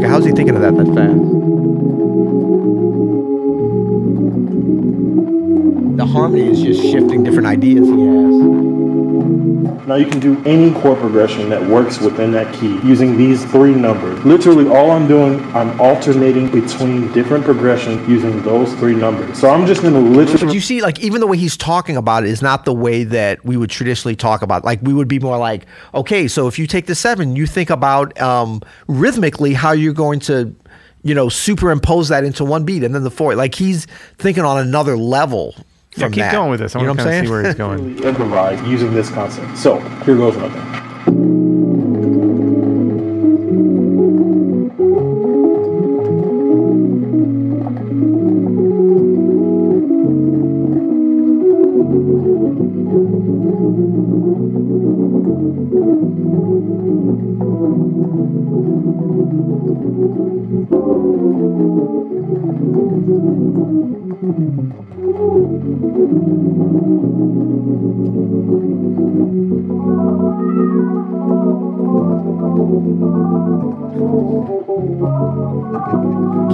How's 0.08 0.26
he 0.26 0.32
thinking 0.32 0.56
of 0.56 0.62
that 0.62 0.76
that 0.78 0.88
fast? 0.96 1.20
The 5.98 6.06
harmony 6.06 6.50
is 6.52 6.62
just 6.62 6.82
shifting 6.82 7.24
different 7.24 7.48
ideas 7.48 7.88
he 7.88 8.06
has. 8.06 8.65
Now 9.86 9.96
you 9.96 10.06
can 10.06 10.20
do 10.20 10.42
any 10.46 10.74
chord 10.82 11.00
progression 11.00 11.50
that 11.50 11.62
works 11.62 12.00
within 12.00 12.32
that 12.32 12.54
key 12.56 12.80
using 12.82 13.18
these 13.18 13.46
three 13.46 13.76
numbers. 13.76 14.24
Literally 14.26 14.68
all 14.68 14.92
I'm 14.92 15.08
doing, 15.08 15.40
I'm 15.56 15.80
alternating 15.80 16.50
between 16.50 17.12
different 17.12 17.46
progressions 17.46 18.08
using 18.10 18.42
those 18.44 18.74
three 18.76 18.96
numbers. 18.96 19.40
So 19.40 19.50
I'm 19.50 19.66
just 19.66 19.82
gonna 19.82 20.00
literally 20.00 20.54
you 20.54 20.62
see, 20.62 20.82
like 20.82 21.00
even 21.00 21.22
the 21.22 21.28
way 21.28 21.38
he's 21.38 21.58
talking 21.58 21.98
about 21.98 22.24
it 22.24 22.30
is 22.30 22.42
not 22.42 22.66
the 22.66 22.74
way 22.74 23.04
that 23.04 23.44
we 23.46 23.58
would 23.58 23.70
traditionally 23.70 24.16
talk 24.16 24.42
about. 24.42 24.64
Like 24.64 24.82
we 24.82 24.94
would 24.94 25.08
be 25.08 25.20
more 25.20 25.38
like, 25.38 25.66
okay, 25.94 26.28
so 26.28 26.48
if 26.48 26.58
you 26.58 26.66
take 26.66 26.88
the 26.88 26.96
seven, 26.96 27.36
you 27.36 27.46
think 27.46 27.70
about 27.70 28.20
um, 28.20 28.62
rhythmically 28.88 29.54
how 29.54 29.72
you're 29.74 29.94
going 29.94 30.20
to, 30.22 30.56
you 31.04 31.14
know, 31.14 31.30
superimpose 31.30 32.10
that 32.10 32.24
into 32.24 32.44
one 32.44 32.64
beat, 32.64 32.84
and 32.84 32.96
then 32.96 33.04
the 33.04 33.12
four. 33.12 33.36
Like 33.36 33.54
he's 33.56 33.86
thinking 34.18 34.44
on 34.44 34.58
another 34.58 34.98
level. 34.98 35.56
Yeah, 35.96 36.06
From 36.08 36.12
keep 36.12 36.22
that. 36.24 36.32
going 36.34 36.50
with 36.52 36.60
this. 36.60 36.76
I 36.76 36.80
you 36.80 36.86
know 36.86 36.90
want 36.92 37.00
what 37.00 37.04
to 37.06 37.10
I'm 37.10 37.26
kind 37.26 37.26
of 37.26 37.56
saying? 37.56 37.56
see 37.56 37.68
where 37.70 37.80
he's 37.88 37.96
going. 37.96 38.04
improvise 38.04 38.62
using 38.68 38.94
this 38.94 39.10
concept. 39.10 39.58
So 39.58 39.80
here 40.04 40.18
goes 40.18 40.36
nothing. 40.36 41.76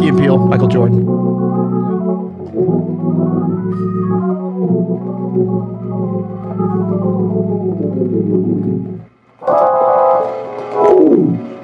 Key 0.02 0.08
and 0.08 0.18
Peele, 0.18 0.40
Michael 0.40 0.68
Jordan. 0.68 1.06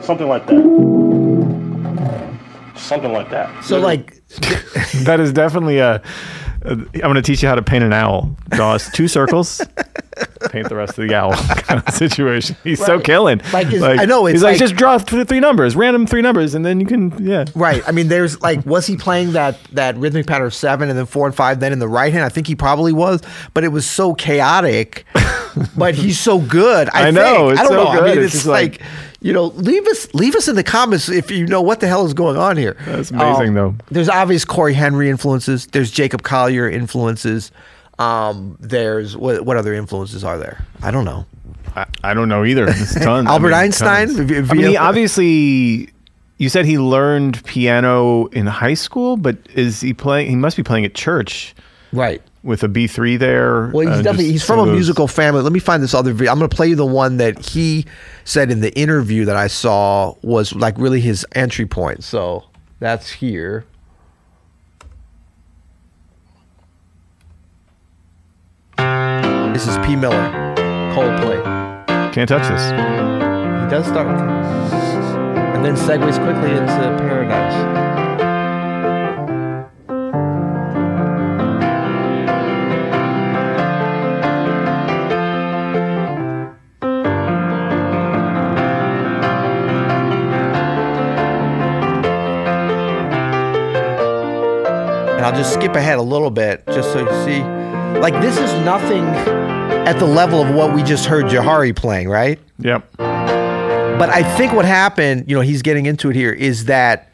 Something 0.03 0.27
like 0.27 0.45
that. 0.45 0.63
Something 2.75 3.11
like 3.11 3.31
that. 3.31 3.63
So 3.63 3.79
like, 3.79 4.21
That 5.05 5.19
is 5.19 5.33
definitely 5.33 5.79
a. 5.79 5.95
a 5.95 6.69
I'm 6.69 6.85
going 6.93 7.15
to 7.15 7.23
teach 7.23 7.41
you 7.41 7.49
how 7.49 7.55
to 7.55 7.63
paint 7.63 7.83
an 7.83 7.91
owl. 7.91 8.35
Draw 8.51 8.73
us 8.73 8.91
two 8.91 9.07
circles. 9.07 9.65
paint 10.49 10.69
the 10.69 10.75
rest 10.75 10.97
of 10.97 11.07
the 11.07 11.15
owl 11.15 11.33
kind 11.37 11.83
of 11.85 11.93
situation. 11.93 12.55
He's 12.63 12.83
so 12.83 12.99
killing. 12.99 13.41
Like, 13.51 13.67
it's- 13.67 13.81
I 13.99 14.05
know, 14.05 14.25
it's 14.27 14.35
he's 14.35 14.43
like, 14.43 14.53
like- 14.53 14.59
just 14.59 14.75
draw 14.75 14.97
th- 14.97 15.27
three 15.27 15.39
numbers, 15.39 15.75
random 15.75 16.05
three 16.07 16.21
numbers, 16.21 16.55
and 16.55 16.65
then 16.65 16.79
you 16.79 16.85
can 16.85 17.13
yeah. 17.25 17.45
right? 17.55 17.81
I 17.87 17.91
mean, 17.91 18.07
there's 18.07 18.39
like, 18.41 18.65
was 18.65 18.87
he 18.87 18.97
playing 18.97 19.33
that 19.33 19.57
that 19.73 19.97
rhythmic 19.97 20.27
pattern 20.27 20.47
of 20.47 20.53
seven 20.53 20.89
and 20.89 20.97
then 20.97 21.05
four 21.05 21.25
and 21.25 21.35
five, 21.35 21.59
then 21.59 21.73
in 21.73 21.79
the 21.79 21.87
right 21.87 22.11
hand? 22.13 22.25
I 22.25 22.29
think 22.29 22.47
he 22.47 22.55
probably 22.55 22.93
was, 22.93 23.21
but 23.53 23.63
it 23.63 23.69
was 23.69 23.85
so 23.85 24.13
chaotic. 24.13 25.05
but 25.77 25.95
he's 25.95 26.19
so 26.19 26.39
good. 26.39 26.89
I, 26.93 27.07
I 27.07 27.11
know, 27.11 27.49
I 27.49 27.55
don't 27.55 27.67
so 27.67 27.73
know. 27.73 27.87
I 27.87 28.01
mean, 28.13 28.23
It's 28.23 28.35
it's, 28.35 28.45
like, 28.45 28.79
like- 28.79 28.81
you 29.19 29.33
know, 29.33 29.45
leave 29.45 29.85
us 29.87 30.13
leave 30.13 30.35
us 30.35 30.47
in 30.47 30.55
the 30.55 30.63
comments 30.63 31.09
if 31.09 31.31
you 31.31 31.47
know 31.47 31.61
what 31.61 31.79
the 31.79 31.87
hell 31.87 32.05
is 32.05 32.13
going 32.13 32.37
on 32.37 32.55
here. 32.55 32.77
That's 32.85 33.09
amazing, 33.09 33.49
um, 33.49 33.53
though. 33.55 33.75
There's 33.89 34.09
obvious 34.09 34.45
Cory 34.45 34.75
Henry 34.75 35.09
influences. 35.09 35.65
There's 35.67 35.89
Jacob 35.89 36.21
Collier 36.21 36.69
influences. 36.69 37.51
Um, 37.99 38.57
there's 38.59 39.17
what, 39.17 39.43
what 39.45 39.57
other 39.57 39.73
influences 39.73 40.23
are 40.23 40.37
there? 40.37 40.63
I 40.83 40.91
don't 40.91 41.05
know. 41.05 41.25
I, 41.75 41.85
I 42.03 42.13
don't 42.13 42.29
know 42.29 42.45
either. 42.45 42.65
It's 42.67 42.93
tons. 42.95 43.27
Albert 43.27 43.47
I 43.47 43.49
mean, 43.49 43.53
Einstein? 43.65 44.07
tons. 44.15 44.51
I 44.51 44.53
mean, 44.53 44.67
he 44.69 44.77
obviously. 44.77 45.89
You 46.39 46.49
said 46.49 46.65
he 46.65 46.77
learned 46.77 47.43
piano 47.45 48.27
in 48.27 48.45
high 48.45 48.75
school, 48.75 49.17
but 49.17 49.37
is 49.55 49.81
he 49.81 49.93
playing? 49.95 50.29
He 50.29 50.35
must 50.35 50.55
be 50.55 50.61
playing 50.61 50.85
at 50.85 50.93
church 50.93 51.55
Right. 51.91 52.21
with 52.43 52.61
a 52.61 52.67
B 52.67 52.85
three 52.85 53.17
there. 53.17 53.69
Well, 53.73 53.87
he's 53.87 53.97
uh, 53.97 54.01
definitely 54.03 54.31
he's 54.33 54.45
from 54.45 54.59
a 54.59 54.65
those- 54.65 54.75
musical 54.75 55.07
family. 55.07 55.41
Let 55.41 55.51
me 55.51 55.59
find 55.59 55.81
this 55.81 55.95
other 55.95 56.13
video. 56.13 56.31
I'm 56.31 56.37
going 56.37 56.47
to 56.47 56.55
play 56.55 56.67
you 56.67 56.75
the 56.75 56.85
one 56.85 57.17
that 57.17 57.43
he 57.43 57.85
said 58.23 58.51
in 58.51 58.59
the 58.59 58.71
interview 58.77 59.25
that 59.25 59.35
I 59.35 59.47
saw 59.47 60.13
was 60.21 60.53
like 60.53 60.75
really 60.77 61.01
his 61.01 61.25
entry 61.33 61.65
point. 61.65 62.03
So 62.03 62.43
that's 62.77 63.09
here. 63.09 63.65
This 68.77 69.67
is 69.67 69.77
P. 69.85 69.95
Miller, 69.95 70.31
Coldplay. 70.93 71.41
Can't 72.13 72.29
touch 72.29 72.47
this. 72.47 72.69
He 72.71 73.69
does 73.69 73.85
start, 73.85 74.19
and 75.55 75.65
then 75.65 75.75
segues 75.75 76.17
quickly 76.23 76.51
into 76.51 76.97
Paradise. 76.99 77.46
I'll 95.27 95.35
just 95.35 95.53
skip 95.53 95.75
ahead 95.75 95.97
a 95.97 96.01
little 96.01 96.31
bit 96.31 96.65
just 96.67 96.93
so 96.93 96.99
you 96.99 97.25
see. 97.25 97.41
Like 97.99 98.13
this 98.21 98.37
is 98.37 98.49
nothing 98.63 99.03
at 99.03 99.99
the 99.99 100.05
level 100.05 100.41
of 100.41 100.55
what 100.55 100.73
we 100.73 100.81
just 100.83 101.05
heard 101.05 101.25
Jahari 101.25 101.75
playing, 101.75 102.07
right? 102.07 102.39
Yep. 102.59 102.89
But 102.95 104.09
I 104.09 104.23
think 104.37 104.53
what 104.53 104.63
happened, 104.63 105.25
you 105.27 105.35
know, 105.35 105.41
he's 105.41 105.61
getting 105.61 105.85
into 105.85 106.09
it 106.09 106.15
here, 106.15 106.31
is 106.31 106.63
that 106.65 107.11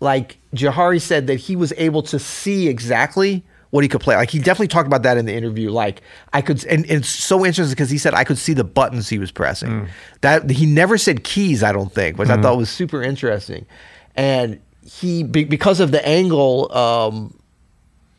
like 0.00 0.38
Jahari 0.52 1.00
said 1.00 1.28
that 1.28 1.36
he 1.36 1.54
was 1.54 1.72
able 1.76 2.02
to 2.02 2.18
see 2.18 2.66
exactly 2.66 3.44
what 3.70 3.84
he 3.84 3.88
could 3.88 4.00
play. 4.00 4.16
Like 4.16 4.30
he 4.30 4.40
definitely 4.40 4.66
talked 4.66 4.88
about 4.88 5.04
that 5.04 5.16
in 5.18 5.24
the 5.24 5.34
interview. 5.34 5.70
Like 5.70 6.02
I 6.32 6.42
could, 6.42 6.64
and, 6.64 6.84
and 6.86 7.02
it's 7.02 7.08
so 7.08 7.46
interesting 7.46 7.76
because 7.76 7.90
he 7.90 7.98
said 7.98 8.12
I 8.12 8.24
could 8.24 8.38
see 8.38 8.54
the 8.54 8.64
buttons 8.64 9.08
he 9.08 9.20
was 9.20 9.30
pressing. 9.30 9.68
Mm. 9.68 9.88
That 10.22 10.50
he 10.50 10.66
never 10.66 10.98
said 10.98 11.22
keys, 11.22 11.62
I 11.62 11.70
don't 11.70 11.92
think, 11.92 12.18
which 12.18 12.28
I 12.28 12.32
mm-hmm. 12.32 12.42
thought 12.42 12.56
was 12.56 12.68
super 12.70 13.04
interesting. 13.04 13.66
And 14.16 14.58
he 14.88 15.22
because 15.22 15.80
of 15.80 15.90
the 15.90 16.06
angle 16.06 16.72
um, 16.72 17.38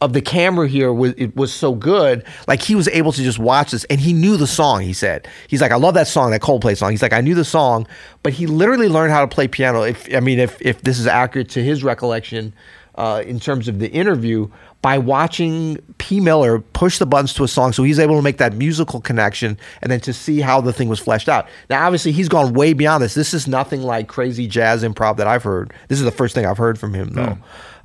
of 0.01 0.13
the 0.13 0.21
camera 0.21 0.67
here 0.67 0.93
was 0.93 1.13
it 1.17 1.35
was 1.35 1.53
so 1.53 1.73
good. 1.73 2.23
Like 2.47 2.61
he 2.61 2.75
was 2.75 2.87
able 2.89 3.11
to 3.11 3.23
just 3.23 3.39
watch 3.39 3.71
this, 3.71 3.85
and 3.85 3.99
he 3.99 4.13
knew 4.13 4.37
the 4.37 4.47
song. 4.47 4.81
He 4.81 4.93
said 4.93 5.27
he's 5.47 5.61
like, 5.61 5.71
I 5.71 5.75
love 5.77 5.95
that 5.95 6.07
song, 6.07 6.31
that 6.31 6.41
Coldplay 6.41 6.77
song. 6.77 6.91
He's 6.91 7.01
like, 7.01 7.13
I 7.13 7.21
knew 7.21 7.35
the 7.35 7.45
song, 7.45 7.87
but 8.23 8.33
he 8.33 8.45
literally 8.47 8.87
learned 8.87 9.11
how 9.11 9.21
to 9.21 9.27
play 9.27 9.47
piano. 9.47 9.81
If 9.81 10.13
I 10.13 10.19
mean, 10.19 10.39
if 10.39 10.61
if 10.61 10.81
this 10.81 10.99
is 10.99 11.07
accurate 11.07 11.49
to 11.49 11.63
his 11.63 11.83
recollection, 11.83 12.53
uh, 12.95 13.23
in 13.25 13.39
terms 13.39 13.67
of 13.67 13.79
the 13.79 13.89
interview, 13.91 14.49
by 14.81 14.97
watching 14.97 15.77
P. 15.97 16.19
Miller 16.19 16.59
push 16.59 16.99
the 16.99 17.05
buttons 17.05 17.33
to 17.33 17.43
a 17.43 17.47
song, 17.47 17.73
so 17.73 17.83
he's 17.83 17.99
able 17.99 18.15
to 18.15 18.21
make 18.21 18.37
that 18.37 18.53
musical 18.53 19.01
connection, 19.01 19.57
and 19.81 19.91
then 19.91 19.99
to 20.01 20.13
see 20.13 20.39
how 20.39 20.61
the 20.61 20.71
thing 20.71 20.87
was 20.87 20.99
fleshed 20.99 21.27
out. 21.27 21.47
Now, 21.69 21.85
obviously, 21.85 22.13
he's 22.13 22.29
gone 22.29 22.53
way 22.53 22.73
beyond 22.73 23.03
this. 23.03 23.13
This 23.13 23.33
is 23.33 23.47
nothing 23.47 23.81
like 23.81 24.07
crazy 24.07 24.47
jazz 24.47 24.83
improv 24.83 25.17
that 25.17 25.27
I've 25.27 25.43
heard. 25.43 25.73
This 25.89 25.99
is 25.99 26.05
the 26.05 26.11
first 26.11 26.33
thing 26.33 26.45
I've 26.45 26.57
heard 26.57 26.79
from 26.79 26.93
him, 26.93 27.09
though. 27.09 27.37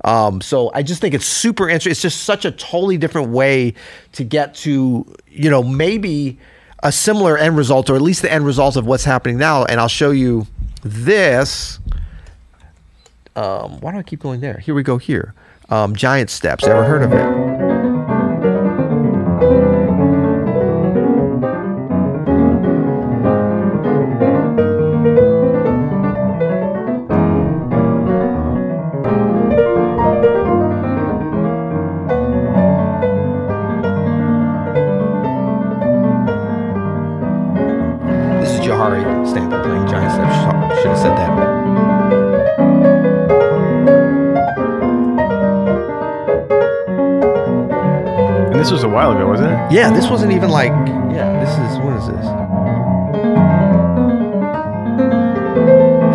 Um, 0.04 0.40
so 0.40 0.70
I 0.74 0.83
just 0.83 1.00
think 1.00 1.14
it's 1.14 1.26
super 1.26 1.68
interesting. 1.68 1.90
It's 1.90 2.02
just 2.02 2.24
such 2.24 2.44
a 2.44 2.52
totally 2.52 2.98
different 2.98 3.30
way 3.30 3.74
to 4.12 4.22
get 4.22 4.54
to, 4.57 5.07
you 5.28 5.50
know, 5.50 5.62
maybe 5.62 6.38
a 6.83 6.92
similar 6.92 7.38
end 7.38 7.57
result, 7.57 7.88
or 7.88 7.96
at 7.96 8.02
least 8.02 8.20
the 8.22 8.30
end 8.30 8.44
result 8.44 8.76
of 8.76 8.87
what's 8.87 9.04
happening 9.04 9.38
now. 9.38 9.64
And 9.64 9.80
I'll 9.80 9.88
show 9.88 10.11
you 10.11 10.46
this. 10.83 11.80
Um, 13.35 13.80
why 13.80 13.92
do 13.92 13.98
I 13.98 14.02
keep 14.02 14.20
going 14.20 14.40
there? 14.40 14.59
Here 14.59 14.74
we 14.74 14.83
go. 14.83 14.98
Here, 14.98 15.35
um, 15.70 15.94
Giant 15.94 16.31
Steps. 16.31 16.66
Ever 16.66 16.85
heard 16.85 17.03
of 17.03 17.12
it? 17.12 17.54
Yeah, 49.75 49.91
this 49.91 50.09
wasn't 50.09 50.33
even 50.33 50.51
like. 50.51 50.71
Yeah, 50.71 51.45
this 51.45 51.51
is 51.51 51.79
what 51.81 51.97
is 51.97 52.07
this? 52.07 52.25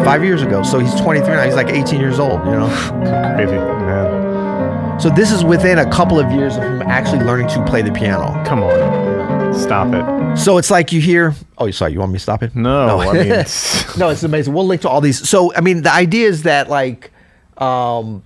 Five 0.06 0.24
years 0.24 0.42
ago. 0.42 0.64
So 0.64 0.80
he's 0.80 0.96
23 0.96 1.28
now. 1.28 1.44
He's 1.44 1.56
like 1.56 1.68
18 1.68 2.00
years 2.00 2.20
old. 2.20 2.40
You 2.46 2.52
know. 2.52 2.70
Crazy, 3.36 3.52
man. 3.52 4.98
So 4.98 5.10
this 5.10 5.30
is 5.30 5.44
within 5.44 5.78
a 5.78 5.92
couple 5.92 6.18
of 6.18 6.32
years 6.32 6.56
of 6.56 6.64
him 6.64 6.82
actually 6.84 7.20
learning 7.20 7.50
to 7.50 7.66
play 7.66 7.82
the 7.82 7.92
piano. 7.92 8.42
Come 8.46 8.64
on, 8.64 9.54
stop 9.54 9.94
it. 9.94 10.38
So 10.38 10.58
it's 10.58 10.72
like 10.72 10.94
you 10.94 11.02
hear. 11.02 11.36
Oh, 11.58 11.66
you 11.66 11.74
sorry. 11.74 11.92
You 11.92 12.00
want 12.00 12.14
me 12.14 12.18
to 12.18 12.24
stop 12.24 12.42
it? 12.42 12.56
No, 12.56 13.02
I 13.02 13.12
mean, 13.12 13.24
no, 13.98 14.08
it's 14.08 14.24
amazing. 14.24 14.54
We'll 14.54 14.68
link 14.68 14.84
to 14.84 14.90
all 14.90 15.02
these. 15.02 15.28
So, 15.28 15.54
I 15.54 15.60
mean, 15.60 15.82
the 15.82 15.92
idea 15.92 16.30
is 16.30 16.44
that 16.44 16.70
like, 16.70 17.12
um, 17.58 18.24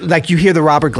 like 0.00 0.30
you 0.30 0.36
hear 0.36 0.52
the 0.52 0.62
Robert 0.62 0.90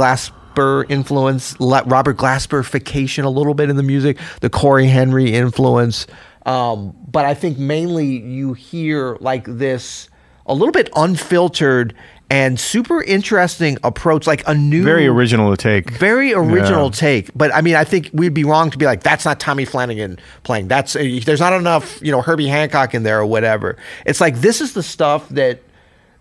Glasper 0.55 0.85
influence, 0.89 1.55
Robert 1.59 2.17
Glasperification 2.17 3.23
a 3.23 3.29
little 3.29 3.53
bit 3.53 3.69
in 3.69 3.75
the 3.75 3.83
music, 3.83 4.17
the 4.41 4.49
Cory 4.49 4.87
Henry 4.87 5.33
influence. 5.33 6.07
Um, 6.45 6.95
but 7.07 7.25
I 7.25 7.33
think 7.33 7.57
mainly 7.57 8.05
you 8.05 8.53
hear 8.53 9.17
like 9.19 9.45
this 9.45 10.09
a 10.45 10.53
little 10.53 10.71
bit 10.71 10.89
unfiltered 10.95 11.95
and 12.29 12.59
super 12.59 13.03
interesting 13.03 13.77
approach, 13.83 14.25
like 14.27 14.47
a 14.47 14.53
new, 14.53 14.83
very 14.83 15.05
original 15.07 15.55
take. 15.55 15.91
very 15.91 16.33
original 16.33 16.85
Yeah. 16.85 16.91
take. 16.91 17.31
But 17.35 17.53
I 17.53 17.61
mean, 17.61 17.75
I 17.75 17.83
think 17.83 18.09
we'd 18.13 18.33
be 18.33 18.43
wrong 18.43 18.71
to 18.71 18.77
be 18.77 18.85
like, 18.85 19.03
that's 19.03 19.25
not 19.25 19.39
Tommy 19.39 19.65
Flanagan 19.65 20.17
playing. 20.43 20.67
That's 20.67 20.95
uh, 20.95 21.19
there's 21.23 21.39
not 21.39 21.53
enough, 21.53 21.99
you 22.01 22.11
know, 22.11 22.21
Herbie 22.21 22.47
Hancock 22.47 22.93
in 22.95 23.03
there 23.03 23.19
or 23.19 23.25
whatever. 23.25 23.77
It's 24.05 24.21
like 24.21 24.37
this 24.41 24.59
is 24.61 24.73
the 24.73 24.83
stuff 24.83 25.29
that 25.29 25.61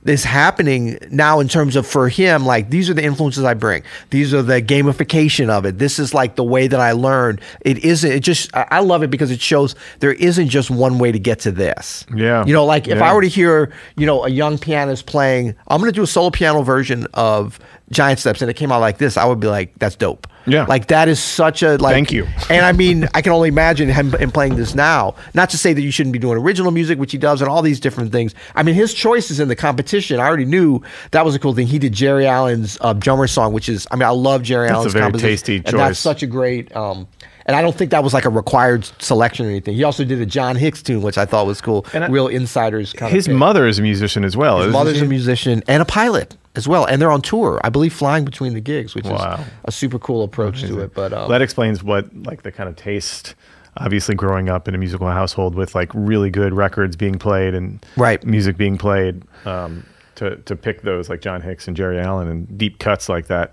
is 0.05 0.25
happening 0.25 0.99
now 1.11 1.41
in 1.41 1.49
terms 1.49 1.77
of 1.77 1.87
for 1.87 2.09
him 2.09 2.45
like 2.45 2.71
these 2.71 2.91
are 2.91 2.95
the 2.95 3.03
influences 3.05 3.45
i 3.45 3.55
bring. 3.55 3.83
These 4.11 4.35
are 4.35 4.43
the 4.43 4.61
gamification 4.61 5.49
of 5.49 5.65
it. 5.65 5.79
This 5.79 5.99
is 5.99 6.13
like 6.13 6.37
the 6.37 6.45
way 6.45 6.67
that 6.67 6.81
i 6.81 6.93
learn 6.93 7.41
it 7.63 7.79
isn't 7.85 8.11
it 8.13 8.21
just 8.21 8.55
i 8.55 8.67
I 8.71 8.81
love 8.81 9.03
it 9.05 9.11
because 9.11 9.31
it 9.31 9.41
shows 9.41 9.77
there 10.01 10.13
isn't 10.15 10.49
just 10.49 10.69
one 10.71 10.99
way 10.99 11.13
to 11.13 11.19
get 11.19 11.39
to 11.41 11.53
this. 11.53 12.05
Yeah. 12.15 12.45
you 12.45 12.53
know 12.53 12.65
like 12.65 12.89
if 12.89 13.01
i 13.01 13.15
were 13.15 13.23
to 13.23 13.29
hear 13.29 13.73
you 13.97 14.05
know 14.07 14.25
a 14.25 14.29
young 14.29 14.59
pianist 14.59 15.07
playing 15.07 15.55
i'm 15.69 15.81
going 15.81 15.91
to 15.93 15.97
do 15.97 16.03
a 16.03 16.07
solo 16.07 16.31
piano 16.31 16.63
version 16.63 17.07
of 17.15 17.59
giant 17.91 18.19
steps 18.19 18.43
and 18.43 18.51
it 18.51 18.55
came 18.55 18.73
out 18.73 18.81
like 18.81 18.99
this 18.99 19.17
i 19.17 19.25
would 19.25 19.41
be 19.41 19.47
like 19.47 19.73
that's 19.79 19.97
dope 19.97 20.27
Yeah. 20.47 20.65
like 20.67 20.89
that 20.89 21.09
is 21.09 21.19
such 21.23 21.63
a 21.63 21.77
like 21.79 21.95
Thank 21.95 22.13
you. 22.13 22.27
and 22.51 22.67
I 22.67 22.73
mean, 22.73 23.09
I 23.15 23.23
can 23.23 23.33
only 23.33 23.49
imagine 23.49 23.89
him, 23.89 24.13
him 24.13 24.31
playing 24.31 24.57
this 24.57 24.75
now. 24.75 25.15
Not 25.33 25.49
to 25.51 25.59
say 25.59 25.73
that 25.73 25.81
you 25.81 25.91
shouldn't 25.91 26.13
be 26.13 26.19
doing 26.19 26.37
original 26.39 26.71
music, 26.71 26.99
which 26.99 27.13
he 27.13 27.19
does, 27.19 27.41
and 27.41 27.49
all 27.51 27.63
these 27.63 27.81
different 27.81 28.13
things. 28.13 28.35
I 28.55 28.63
mean, 28.63 28.75
his 28.75 28.93
choices 28.93 29.41
in 29.41 29.49
the 29.49 29.57
competition, 29.57 30.21
I 30.21 30.25
already 30.27 30.45
knew 30.45 30.83
that 31.13 31.25
was 31.25 31.35
a 31.35 31.39
cool 31.39 31.55
thing. 31.55 31.67
He 31.67 31.79
did 31.79 31.93
Geri 31.95 32.27
Allen's 32.27 32.77
uh, 32.81 32.93
drummer 32.93 33.27
song, 33.27 33.53
which 33.53 33.69
is, 33.69 33.87
I 33.91 33.97
mean, 33.97 34.03
I 34.05 34.11
love 34.11 34.43
Geri 34.43 34.67
That's 34.69 34.73
a 34.73 34.77
Allen's 34.79 34.93
very 34.93 35.05
composition, 35.05 35.31
tasty 35.31 35.57
and 35.57 35.65
that's 35.79 35.91
choice. 35.91 35.99
such 35.99 36.23
a 36.23 36.27
great. 36.27 36.75
Um, 36.77 37.09
and 37.47 37.55
I 37.57 37.61
don't 37.63 37.77
think 37.77 37.91
that 37.91 38.03
was 38.03 38.15
like 38.15 38.25
a 38.25 38.31
required 38.31 38.85
selection 39.03 39.45
or 39.47 39.51
anything. 39.51 39.75
He 39.75 39.85
also 39.85 40.03
did 40.05 40.19
a 40.21 40.27
John 40.27 40.57
Hicks 40.57 40.83
tune, 40.83 41.03
which 41.03 41.19
I 41.19 41.27
thought 41.27 41.47
was 41.47 41.61
cool. 41.61 41.85
And 41.93 42.05
I- 42.05 42.09
Real 42.09 42.29
insiders 42.29 42.93
kind 42.95 43.13
His 43.13 43.29
of. 43.29 43.35
mother 43.35 43.67
is 43.67 43.79
a 43.79 43.83
musician 43.83 44.25
as 44.25 44.37
well. 44.37 44.59
His 44.59 44.65
isn't 44.69 44.73
mother's 44.73 44.99
she? 44.99 45.05
a 45.05 45.09
musician 45.09 45.63
and 45.69 45.83
a 45.83 45.85
pilot 45.85 46.37
as 46.57 46.69
well, 46.69 46.85
and 46.85 47.01
they're 47.03 47.11
on 47.11 47.21
tour. 47.23 47.61
I 47.65 47.69
believe 47.69 47.93
flying 47.93 48.25
between 48.25 48.55
the 48.55 48.61
gigs, 48.61 48.95
which 48.95 49.07
Wow. 49.07 49.41
is 49.41 49.47
a 49.65 49.73
super 49.73 49.99
cool 49.99 50.23
approach 50.23 50.63
to 50.63 50.81
it. 50.81 50.95
But 50.95 51.13
um, 51.13 51.29
that 51.31 51.43
explains 51.43 51.83
what 51.83 52.15
like 52.27 52.43
the 52.43 52.53
kind 52.53 52.69
of 52.69 52.77
taste. 52.77 53.35
Obviously, 53.77 54.15
growing 54.15 54.49
up 54.49 54.69
in 54.69 54.75
a 54.77 54.79
musical 54.79 55.09
household 55.09 55.57
with 55.57 55.75
like 55.75 55.91
really 55.95 56.31
good 56.31 56.55
records 56.55 56.95
being 56.95 57.19
played 57.19 57.55
and 57.55 57.85
Right. 57.97 58.25
music 58.25 58.57
being 58.57 58.79
played, 58.79 59.23
um, 59.47 59.85
to 60.15 60.37
to 60.37 60.55
pick 60.55 60.83
those 60.83 61.09
like 61.09 61.21
John 61.21 61.41
Hicks 61.41 61.67
and 61.67 61.77
Geri 61.77 61.99
Allen 61.99 62.29
and 62.29 62.57
deep 62.57 62.79
cuts 62.79 63.09
like 63.09 63.27
that 63.27 63.53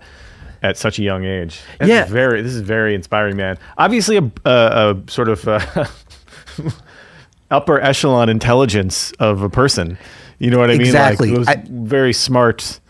at 0.62 0.76
such 0.76 1.00
a 1.00 1.02
young 1.02 1.24
age. 1.24 1.60
That's 1.80 1.88
Yeah. 1.90 2.04
very. 2.04 2.40
This 2.40 2.52
is 2.54 2.60
very 2.60 2.94
inspiring, 2.94 3.36
man. 3.36 3.58
Obviously, 3.78 4.16
a, 4.16 4.30
a, 4.44 4.94
a 4.94 4.96
sort 5.10 5.28
of 5.28 5.48
uh, 5.48 5.60
upper 7.50 7.80
echelon 7.80 8.28
intelligence 8.28 9.12
of 9.18 9.42
a 9.42 9.50
person. 9.50 9.98
You 10.38 10.50
know 10.50 10.58
what 10.58 10.70
I 10.70 10.74
mean? 10.74 10.82
Exactly. 10.82 11.34
Like, 11.34 11.58
I- 11.58 11.64
very 11.68 12.12
smart 12.12 12.80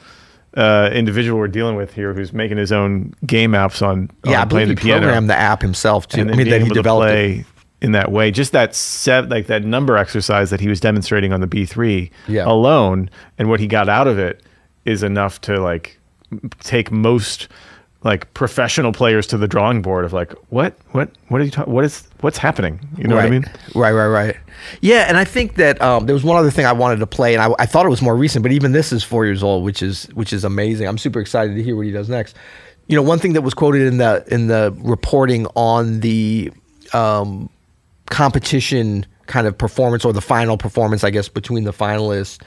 uh, 0.56 0.90
individual 0.92 1.38
we're 1.38 1.48
dealing 1.48 1.76
with 1.76 1.92
here, 1.94 2.12
who's 2.14 2.32
making 2.32 2.58
his 2.58 2.72
own 2.72 3.14
game 3.26 3.52
apps 3.52 3.80
on, 3.86 4.10
yeah, 4.24 4.42
on 4.42 4.48
playing 4.48 4.68
the 4.68 4.76
piano 4.76 5.00
programmed 5.02 5.30
the 5.30 5.36
app 5.36 5.62
himself 5.62 6.08
too. 6.08 6.20
I 6.22 6.24
mean, 6.24 6.48
that 6.50 6.62
he 6.62 6.68
developed 6.68 7.12
it. 7.12 7.46
in 7.80 7.92
that 7.92 8.12
way. 8.12 8.30
Just 8.30 8.52
that 8.52 8.74
set, 8.74 9.28
like 9.28 9.46
that 9.46 9.64
number 9.64 9.96
exercise 9.96 10.50
that 10.50 10.60
he 10.60 10.68
was 10.68 10.78
demonstrating 10.80 11.32
on 11.32 11.40
the 11.40 11.46
B 11.46 11.64
three 11.64 12.10
Yeah. 12.28 12.44
alone, 12.46 13.08
and 13.38 13.48
what 13.48 13.60
he 13.60 13.66
got 13.66 13.88
out 13.88 14.06
of 14.06 14.18
it 14.18 14.42
is 14.84 15.02
enough 15.02 15.40
to 15.42 15.60
like 15.60 15.98
take 16.60 16.90
most 16.90 17.48
like 18.04 18.32
professional 18.34 18.92
players 18.92 19.26
to 19.28 19.38
the 19.38 19.46
drawing 19.46 19.80
board 19.80 20.04
of 20.04 20.12
like 20.12 20.32
what 20.48 20.74
what 20.90 21.08
what 21.28 21.40
are 21.40 21.44
you 21.44 21.50
talking 21.50 21.72
what 21.72 21.84
is 21.84 22.02
what's 22.22 22.38
happening 22.38 22.80
you 22.96 23.04
know 23.04 23.16
right. 23.16 23.24
what 23.24 23.26
i 23.26 23.30
mean 23.30 23.44
Right, 23.74 23.92
right, 23.92 24.06
right. 24.06 24.36
Yeah, 24.80 25.06
and 25.08 25.16
I 25.16 25.24
think 25.24 25.54
that 25.56 25.80
um, 25.80 26.06
there 26.06 26.14
was 26.14 26.24
one 26.24 26.36
other 26.36 26.50
thing 26.50 26.66
I 26.66 26.72
wanted 26.72 26.98
to 26.98 27.06
play, 27.06 27.34
and 27.34 27.42
I, 27.42 27.54
I 27.58 27.66
thought 27.66 27.86
it 27.86 27.88
was 27.88 28.02
more 28.02 28.16
recent, 28.16 28.42
but 28.42 28.52
even 28.52 28.72
this 28.72 28.92
is 28.92 29.02
four 29.02 29.24
years 29.24 29.42
old, 29.42 29.64
which 29.64 29.82
is 29.82 30.04
which 30.14 30.32
is 30.32 30.44
amazing. 30.44 30.86
I'm 30.86 30.98
super 30.98 31.20
excited 31.20 31.54
to 31.54 31.62
hear 31.62 31.74
what 31.74 31.86
he 31.86 31.92
does 31.92 32.08
next. 32.08 32.36
You 32.86 32.96
know, 32.96 33.02
one 33.02 33.18
thing 33.18 33.32
that 33.32 33.42
was 33.42 33.54
quoted 33.54 33.82
in 33.82 33.96
the 33.98 34.24
in 34.28 34.48
the 34.48 34.74
reporting 34.78 35.46
on 35.54 36.00
the 36.00 36.52
um, 36.92 37.48
competition 38.06 39.06
kind 39.26 39.46
of 39.46 39.56
performance 39.56 40.04
or 40.04 40.12
the 40.12 40.20
final 40.20 40.58
performance, 40.58 41.02
I 41.04 41.10
guess, 41.10 41.28
between 41.28 41.64
the 41.64 41.72
finalists, 41.72 42.40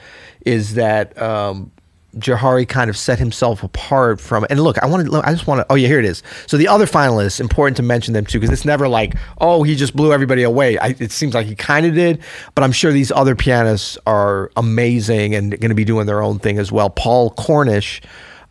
is 0.44 0.74
that 0.74 1.20
um, 1.20 1.70
Jahari 2.18 2.66
kind 2.68 2.88
of 2.90 2.96
set 2.96 3.18
himself 3.18 3.62
apart 3.62 4.20
from. 4.20 4.46
And 4.50 4.60
look, 4.60 4.78
I 4.78 4.86
want 4.86 5.06
to. 5.06 5.22
I 5.24 5.32
just 5.32 5.46
want 5.46 5.60
to. 5.60 5.66
Oh 5.70 5.74
yeah, 5.74 5.88
here 5.88 5.98
it 5.98 6.04
is. 6.04 6.22
So 6.46 6.56
the 6.56 6.68
other 6.68 6.86
finalists, 6.86 7.40
important 7.40 7.76
to 7.78 7.82
mention 7.82 8.14
them 8.14 8.24
too, 8.24 8.40
because 8.40 8.52
it's 8.52 8.64
never 8.64 8.88
like, 8.88 9.14
oh, 9.38 9.62
he 9.62 9.76
just 9.76 9.94
blew 9.94 10.12
everybody 10.12 10.42
away. 10.42 10.78
I, 10.78 10.94
it 10.98 11.12
seems 11.12 11.34
like 11.34 11.46
he 11.46 11.54
kind 11.54 11.86
of 11.86 11.94
did, 11.94 12.22
but 12.54 12.64
I'm 12.64 12.72
sure 12.72 12.92
these 12.92 13.12
other 13.12 13.34
pianists 13.34 13.98
are 14.06 14.50
amazing 14.56 15.34
and 15.34 15.50
going 15.60 15.68
to 15.68 15.74
be 15.74 15.84
doing 15.84 16.06
their 16.06 16.22
own 16.22 16.38
thing 16.38 16.58
as 16.58 16.72
well. 16.72 16.90
Paul 16.90 17.30
Cornish, 17.30 18.02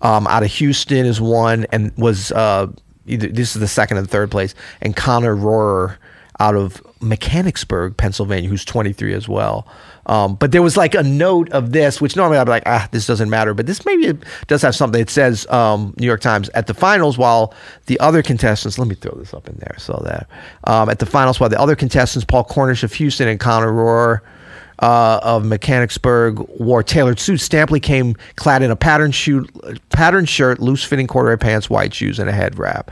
um, 0.01 0.27
out 0.27 0.43
of 0.43 0.51
Houston, 0.51 1.05
is 1.05 1.19
one 1.19 1.65
and 1.71 1.91
was. 1.97 2.31
Uh, 2.31 2.67
either, 3.07 3.27
this 3.27 3.55
is 3.55 3.61
the 3.61 3.67
second 3.67 3.97
and 3.97 4.09
third 4.09 4.31
place, 4.31 4.53
and 4.81 4.95
Connor 4.95 5.35
Rohrer 5.35 5.97
out 6.39 6.55
of 6.55 6.81
Mechanicsburg, 7.01 7.97
Pennsylvania, 7.97 8.49
who's 8.49 8.65
23 8.65 9.13
as 9.13 9.27
well. 9.27 9.67
Um, 10.07 10.35
but 10.35 10.51
there 10.51 10.61
was 10.61 10.77
like 10.77 10.93
a 10.93 11.03
note 11.03 11.49
of 11.51 11.71
this, 11.71 11.99
which 12.01 12.15
normally 12.15 12.37
I'd 12.37 12.45
be 12.45 12.51
like, 12.51 12.63
ah, 12.65 12.87
this 12.91 13.07
doesn't 13.07 13.29
matter. 13.29 13.53
But 13.53 13.65
this 13.65 13.85
maybe 13.85 14.17
does 14.47 14.61
have 14.61 14.75
something. 14.75 15.01
It 15.01 15.09
says 15.09 15.47
um, 15.47 15.93
New 15.97 16.05
York 16.05 16.21
Times 16.21 16.49
at 16.49 16.67
the 16.67 16.73
finals, 16.73 17.17
while 17.17 17.53
the 17.85 17.99
other 17.99 18.21
contestants, 18.21 18.77
let 18.77 18.87
me 18.87 18.95
throw 18.95 19.17
this 19.17 19.33
up 19.33 19.47
in 19.47 19.55
there 19.57 19.75
so 19.77 20.01
that 20.05 20.27
um, 20.65 20.89
at 20.89 20.99
the 20.99 21.05
finals, 21.05 21.39
while 21.39 21.49
the 21.49 21.59
other 21.59 21.75
contestants, 21.75 22.25
Paul 22.25 22.43
Cornish 22.43 22.83
of 22.83 22.93
Houston 22.93 23.27
and 23.27 23.39
Connor 23.39 23.71
Rohr 23.71 24.21
uh, 24.79 25.19
of 25.23 25.45
Mechanicsburg 25.45 26.39
wore 26.59 26.83
tailored 26.83 27.19
suits. 27.19 27.47
Stampley 27.47 27.81
came 27.81 28.15
clad 28.35 28.61
in 28.61 28.71
a 28.71 28.75
pattern 28.75 29.13
pattern 29.89 30.25
shirt, 30.25 30.59
loose 30.59 30.83
fitting 30.83 31.07
corduroy 31.07 31.37
pants, 31.37 31.69
white 31.69 31.93
shoes, 31.93 32.19
and 32.19 32.29
a 32.29 32.33
head 32.33 32.57
wrap. 32.59 32.91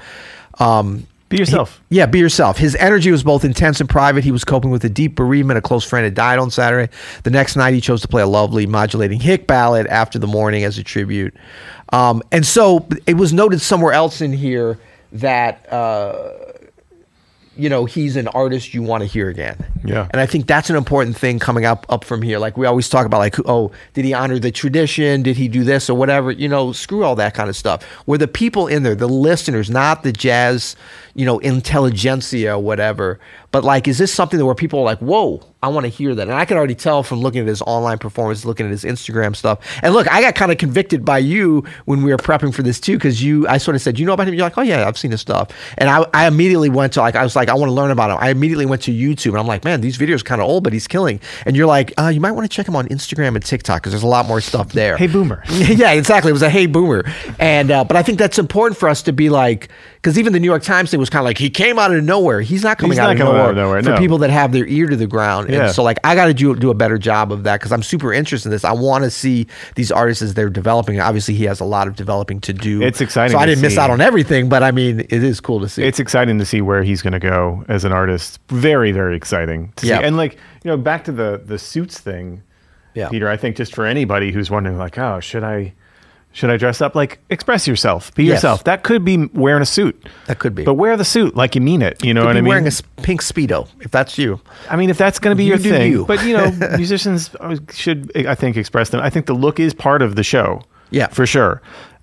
Um, 0.60 1.08
be 1.30 1.38
yourself 1.38 1.82
he- 1.90 1.98
yeah, 1.98 2.06
be 2.06 2.20
yourself. 2.20 2.58
His 2.58 2.76
energy 2.76 3.12
was 3.12 3.24
both 3.24 3.44
intense 3.44 3.80
and 3.80 3.90
private. 3.90 4.24
He 4.24 4.32
was 4.32 4.44
coping 4.44 4.72
with 4.72 4.84
a 4.84 4.90
deep 4.90 5.16
bereavement. 5.16 5.58
A 5.58 5.62
close 5.62 5.84
friend 5.84 6.04
had 6.04 6.14
died 6.14 6.40
on 6.40 6.52
Saturday. 6.52 6.92
The 7.24 7.30
next 7.32 7.56
night, 7.56 7.74
he 7.74 7.82
chose 7.82 8.02
to 8.02 8.08
play 8.08 8.22
a 8.22 8.28
lovely, 8.28 8.68
modulating 8.68 9.20
hick 9.20 9.48
ballad 9.48 9.88
after 9.88 10.20
the 10.20 10.28
mourning 10.28 10.64
as 10.64 10.78
a 10.78 10.84
tribute. 10.84 11.34
Um, 11.92 12.22
and 12.32 12.46
so 12.46 12.88
it 13.08 13.16
was 13.16 13.34
noted 13.34 13.62
somewhere 13.62 13.94
else 13.94 14.22
in 14.22 14.34
here 14.34 14.80
that. 15.12 15.72
Uh, 15.72 16.32
you 17.56 17.70
know 17.70 17.86
he's 17.86 18.16
an 18.16 18.28
artist 18.30 18.74
you 18.74 18.82
want 18.82 19.02
to 19.02 19.08
hear 19.08 19.30
again. 19.30 19.64
Yeah. 19.86 20.08
and 20.12 20.22
i 20.22 20.26
think 20.26 20.48
that's 20.48 20.70
an 20.70 20.76
important 20.76 21.18
thing 21.18 21.40
coming 21.40 21.66
up 21.66 21.86
up 21.90 22.04
from 22.04 22.22
here. 22.22 22.40
Like 22.40 22.58
we 22.58 22.66
always 22.66 22.90
talk 22.90 23.06
about 23.06 23.20
like 23.20 23.36
oh 23.46 23.72
did 23.94 24.06
he 24.06 24.14
honor 24.14 24.40
the 24.40 24.52
tradition? 24.52 25.24
Did 25.24 25.38
he 25.38 25.48
do 25.48 25.64
this 25.64 25.90
or 25.90 25.98
whatever? 25.98 26.32
You 26.32 26.48
know 26.48 26.72
screw 26.72 27.04
all 27.04 27.16
that 27.16 27.34
kind 27.34 27.50
of 27.50 27.56
stuff. 27.56 27.84
Where 28.06 28.18
the 28.18 28.28
people 28.28 28.68
in 28.68 28.84
there 28.84 28.96
the 28.96 29.08
listeners 29.08 29.70
not 29.70 30.04
the 30.04 30.12
jazz 30.12 30.76
you 31.16 31.26
know 31.26 31.40
intelligentsia 31.40 32.56
or 32.56 32.60
whatever 32.60 33.20
but 33.54 33.64
like 33.64 33.88
is 33.88 33.98
this 33.98 34.14
something 34.14 34.38
that 34.38 34.46
where 34.46 34.56
people 34.56 34.80
are 34.80 34.84
like 34.84 35.00
whoa 35.00 35.42
i 35.62 35.68
want 35.70 35.86
to 35.86 35.90
hear 35.90 36.14
that. 36.14 36.24
And 36.28 36.34
i 36.34 36.44
can 36.44 36.58
already 36.58 36.76
tell 36.76 37.04
from 37.04 37.22
looking 37.22 37.42
at 37.42 37.48
his 37.48 37.62
online 37.62 38.00
performance 38.00 38.44
looking 38.44 38.66
at 38.66 38.72
his 38.72 38.84
instagram 38.84 39.34
stuff. 39.34 39.60
And 39.82 39.94
look 39.94 40.12
i 40.12 40.20
got 40.20 40.36
kind 40.36 40.52
of 40.52 40.58
convicted 40.58 41.06
by 41.06 41.20
you 41.20 41.64
when 41.86 42.04
we 42.04 42.12
were 42.12 42.18
prepping 42.18 42.54
for 42.54 42.64
this 42.64 42.82
too 42.82 42.98
because 42.98 43.24
you 43.24 43.48
i 43.48 43.58
sort 43.58 43.76
of 43.76 43.82
said 43.82 43.98
you 43.98 44.06
know 44.06 44.14
about 44.14 44.28
him? 44.28 44.34
You're 44.34 44.44
like 44.44 44.58
oh 44.58 44.62
yeah 44.62 44.86
i've 44.88 44.98
seen 44.98 45.12
his 45.12 45.22
stuff. 45.22 45.52
And 45.78 45.90
i, 45.90 46.06
I 46.14 46.28
immediately 46.28 46.70
went 46.70 46.94
to 46.94 47.00
like 47.00 47.16
i 47.16 47.24
was 47.24 47.36
like 47.36 47.48
i 47.48 47.54
want 47.54 47.70
to 47.70 47.74
learn 47.74 47.92
about 47.92 48.10
him. 48.10 48.18
I 48.20 48.32
immediately 48.32 48.66
went 48.66 48.82
to 48.84 48.92
youtube 48.92 49.30
and 49.30 49.38
i'm 49.38 49.48
like 49.48 49.64
man 49.64 49.80
these 49.80 49.98
videos 49.98 50.26
kind 50.26 50.42
of 50.42 50.50
old 50.50 50.64
but 50.64 50.74
he's 50.74 50.88
killing. 50.88 51.22
And 51.46 51.56
you're 51.56 51.68
like 51.68 51.94
uh, 51.98 52.08
you 52.08 52.20
might 52.20 52.32
want 52.32 52.50
to 52.50 52.54
check 52.54 52.68
him 52.68 52.76
on 52.76 52.88
instagram 52.88 53.36
and 53.36 53.46
tiktok 53.46 53.82
because 53.82 53.94
there's 53.94 54.04
a 54.04 54.08
lot 54.08 54.26
more 54.26 54.42
stuff 54.42 54.74
there. 54.74 54.98
Hey, 54.98 55.08
boomer. 55.08 55.44
yeah, 55.50 55.92
exactly. 55.92 56.30
It 56.30 56.34
was 56.34 56.42
a 56.42 56.50
hey 56.50 56.66
boomer, 56.66 57.04
and 57.40 57.72
uh, 57.72 57.84
but 57.84 57.96
I 57.96 58.02
think 58.04 58.18
that's 58.18 58.40
important 58.40 58.80
for 58.80 58.90
us 58.90 59.04
to 59.04 59.14
be 59.14 59.30
like 59.30 59.70
because 60.04 60.20
even 60.20 60.34
the 60.34 60.40
New 60.42 60.48
York 60.50 60.64
Times 60.64 60.92
thing 60.92 61.00
was 61.00 61.10
kind 61.10 61.22
of 61.22 61.26
like 61.26 61.38
he 61.38 61.50
came 61.50 61.80
out 61.80 61.96
of 61.96 62.04
nowhere. 62.04 62.42
He's 62.42 62.62
not 62.62 62.78
coming, 62.78 62.92
He's 62.92 63.00
out, 63.00 63.06
not 63.06 63.12
of 63.14 63.18
coming 63.20 63.34
nowhere 63.36 63.44
out 63.46 63.50
of 63.52 63.56
nowhere, 63.56 63.82
for 63.84 63.90
no. 63.92 63.98
people 63.98 64.18
that 64.18 64.30
have 64.32 64.52
their 64.52 64.68
ear 64.68 64.88
to 64.88 64.98
the 64.98 65.08
ground. 65.08 65.50
Yeah. 65.50 65.68
And 65.68 65.74
so 65.74 65.82
like 65.82 65.98
I 66.04 66.14
got 66.14 66.26
to 66.26 66.34
do 66.34 66.54
do 66.58 66.70
a 66.70 66.74
better 66.74 66.98
job 66.98 67.32
of 67.32 67.44
that 67.44 67.62
because 67.62 67.72
I'm 67.72 67.82
super 67.82 68.12
interested 68.12 68.50
in 68.50 68.52
this. 68.52 68.66
I 68.66 68.74
want 68.74 69.06
to 69.06 69.10
see 69.10 69.48
these 69.76 69.94
artists 69.94 70.22
as 70.22 70.34
they're 70.34 70.50
developing. 70.50 71.00
Obviously, 71.00 71.36
he 71.36 71.46
has 71.46 71.62
a 71.62 71.66
lot 71.66 71.88
of 71.88 71.96
developing 71.96 72.42
to 72.42 72.52
do. 72.52 72.82
It's 72.82 73.00
exciting 73.00 73.32
So 73.34 73.40
I 73.40 73.46
didn't 73.46 73.62
miss 73.62 73.78
out 73.78 73.92
on 73.92 74.02
everything, 74.02 74.50
but 74.50 74.62
I 74.62 74.72
mean, 74.72 75.00
it 75.00 75.14
is 75.24 75.40
cool 75.40 75.62
to 75.62 75.70
see. 75.70 75.84
it's 75.84 76.00
exciting 76.00 76.38
to 76.38 76.46
see 76.46 76.60
where 76.60 76.84
he's 76.84 77.02
going 77.02 77.14
to 77.14 77.20
go 77.20 77.64
as 77.70 77.86
an 77.86 77.94
artist. 77.94 78.40
Very, 78.50 78.92
very 78.92 79.16
exciting 79.16 79.72
to 79.78 79.88
Yeah. 79.88 80.00
see. 80.00 80.04
And 80.04 80.18
like 80.18 80.34
you 80.64 80.70
know, 80.72 80.76
back 80.78 81.06
to 81.06 81.14
the 81.14 81.42
the 81.46 81.58
suits 81.58 81.98
thing, 81.98 82.44
Yeah. 82.94 83.08
Peter. 83.08 83.30
I 83.30 83.38
think 83.38 83.56
just 83.56 83.74
for 83.74 83.86
anybody 83.86 84.34
who's 84.34 84.52
wondering, 84.52 84.78
like, 84.78 84.98
oh, 84.98 85.22
should 85.22 85.46
I 85.46 85.74
should 86.34 86.50
I 86.50 86.58
dress 86.58 86.82
up? 86.82 86.96
Like, 86.96 87.20
express 87.30 87.68
yourself, 87.68 88.14
be 88.16 88.26
Yes. 88.26 88.38
yourself. 88.38 88.64
That 88.66 88.84
could 88.84 89.06
be 89.06 89.28
wearing 89.34 89.62
a 89.62 89.66
suit. 89.66 89.96
That 90.28 90.40
could 90.40 90.54
be. 90.56 90.64
But 90.66 90.74
wear 90.74 90.98
the 90.98 91.06
suit 91.06 91.36
like 91.36 91.56
you 91.56 91.62
mean 91.62 91.82
it. 91.82 92.04
You 92.04 92.14
know 92.14 92.22
Could 92.22 92.28
what 92.28 92.38
I 92.38 92.42
mean? 92.42 92.50
wearing 92.50 92.68
a 92.68 92.72
pink 93.04 93.22
speedo 93.22 93.68
if 93.82 93.92
that's 93.92 94.18
you. 94.18 94.42
I 94.70 94.76
mean, 94.76 94.90
if 94.90 94.98
that's 94.98 95.20
going 95.20 95.34
to 95.34 95.38
be 95.38 95.44
You 95.46 95.50
your 95.52 95.58
thing, 95.60 95.92
you. 95.92 96.06
but 96.06 96.24
you 96.26 96.36
know, 96.36 96.52
musicians 96.78 97.30
should, 97.72 98.12
I 98.28 98.36
think, 98.36 98.58
express 98.58 98.90
them. 98.90 99.00
I 99.02 99.10
think 99.10 99.28
the 99.28 99.34
look 99.36 99.60
is 99.60 99.74
part 99.74 100.02
of 100.02 100.16
the 100.16 100.24
show. 100.24 100.62
Yeah. 100.90 101.08
for 101.08 101.26
sure. 101.26 101.62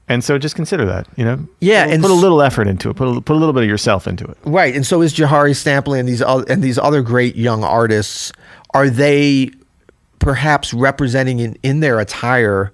And 0.08 0.24
so 0.24 0.38
just 0.38 0.56
consider 0.56 0.84
that. 0.86 1.06
You 1.16 1.24
know, 1.24 1.46
Yeah, 1.60 1.84
put, 1.84 1.92
and 1.94 2.02
put 2.02 2.10
a 2.10 2.14
little 2.14 2.42
effort 2.42 2.66
into 2.66 2.90
it. 2.90 2.96
Put 2.96 3.06
a, 3.16 3.20
put 3.20 3.34
a 3.36 3.38
little 3.38 3.52
bit 3.52 3.62
of 3.62 3.68
yourself 3.68 4.08
into 4.08 4.24
it. 4.24 4.36
Right, 4.44 4.74
and 4.74 4.84
so 4.84 5.02
is 5.02 5.14
Jahari 5.14 5.52
Stampley 5.54 6.00
and 6.00 6.08
these 6.08 6.20
other, 6.22 6.44
and 6.48 6.62
these 6.64 6.78
other 6.78 7.02
great 7.02 7.36
young 7.36 7.62
artists. 7.62 8.32
Are 8.74 8.90
they 8.90 9.50
perhaps 10.18 10.74
representing 10.74 11.38
in, 11.40 11.56
in 11.62 11.80
their 11.80 11.98
attire 12.00 12.72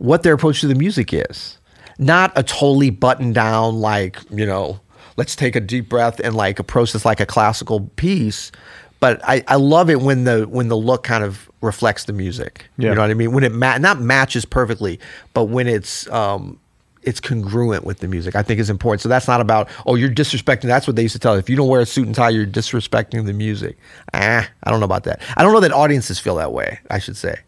what 0.00 0.22
their 0.22 0.32
approach 0.32 0.62
to 0.62 0.66
the 0.66 0.74
music 0.74 1.12
is? 1.12 1.58
Not 1.98 2.32
a 2.34 2.42
totally 2.42 2.88
buttoned 2.88 3.34
down 3.34 3.80
like 3.80 4.18
you 4.30 4.46
know, 4.46 4.80
let's 5.16 5.36
take 5.36 5.54
a 5.54 5.60
deep 5.60 5.88
breath 5.88 6.18
and 6.20 6.34
like 6.34 6.58
approach 6.58 6.92
this 6.92 7.04
like 7.04 7.20
a 7.20 7.26
classical 7.26 7.80
piece. 7.96 8.50
But 8.98 9.20
I, 9.24 9.44
I 9.48 9.56
love 9.56 9.88
it 9.90 10.00
when 10.00 10.24
the 10.24 10.48
when 10.48 10.68
the 10.68 10.76
look 10.76 11.04
kind 11.04 11.22
of 11.22 11.50
reflects 11.60 12.04
the 12.04 12.14
music. 12.14 12.64
Yeah. 12.78 12.90
You 12.90 12.94
know 12.94 13.02
what 13.02 13.10
I 13.10 13.14
mean? 13.14 13.32
When 13.32 13.44
it 13.44 13.52
ma- 13.52 13.78
not 13.78 14.00
matches 14.00 14.44
perfectly, 14.46 14.98
but 15.34 15.44
when 15.44 15.66
it's 15.66 16.10
um, 16.10 16.58
it's 17.02 17.20
congruent 17.20 17.84
with 17.84 17.98
the 17.98 18.08
music. 18.08 18.34
I 18.34 18.42
think 18.42 18.58
is 18.60 18.70
important. 18.70 19.02
So 19.02 19.10
that's 19.10 19.28
not 19.28 19.42
about 19.42 19.68
oh 19.84 19.96
you're 19.96 20.10
disrespecting. 20.10 20.62
That's 20.62 20.86
what 20.86 20.96
they 20.96 21.02
used 21.02 21.14
to 21.14 21.18
tell. 21.18 21.34
Us. 21.34 21.40
If 21.40 21.50
you 21.50 21.56
don't 21.56 21.68
wear 21.68 21.82
a 21.82 21.86
suit 21.86 22.06
and 22.06 22.14
tie, 22.14 22.30
you're 22.30 22.46
disrespecting 22.46 23.26
the 23.26 23.34
music. 23.34 23.76
Ah, 24.14 24.48
I 24.64 24.70
don't 24.70 24.80
know 24.80 24.86
about 24.86 25.04
that. 25.04 25.20
I 25.36 25.42
don't 25.42 25.52
know 25.52 25.60
that 25.60 25.72
audiences 25.72 26.18
feel 26.18 26.36
that 26.36 26.52
way. 26.52 26.80
I 26.90 26.98
should 26.98 27.18
say. 27.18 27.40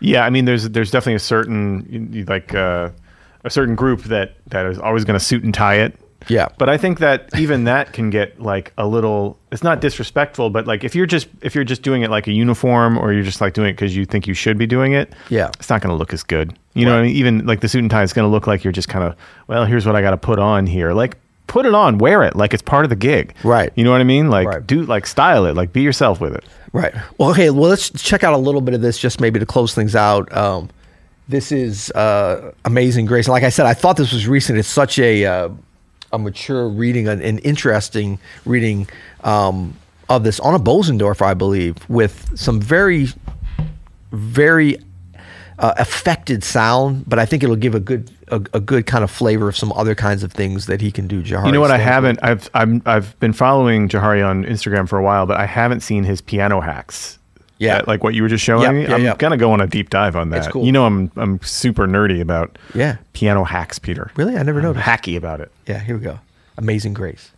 Yeah, 0.00 0.24
I 0.24 0.30
mean, 0.30 0.44
there's 0.44 0.68
there's 0.70 0.90
definitely 0.90 1.14
a 1.14 1.20
certain 1.20 2.24
like 2.28 2.54
uh, 2.54 2.90
a 3.44 3.50
certain 3.50 3.74
group 3.74 4.02
that 4.04 4.36
that 4.48 4.66
is 4.66 4.78
always 4.78 5.04
going 5.04 5.18
to 5.18 5.24
suit 5.24 5.44
and 5.44 5.52
tie 5.52 5.76
it. 5.76 5.98
Yeah. 6.26 6.48
But 6.58 6.68
I 6.68 6.76
think 6.76 6.98
that 6.98 7.30
even 7.38 7.64
that 7.64 7.92
can 7.92 8.10
get 8.10 8.40
like 8.40 8.72
a 8.76 8.86
little. 8.86 9.38
It's 9.52 9.62
not 9.62 9.80
disrespectful, 9.80 10.50
but 10.50 10.66
like 10.66 10.84
if 10.84 10.94
you're 10.94 11.06
just 11.06 11.28
if 11.42 11.54
you're 11.54 11.64
just 11.64 11.82
doing 11.82 12.02
it 12.02 12.10
like 12.10 12.26
a 12.26 12.32
uniform, 12.32 12.98
or 12.98 13.12
you're 13.12 13.22
just 13.22 13.40
like 13.40 13.54
doing 13.54 13.70
it 13.70 13.72
because 13.74 13.96
you 13.96 14.04
think 14.04 14.26
you 14.26 14.34
should 14.34 14.58
be 14.58 14.66
doing 14.66 14.92
it. 14.92 15.12
Yeah. 15.30 15.48
It's 15.58 15.70
not 15.70 15.80
going 15.80 15.90
to 15.90 15.96
look 15.96 16.12
as 16.12 16.22
good. 16.22 16.58
You 16.74 16.84
know, 16.84 16.92
what 16.92 17.00
I 17.00 17.02
mean, 17.06 17.16
even 17.16 17.46
like 17.46 17.60
the 17.60 17.68
suit 17.68 17.80
and 17.80 17.90
tie 17.90 18.02
is 18.02 18.12
going 18.12 18.24
to 18.26 18.30
look 18.30 18.46
like 18.46 18.64
you're 18.64 18.72
just 18.72 18.88
kind 18.88 19.04
of 19.04 19.16
well. 19.46 19.64
Here's 19.64 19.86
what 19.86 19.96
I 19.96 20.02
got 20.02 20.10
to 20.10 20.16
put 20.16 20.38
on 20.38 20.66
here. 20.66 20.92
Like 20.92 21.16
put 21.48 21.66
it 21.66 21.74
on, 21.74 21.98
wear 21.98 22.22
it, 22.22 22.36
like 22.36 22.54
it's 22.54 22.62
part 22.62 22.84
of 22.84 22.90
the 22.90 22.96
gig. 22.96 23.34
Right. 23.42 23.72
You 23.74 23.82
know 23.82 23.90
what 23.90 24.00
I 24.00 24.04
mean? 24.04 24.30
Like 24.30 24.46
Right. 24.46 24.64
do 24.66 24.82
like 24.84 25.06
style 25.06 25.44
it, 25.46 25.56
like 25.56 25.72
be 25.72 25.82
yourself 25.82 26.20
with 26.20 26.34
it. 26.34 26.44
Right. 26.72 26.94
Well, 27.18 27.30
okay. 27.30 27.50
Well, 27.50 27.68
let's 27.70 27.90
check 27.90 28.22
out 28.22 28.34
a 28.34 28.38
little 28.38 28.60
bit 28.60 28.74
of 28.74 28.80
this, 28.82 28.98
just 28.98 29.20
maybe 29.20 29.40
to 29.40 29.46
close 29.46 29.74
things 29.74 29.96
out. 29.96 30.30
Um, 30.36 30.70
this 31.28 31.50
is 31.50 31.90
uh, 31.92 32.52
Amazing 32.64 33.06
Grace. 33.06 33.26
Like 33.28 33.42
I 33.42 33.48
said, 33.48 33.66
I 33.66 33.74
thought 33.74 33.96
this 33.96 34.12
was 34.12 34.26
recent. 34.28 34.58
It's 34.58 34.68
such 34.68 34.98
a 34.98 35.24
uh, 35.26 35.48
a 36.12 36.18
mature 36.18 36.68
reading, 36.68 37.08
an, 37.08 37.20
an 37.20 37.38
interesting 37.40 38.18
reading 38.46 38.88
um, 39.24 39.76
of 40.08 40.24
this 40.24 40.40
on 40.40 40.54
a 40.54 40.58
Bosendorf, 40.58 41.20
I 41.20 41.34
believe, 41.34 41.76
with 41.90 42.30
some 42.38 42.60
very, 42.60 43.08
very 44.12 44.78
uh, 45.58 45.74
affected 45.76 46.44
sound. 46.44 47.04
But 47.08 47.18
I 47.18 47.26
think 47.26 47.42
it'll 47.42 47.56
give 47.56 47.74
a 47.74 47.80
good 47.80 48.10
a, 48.30 48.36
a 48.54 48.60
good 48.60 48.86
kind 48.86 49.04
of 49.04 49.10
flavor 49.10 49.48
of 49.48 49.56
some 49.56 49.72
other 49.72 49.94
kinds 49.94 50.22
of 50.22 50.32
things 50.32 50.66
that 50.66 50.80
he 50.80 50.90
can 50.92 51.06
do. 51.06 51.22
Jahari 51.22 51.46
You 51.46 51.52
know 51.52 51.60
what? 51.60 51.70
I 51.70 51.78
haven't. 51.78 52.18
I've 52.22 52.48
I'm, 52.54 52.82
I've 52.86 53.18
been 53.20 53.32
following 53.32 53.88
Jahari 53.88 54.26
on 54.26 54.44
Instagram 54.44 54.88
for 54.88 54.98
a 54.98 55.02
while, 55.02 55.26
but 55.26 55.36
I 55.38 55.46
haven't 55.46 55.80
seen 55.80 56.04
his 56.04 56.20
piano 56.20 56.60
hacks. 56.60 57.18
Yeah. 57.58 57.78
That- 57.78 57.88
like 57.88 58.04
what 58.04 58.14
you 58.14 58.22
were 58.22 58.28
just 58.28 58.44
showing 58.44 58.62
Yep, 58.62 58.72
me. 58.74 58.82
yeah, 58.82 58.94
I'm 58.94 59.02
yeah. 59.04 59.16
gonna 59.16 59.36
go 59.36 59.50
on 59.52 59.60
a 59.60 59.66
deep 59.66 59.90
dive 59.90 60.14
on 60.16 60.30
that. 60.30 60.38
It's 60.38 60.48
cool. 60.48 60.64
You 60.64 60.72
know, 60.72 60.86
I'm 60.86 61.10
I'm 61.16 61.40
super 61.42 61.86
nerdy 61.88 62.20
about 62.20 62.56
Yeah. 62.74 62.98
piano 63.14 63.44
hacks, 63.44 63.78
Peter. 63.78 64.10
Really, 64.16 64.36
I 64.36 64.42
never 64.44 64.60
I'm 64.60 64.74
hacky 64.74 65.16
about 65.16 65.40
it. 65.40 65.50
Yeah. 65.66 65.80
Here 65.80 65.96
we 65.96 66.02
go. 66.02 66.20
Amazing 66.56 66.94
Grace. 66.94 67.30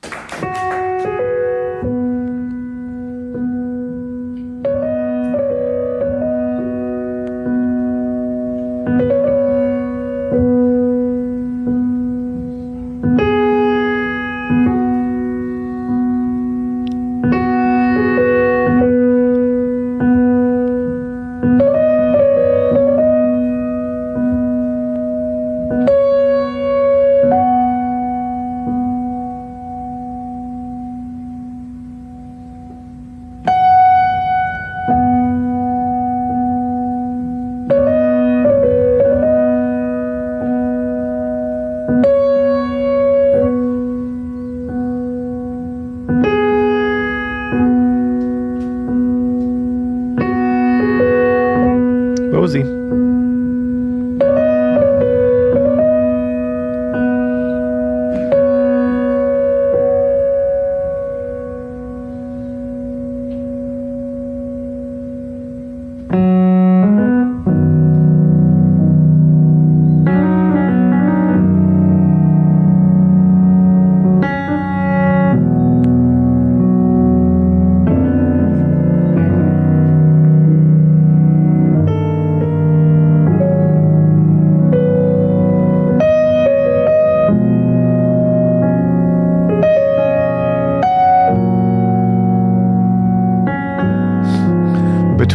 What 52.40 52.99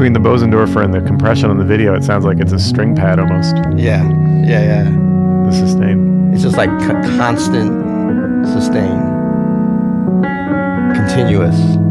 Between 0.05 0.21
the 0.21 0.29
Bosendorfer 0.29 0.85
and 0.85 0.93
the 0.93 1.01
compression 1.01 1.49
on 1.49 1.57
the 1.57 1.65
video, 1.65 1.95
it 1.95 2.03
sounds 2.03 2.25
like 2.25 2.37
it's 2.39 2.51
a 2.51 2.59
string 2.59 2.95
pad 2.95 3.17
almost. 3.17 3.55
Yeah. 3.75 4.03
Yeah. 4.45 4.61
Yeah. 4.61 4.83
The 4.83 5.51
sustain. 5.51 6.31
It's 6.31 6.43
just 6.43 6.57
like 6.57 6.69
c- 6.79 7.17
constant 7.17 8.45
sustain, 8.45 9.01
continuous. 10.93 11.84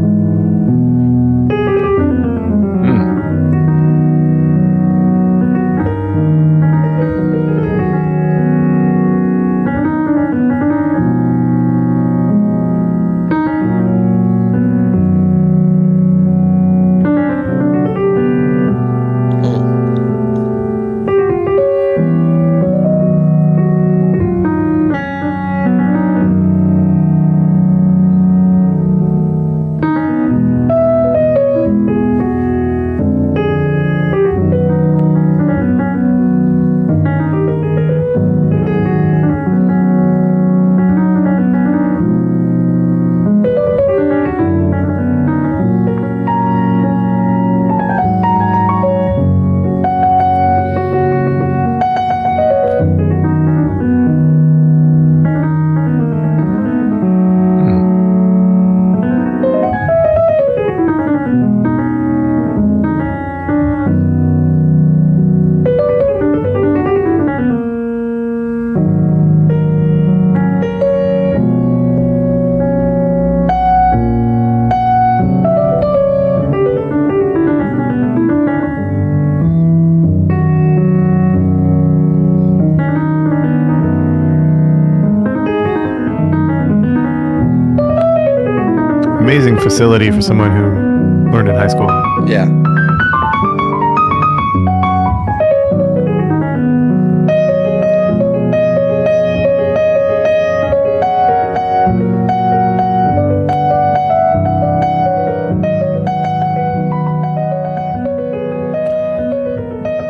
Amazing 89.35 89.59
facility 89.59 90.09
for 90.11 90.21
someone 90.21 90.49
who 90.49 91.29
learned 91.29 91.49
in 91.49 91.55
high 91.55 91.67
school. 91.67 91.89
Yeah. 92.25 92.45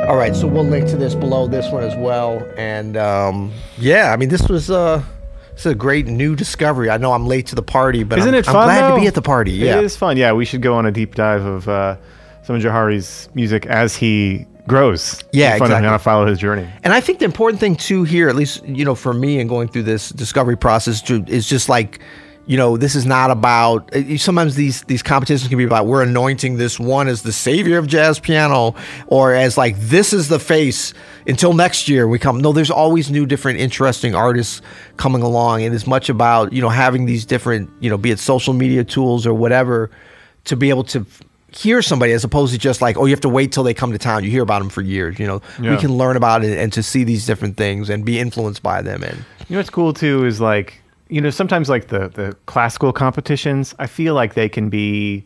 All 0.07 0.15
right, 0.15 0.35
so 0.35 0.45
we'll 0.45 0.63
link 0.63 0.88
to 0.89 0.97
this 0.97 1.15
below 1.15 1.47
this 1.47 1.71
one 1.71 1.83
as 1.83 1.95
well. 1.95 2.47
And 2.57 2.95
um, 2.95 3.51
yeah, 3.79 4.13
I 4.13 4.17
mean, 4.17 4.29
this 4.29 4.47
was 4.47 4.69
uh, 4.69 5.01
this 5.55 5.65
is 5.65 5.71
a 5.71 5.75
great 5.75 6.05
new 6.07 6.35
discovery. 6.35 6.89
I 6.89 6.97
know 6.97 7.13
I'm 7.13 7.25
late 7.27 7.47
to 7.47 7.55
the 7.55 7.63
party, 7.63 8.03
but 8.03 8.19
Isn't 8.19 8.33
I'm, 8.33 8.39
it 8.39 8.47
I'm 8.47 8.53
glad 8.53 8.91
though? 8.91 8.95
to 8.95 9.01
be 9.01 9.07
at 9.07 9.13
the 9.15 9.21
party. 9.21 9.51
Yeah, 9.51 9.77
It 9.79 9.85
is 9.85 9.95
fun. 9.95 10.17
Yeah, 10.17 10.33
we 10.33 10.45
should 10.45 10.61
go 10.61 10.75
on 10.75 10.85
a 10.85 10.91
deep 10.91 11.15
dive 11.15 11.43
of 11.45 11.67
uh, 11.69 11.95
some 12.43 12.55
of 12.57 12.61
Jahari's 12.61 13.29
music 13.33 13.65
as 13.65 13.95
he 13.95 14.45
grows. 14.67 15.23
Yeah, 15.31 15.51
It's 15.51 15.59
fun 15.59 15.71
exactly. 15.71 15.89
to 15.89 15.99
follow 15.99 16.25
his 16.25 16.39
journey. 16.39 16.67
And 16.83 16.91
I 16.93 16.99
think 16.99 17.19
the 17.19 17.25
important 17.25 17.59
thing 17.59 17.75
too 17.75 18.03
here, 18.03 18.27
at 18.29 18.35
least 18.35 18.65
you 18.65 18.83
know 18.83 18.95
for 18.95 19.13
me 19.13 19.39
and 19.39 19.47
going 19.49 19.67
through 19.69 19.83
this 19.83 20.09
discovery 20.09 20.57
process, 20.57 21.01
to, 21.03 21.23
is 21.27 21.47
just 21.47 21.69
like, 21.69 21.99
you 22.47 22.58
know, 22.58 22.77
this 22.77 22.95
is 22.95 23.05
not 23.05 23.31
about. 23.31 23.93
uh, 23.95 24.17
Sometimes 24.17 24.55
these 24.55 24.84
these 24.84 25.01
competitions 25.01 25.47
can 25.49 25.58
be 25.58 25.63
about 25.63 25.88
we're 25.88 26.03
anointing 26.03 26.58
this 26.58 26.79
one 26.79 27.08
as 27.08 27.23
the 27.23 27.31
savior 27.31 27.77
of 27.77 27.88
jazz 27.88 28.19
piano, 28.19 28.75
or 29.08 29.34
as 29.34 29.58
like 29.58 29.77
this 29.79 30.13
is 30.13 30.27
the 30.27 30.39
face 30.39 30.93
until 31.27 31.53
next 31.53 31.89
year 31.89 32.08
we 32.08 32.19
come. 32.19 32.39
No, 32.39 32.51
there's 32.53 32.69
always 32.71 33.10
new, 33.10 33.25
different, 33.25 33.60
interesting 33.60 34.13
artists 34.13 34.62
coming 34.97 35.21
along, 35.23 35.63
and 35.63 35.73
it's 35.73 35.88
much 35.88 36.10
about 36.10 36.53
you 36.53 36.62
know 36.62 36.69
having 36.69 37.05
these 37.05 37.25
different, 37.25 37.69
you 37.79 37.89
know, 37.89 37.97
be 37.97 38.12
it 38.12 38.19
social 38.19 38.53
media 38.53 38.84
tools 38.84 39.25
or 39.25 39.34
whatever, 39.34 39.89
to 40.45 40.55
be 40.55 40.69
able 40.69 40.84
to 40.86 41.05
hear 41.51 41.81
somebody 41.81 42.12
as 42.12 42.23
opposed 42.25 42.51
to 42.53 42.60
just 42.60 42.81
like 42.81 42.97
oh 42.97 43.05
you 43.05 43.12
have 43.12 43.21
to 43.21 43.29
wait 43.29 43.49
till 43.53 43.63
they 43.63 43.73
come 43.73 43.93
to 43.93 43.97
town 43.97 44.25
you 44.25 44.29
hear 44.29 44.43
about 44.43 44.60
them 44.60 44.67
for 44.67 44.81
years 44.81 45.17
you 45.17 45.25
know 45.25 45.41
we 45.62 45.77
can 45.77 45.97
learn 45.97 46.17
about 46.17 46.43
it 46.43 46.58
and 46.58 46.73
to 46.73 46.84
see 46.84 47.05
these 47.05 47.25
different 47.25 47.55
things 47.55 47.89
and 47.89 48.03
be 48.03 48.19
influenced 48.19 48.62
by 48.62 48.81
them 48.81 49.01
and 49.03 49.23
You 49.47 49.53
know 49.55 49.60
what's 49.60 49.69
cool 49.69 49.93
too 49.93 50.25
is 50.25 50.41
like 50.41 50.81
you 51.09 51.21
know 51.21 51.29
sometimes 51.29 51.69
like 51.69 51.87
the 51.87 52.09
the 52.09 52.35
classical 52.45 52.91
competitions. 52.93 53.73
I 53.79 53.87
feel 53.87 54.13
like 54.15 54.33
they 54.33 54.49
can 54.49 54.69
be 54.69 55.23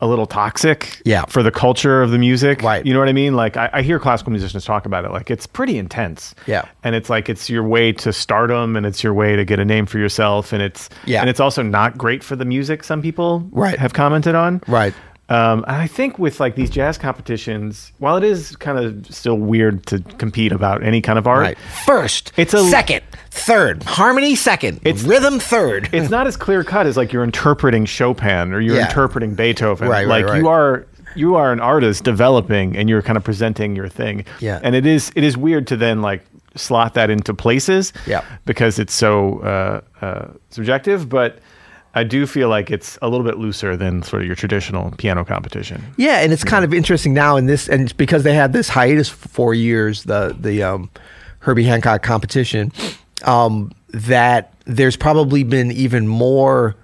a 0.00 0.06
little 0.06 0.26
toxic. 0.26 1.02
Yeah. 1.04 1.24
For 1.26 1.42
the 1.42 1.50
culture 1.50 2.02
of 2.02 2.12
the 2.12 2.18
music. 2.18 2.62
Right. 2.62 2.86
You 2.86 2.92
know 2.94 3.00
what 3.00 3.08
I 3.08 3.12
mean? 3.12 3.34
Like 3.34 3.56
I, 3.56 3.68
I 3.72 3.82
hear 3.82 3.98
classical 3.98 4.30
musicians 4.30 4.64
talk 4.64 4.86
about 4.86 5.04
it. 5.04 5.10
Like 5.10 5.28
it's 5.28 5.44
pretty 5.44 5.76
intense. 5.76 6.36
Yeah. 6.46 6.66
And 6.84 6.94
it's 6.94 7.10
like 7.10 7.28
it's 7.28 7.50
your 7.50 7.64
way 7.64 7.90
to 7.94 8.12
stardom 8.12 8.76
and 8.76 8.86
it's 8.86 9.02
your 9.02 9.12
way 9.12 9.34
to 9.34 9.44
get 9.44 9.58
a 9.58 9.64
name 9.64 9.86
for 9.86 9.98
yourself 9.98 10.52
and 10.52 10.62
it's 10.62 10.88
Yeah. 11.04 11.20
and 11.20 11.28
it's 11.28 11.40
also 11.40 11.62
not 11.64 11.98
great 11.98 12.22
for 12.22 12.36
the 12.36 12.44
music. 12.44 12.84
Some 12.84 13.02
people 13.02 13.44
Right. 13.50 13.76
have 13.76 13.92
commented 13.92 14.36
on. 14.36 14.62
right 14.68 14.94
Um, 15.30 15.62
and 15.68 15.76
I 15.76 15.86
think 15.86 16.18
with 16.18 16.40
like 16.40 16.54
these 16.54 16.70
jazz 16.70 16.96
competitions, 16.96 17.92
while 17.98 18.16
it 18.16 18.24
is 18.24 18.56
kind 18.56 18.78
of 18.78 19.06
still 19.14 19.36
weird 19.36 19.84
to 19.86 20.00
compete 20.16 20.52
about 20.52 20.82
any 20.82 21.00
kind 21.02 21.18
of 21.18 21.26
art, 21.26 21.40
right 21.42 21.58
first 21.84 22.32
It's 22.36 22.54
a- 22.54 22.64
second 22.70 23.02
third 23.30 23.82
harmony 23.82 24.34
second 24.34 24.80
It's- 24.84 25.04
rhythm 25.04 25.38
third 25.38 25.90
it's 25.92 26.10
not 26.10 26.26
as 26.26 26.36
clear 26.36 26.64
cut 26.64 26.86
as 26.86 26.96
like 26.96 27.12
you're 27.12 27.24
interpreting 27.24 27.84
Chopin 27.84 28.52
or 28.54 28.60
you're 28.60 28.76
Yeah. 28.76 28.86
interpreting 28.86 29.34
Beethoven. 29.34 29.88
Right, 29.88 30.06
right, 30.06 30.22
like 30.22 30.26
right. 30.32 30.40
you 30.40 30.48
are 30.48 30.86
you 31.14 31.34
are 31.36 31.52
an 31.52 31.60
artist 31.60 32.04
developing 32.04 32.76
and 32.76 32.88
you're 32.88 33.02
kind 33.02 33.16
of 33.16 33.24
presenting 33.24 33.74
your 33.76 33.88
thing. 33.88 34.24
Yeah. 34.40 34.60
And 34.62 34.74
it 34.74 34.86
is 34.86 35.12
it 35.14 35.24
is 35.24 35.36
weird 35.36 35.66
to 35.68 35.76
then 35.76 36.00
like 36.00 36.24
slot 36.54 36.94
that 36.94 37.10
into 37.10 37.34
places. 37.34 37.92
Yeah. 38.06 38.24
Because 38.46 38.78
it's 38.78 38.94
so 38.94 39.40
uh, 39.40 39.80
uh, 40.04 40.28
subjective, 40.50 41.08
but 41.08 41.38
I 41.94 42.04
do 42.04 42.26
feel 42.26 42.48
like 42.48 42.70
it's 42.70 42.98
a 43.02 43.08
little 43.08 43.24
bit 43.24 43.38
looser 43.38 43.76
than 43.76 44.02
sort 44.02 44.22
of 44.22 44.26
your 44.26 44.36
traditional 44.36 44.92
piano 44.92 45.24
competition. 45.24 45.82
Yeah, 45.96 46.20
and 46.20 46.32
it's 46.32 46.44
kind 46.44 46.64
of 46.64 46.72
interesting 46.74 47.14
now 47.14 47.36
in 47.36 47.46
this, 47.46 47.68
and 47.68 47.96
because 47.96 48.22
they 48.22 48.34
had 48.34 48.52
this 48.52 48.68
hiatus 48.68 49.08
for 49.08 49.28
four 49.28 49.54
years, 49.54 50.04
the 50.04 50.36
the 50.38 50.62
um, 50.62 50.90
Herbie 51.40 51.64
Hancock 51.64 52.02
competition, 52.02 52.72
um, 53.24 53.72
that 53.88 54.52
there's 54.64 54.96
probably 54.96 55.42
been 55.42 55.72
even 55.72 56.06
more 56.06 56.76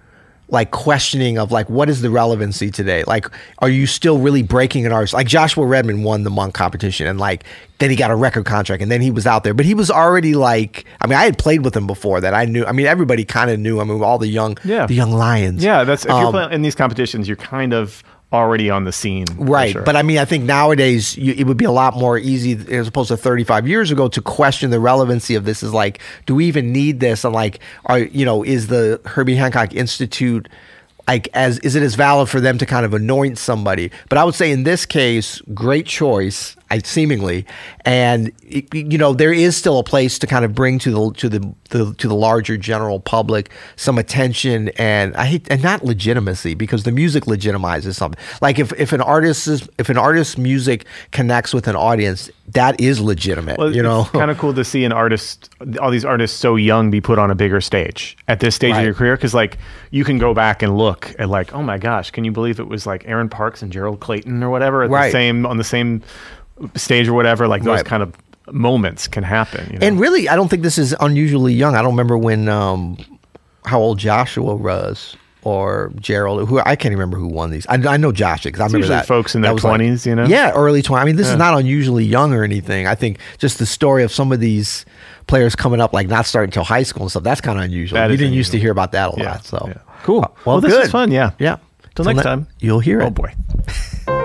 like 0.49 0.71
questioning 0.71 1.39
of 1.39 1.51
like 1.51 1.69
what 1.71 1.89
is 1.89 2.03
the 2.03 2.11
relevancy 2.11 2.71
today? 2.71 3.03
Like, 3.07 3.27
are 3.61 3.69
you 3.69 3.87
still 3.87 4.19
really 4.19 4.43
breaking 4.43 4.85
an 4.87 4.93
artist? 4.93 5.15
Like 5.15 5.27
Joshua 5.27 5.65
Redman 5.67 6.03
won 6.03 6.23
the 6.25 6.31
Monk 6.31 6.55
competition, 6.55 7.07
and 7.07 7.19
like 7.19 7.45
then 7.79 7.91
he 7.91 7.97
got 7.97 8.11
a 8.11 8.15
record 8.17 8.45
contract, 8.45 8.83
and 8.83 8.91
then 8.93 9.01
he 9.01 9.11
was 9.11 9.27
out 9.27 9.43
there, 9.45 9.55
but 9.55 9.65
he 9.67 9.75
was 9.75 9.91
already 9.91 10.35
like, 10.35 10.85
I 11.01 11.07
mean, 11.07 11.19
I 11.19 11.25
had 11.25 11.39
played 11.39 11.65
with 11.65 11.77
him 11.77 11.87
before 11.87 12.21
that. 12.21 12.35
I 12.35 12.45
knew. 12.45 12.65
I 12.65 12.73
mean, 12.73 12.87
everybody 12.87 13.25
kind 13.25 13.51
of 13.51 13.59
knew. 13.59 13.81
I 13.81 13.85
mean, 13.85 14.03
all 14.03 14.19
the 14.19 14.29
young, 14.29 14.57
Yeah. 14.65 14.87
the 14.87 14.95
young 14.95 15.13
lions. 15.13 15.63
Yeah, 15.65 15.85
that's 15.85 16.05
if 16.05 16.11
you're 16.11 16.27
Um, 16.27 16.33
playing 16.33 16.53
in 16.53 16.63
these 16.63 16.75
competitions, 16.75 17.27
you're 17.27 17.37
kind 17.37 17.73
of 17.75 18.03
already 18.35 18.71
on 18.71 18.85
the 18.85 18.93
scene. 18.93 19.27
Right, 19.37 19.73
sure. 19.73 19.83
but 19.83 19.97
I 19.97 20.03
mean, 20.03 20.19
I 20.19 20.25
think 20.25 20.45
nowadays 20.45 21.17
you, 21.17 21.33
it 21.33 21.47
would 21.47 21.57
be 21.57 21.65
a 21.65 21.71
lot 21.71 21.97
more 21.97 22.19
easy 22.19 22.53
as 22.75 22.89
opposed 22.89 23.09
to 23.09 23.17
35 23.17 23.67
years 23.69 23.91
ago 23.91 24.09
to 24.09 24.21
question 24.21 24.71
the 24.71 24.81
relevancy 24.81 25.35
of 25.35 25.45
this. 25.45 25.63
Is 25.63 25.73
like, 25.73 26.01
do 26.27 26.35
we 26.35 26.47
even 26.47 26.73
need 26.73 27.01
this? 27.01 27.25
And 27.25 27.35
like, 27.35 27.61
are 27.87 28.01
you 28.01 28.25
know, 28.25 28.43
is 28.43 28.67
the 28.67 29.01
Herbie 29.07 29.37
Hancock 29.37 29.75
Institute 29.75 30.49
like 31.07 31.29
as 31.35 31.59
is 31.59 31.75
it 31.75 31.83
as 31.83 31.95
valid 31.95 32.29
for 32.29 32.41
them 32.41 32.59
to 32.59 32.67
kind 32.67 32.85
of 32.87 32.95
anoint 32.95 33.39
somebody? 33.39 33.91
But 34.09 34.19
I 34.19 34.25
would 34.25 34.35
say 34.35 34.51
in 34.51 34.65
this 34.65 34.87
case, 34.87 35.41
great 35.53 35.87
choice, 35.87 36.57
I 36.75 36.79
seemingly, 36.79 37.47
and 37.85 38.33
you 38.73 38.99
know, 38.99 39.13
there 39.15 39.33
is 39.33 39.57
still 39.57 39.79
a 39.79 39.85
place 39.85 40.19
to 40.19 40.27
kind 40.27 40.45
of 40.45 40.55
bring 40.55 40.79
to 40.81 40.91
the 40.91 41.13
to 41.19 41.29
the, 41.29 41.55
the 41.71 41.95
to 41.95 42.09
the 42.09 42.15
larger 42.15 42.57
general 42.57 42.99
public 42.99 43.51
some 43.77 43.97
attention 43.97 44.71
and 44.71 45.15
I 45.15 45.27
hate 45.27 45.47
and 45.51 45.63
not 45.63 45.85
legitimacy 45.85 46.55
because 46.55 46.83
the 46.83 46.91
music 46.91 47.25
legitimizes 47.25 47.95
something. 47.95 48.21
Like 48.43 48.59
if 48.59 48.73
if 48.73 48.93
an 48.93 49.01
artist 49.01 49.47
is 49.47 49.69
if 49.79 49.89
an 49.89 49.99
artist's 49.99 50.37
music 50.37 50.85
connects 51.13 51.55
with 51.55 51.69
an 51.69 51.77
audience, 51.77 52.29
that 52.49 52.81
is 52.81 53.01
legitimate. 53.01 53.57
Well, 53.59 53.75
you 53.75 53.83
know, 53.83 54.05
kind 54.13 54.31
of 54.33 54.39
cool 54.39 54.53
to 54.55 54.65
see 54.65 54.85
an 54.85 54.93
artist, 54.93 55.49
all 55.81 55.91
these 55.93 56.05
artists 56.05 56.37
so 56.39 56.57
young, 56.57 56.91
be 56.91 57.01
put 57.01 57.19
on 57.21 57.31
a 57.31 57.35
bigger 57.37 57.61
stage 57.61 58.17
at 58.27 58.41
this 58.41 58.57
stage 58.57 58.73
Right. 58.73 58.81
of 58.81 58.85
your 58.87 58.95
career. 58.95 59.17
Because 59.17 59.33
like 59.35 59.59
you 59.93 60.03
can 60.05 60.19
go 60.19 60.35
back 60.35 60.63
and 60.63 60.77
look 60.77 61.15
at 61.21 61.29
like, 61.29 61.55
oh 61.55 61.63
my 61.63 61.79
gosh, 61.79 62.11
can 62.11 62.25
you 62.25 62.33
believe 62.33 62.59
it 62.59 62.67
was 62.67 62.85
like 62.85 63.05
Aaron 63.07 63.29
Parks 63.29 63.63
and 63.63 63.73
Gerald 63.73 64.01
Clayton 64.01 64.43
or 64.43 64.51
whatever 64.51 64.83
at 64.83 64.91
Right. 64.91 65.07
the 65.07 65.13
same 65.13 65.47
on 65.47 65.57
the 65.57 65.65
same 65.65 66.03
stage 66.75 67.09
or 67.09 67.15
whatever? 67.15 67.47
Like 67.49 67.63
those 67.63 67.79
Right. 67.79 67.85
kind 67.87 68.03
of 68.03 68.15
moments 68.53 69.09
can 69.09 69.23
happen. 69.25 69.69
You 69.73 69.79
know? 69.79 69.87
And 69.87 69.99
really, 70.01 70.29
I 70.29 70.37
don't 70.37 70.49
think 70.49 70.63
this 70.63 70.79
is 70.79 70.95
unusually 71.01 71.55
young. 71.55 71.75
I 71.75 71.83
don't 71.83 71.93
remember 71.93 72.17
when 72.19 72.49
um, 72.49 72.97
how 73.65 73.81
old 73.81 73.99
Joshua 73.99 74.55
was 74.55 75.17
or 75.43 75.93
Gerald. 75.97 76.49
Who 76.49 76.59
I 76.61 76.77
can't 76.77 76.93
remember 76.93 77.17
who 77.19 77.27
won 77.27 77.51
these. 77.51 77.67
I, 77.67 77.75
I 77.75 77.97
know 77.97 78.13
Joshua 78.13 78.51
because 78.51 78.61
I 78.61 78.65
remember 78.67 78.79
usually 78.85 78.97
that 78.97 79.07
folks 79.07 79.35
in 79.35 79.43
their 79.43 79.53
was 79.55 79.65
like- 79.65 79.81
20s, 79.81 80.07
you 80.07 80.15
know? 80.15 80.25
Yeah, 80.27 80.53
early 80.55 80.83
twenty. 80.83 81.03
I 81.03 81.05
mean, 81.05 81.17
this 81.17 81.29
is 81.29 81.37
not 81.37 81.59
unusually 81.59 82.05
young 82.05 82.33
or 82.35 82.45
anything. 82.45 82.87
I 82.87 82.95
think 82.95 83.19
just 83.39 83.59
the 83.59 83.67
story 83.67 84.03
of 84.05 84.13
some 84.13 84.33
of 84.33 84.41
these 84.41 84.85
players 85.27 85.55
coming 85.57 85.81
up, 85.81 85.93
like 85.95 86.09
not 86.09 86.27
starting 86.27 86.49
until 86.49 86.65
high 86.65 86.83
school 86.83 87.03
and 87.03 87.11
stuff. 87.11 87.23
That's 87.23 87.41
kind 87.41 87.59
of 87.59 87.65
unusual. 87.65 87.97
That 87.97 88.11
you 88.11 88.17
didn't 88.17 88.35
used 88.35 88.53
to 88.53 88.59
hear 88.59 88.71
about 88.73 88.93
that 88.93 89.15
a 89.17 89.21
Yeah, 89.21 89.31
lot. 89.33 89.45
So 89.45 89.65
yeah. 89.69 89.79
Cool. 90.03 90.21
Well, 90.21 90.37
Well, 90.45 90.61
this 90.61 90.71
good. 90.73 90.81
was 90.81 90.91
fun, 90.91 91.11
yeah. 91.11 91.31
Yeah. 91.39 91.57
Till 91.95 92.05
next 92.05 92.19
ne- 92.19 92.23
time. 92.23 92.47
You'll 92.61 92.81
hear 92.81 93.01
it. 93.01 93.05
Oh 93.05 93.11
boy. 93.11 93.33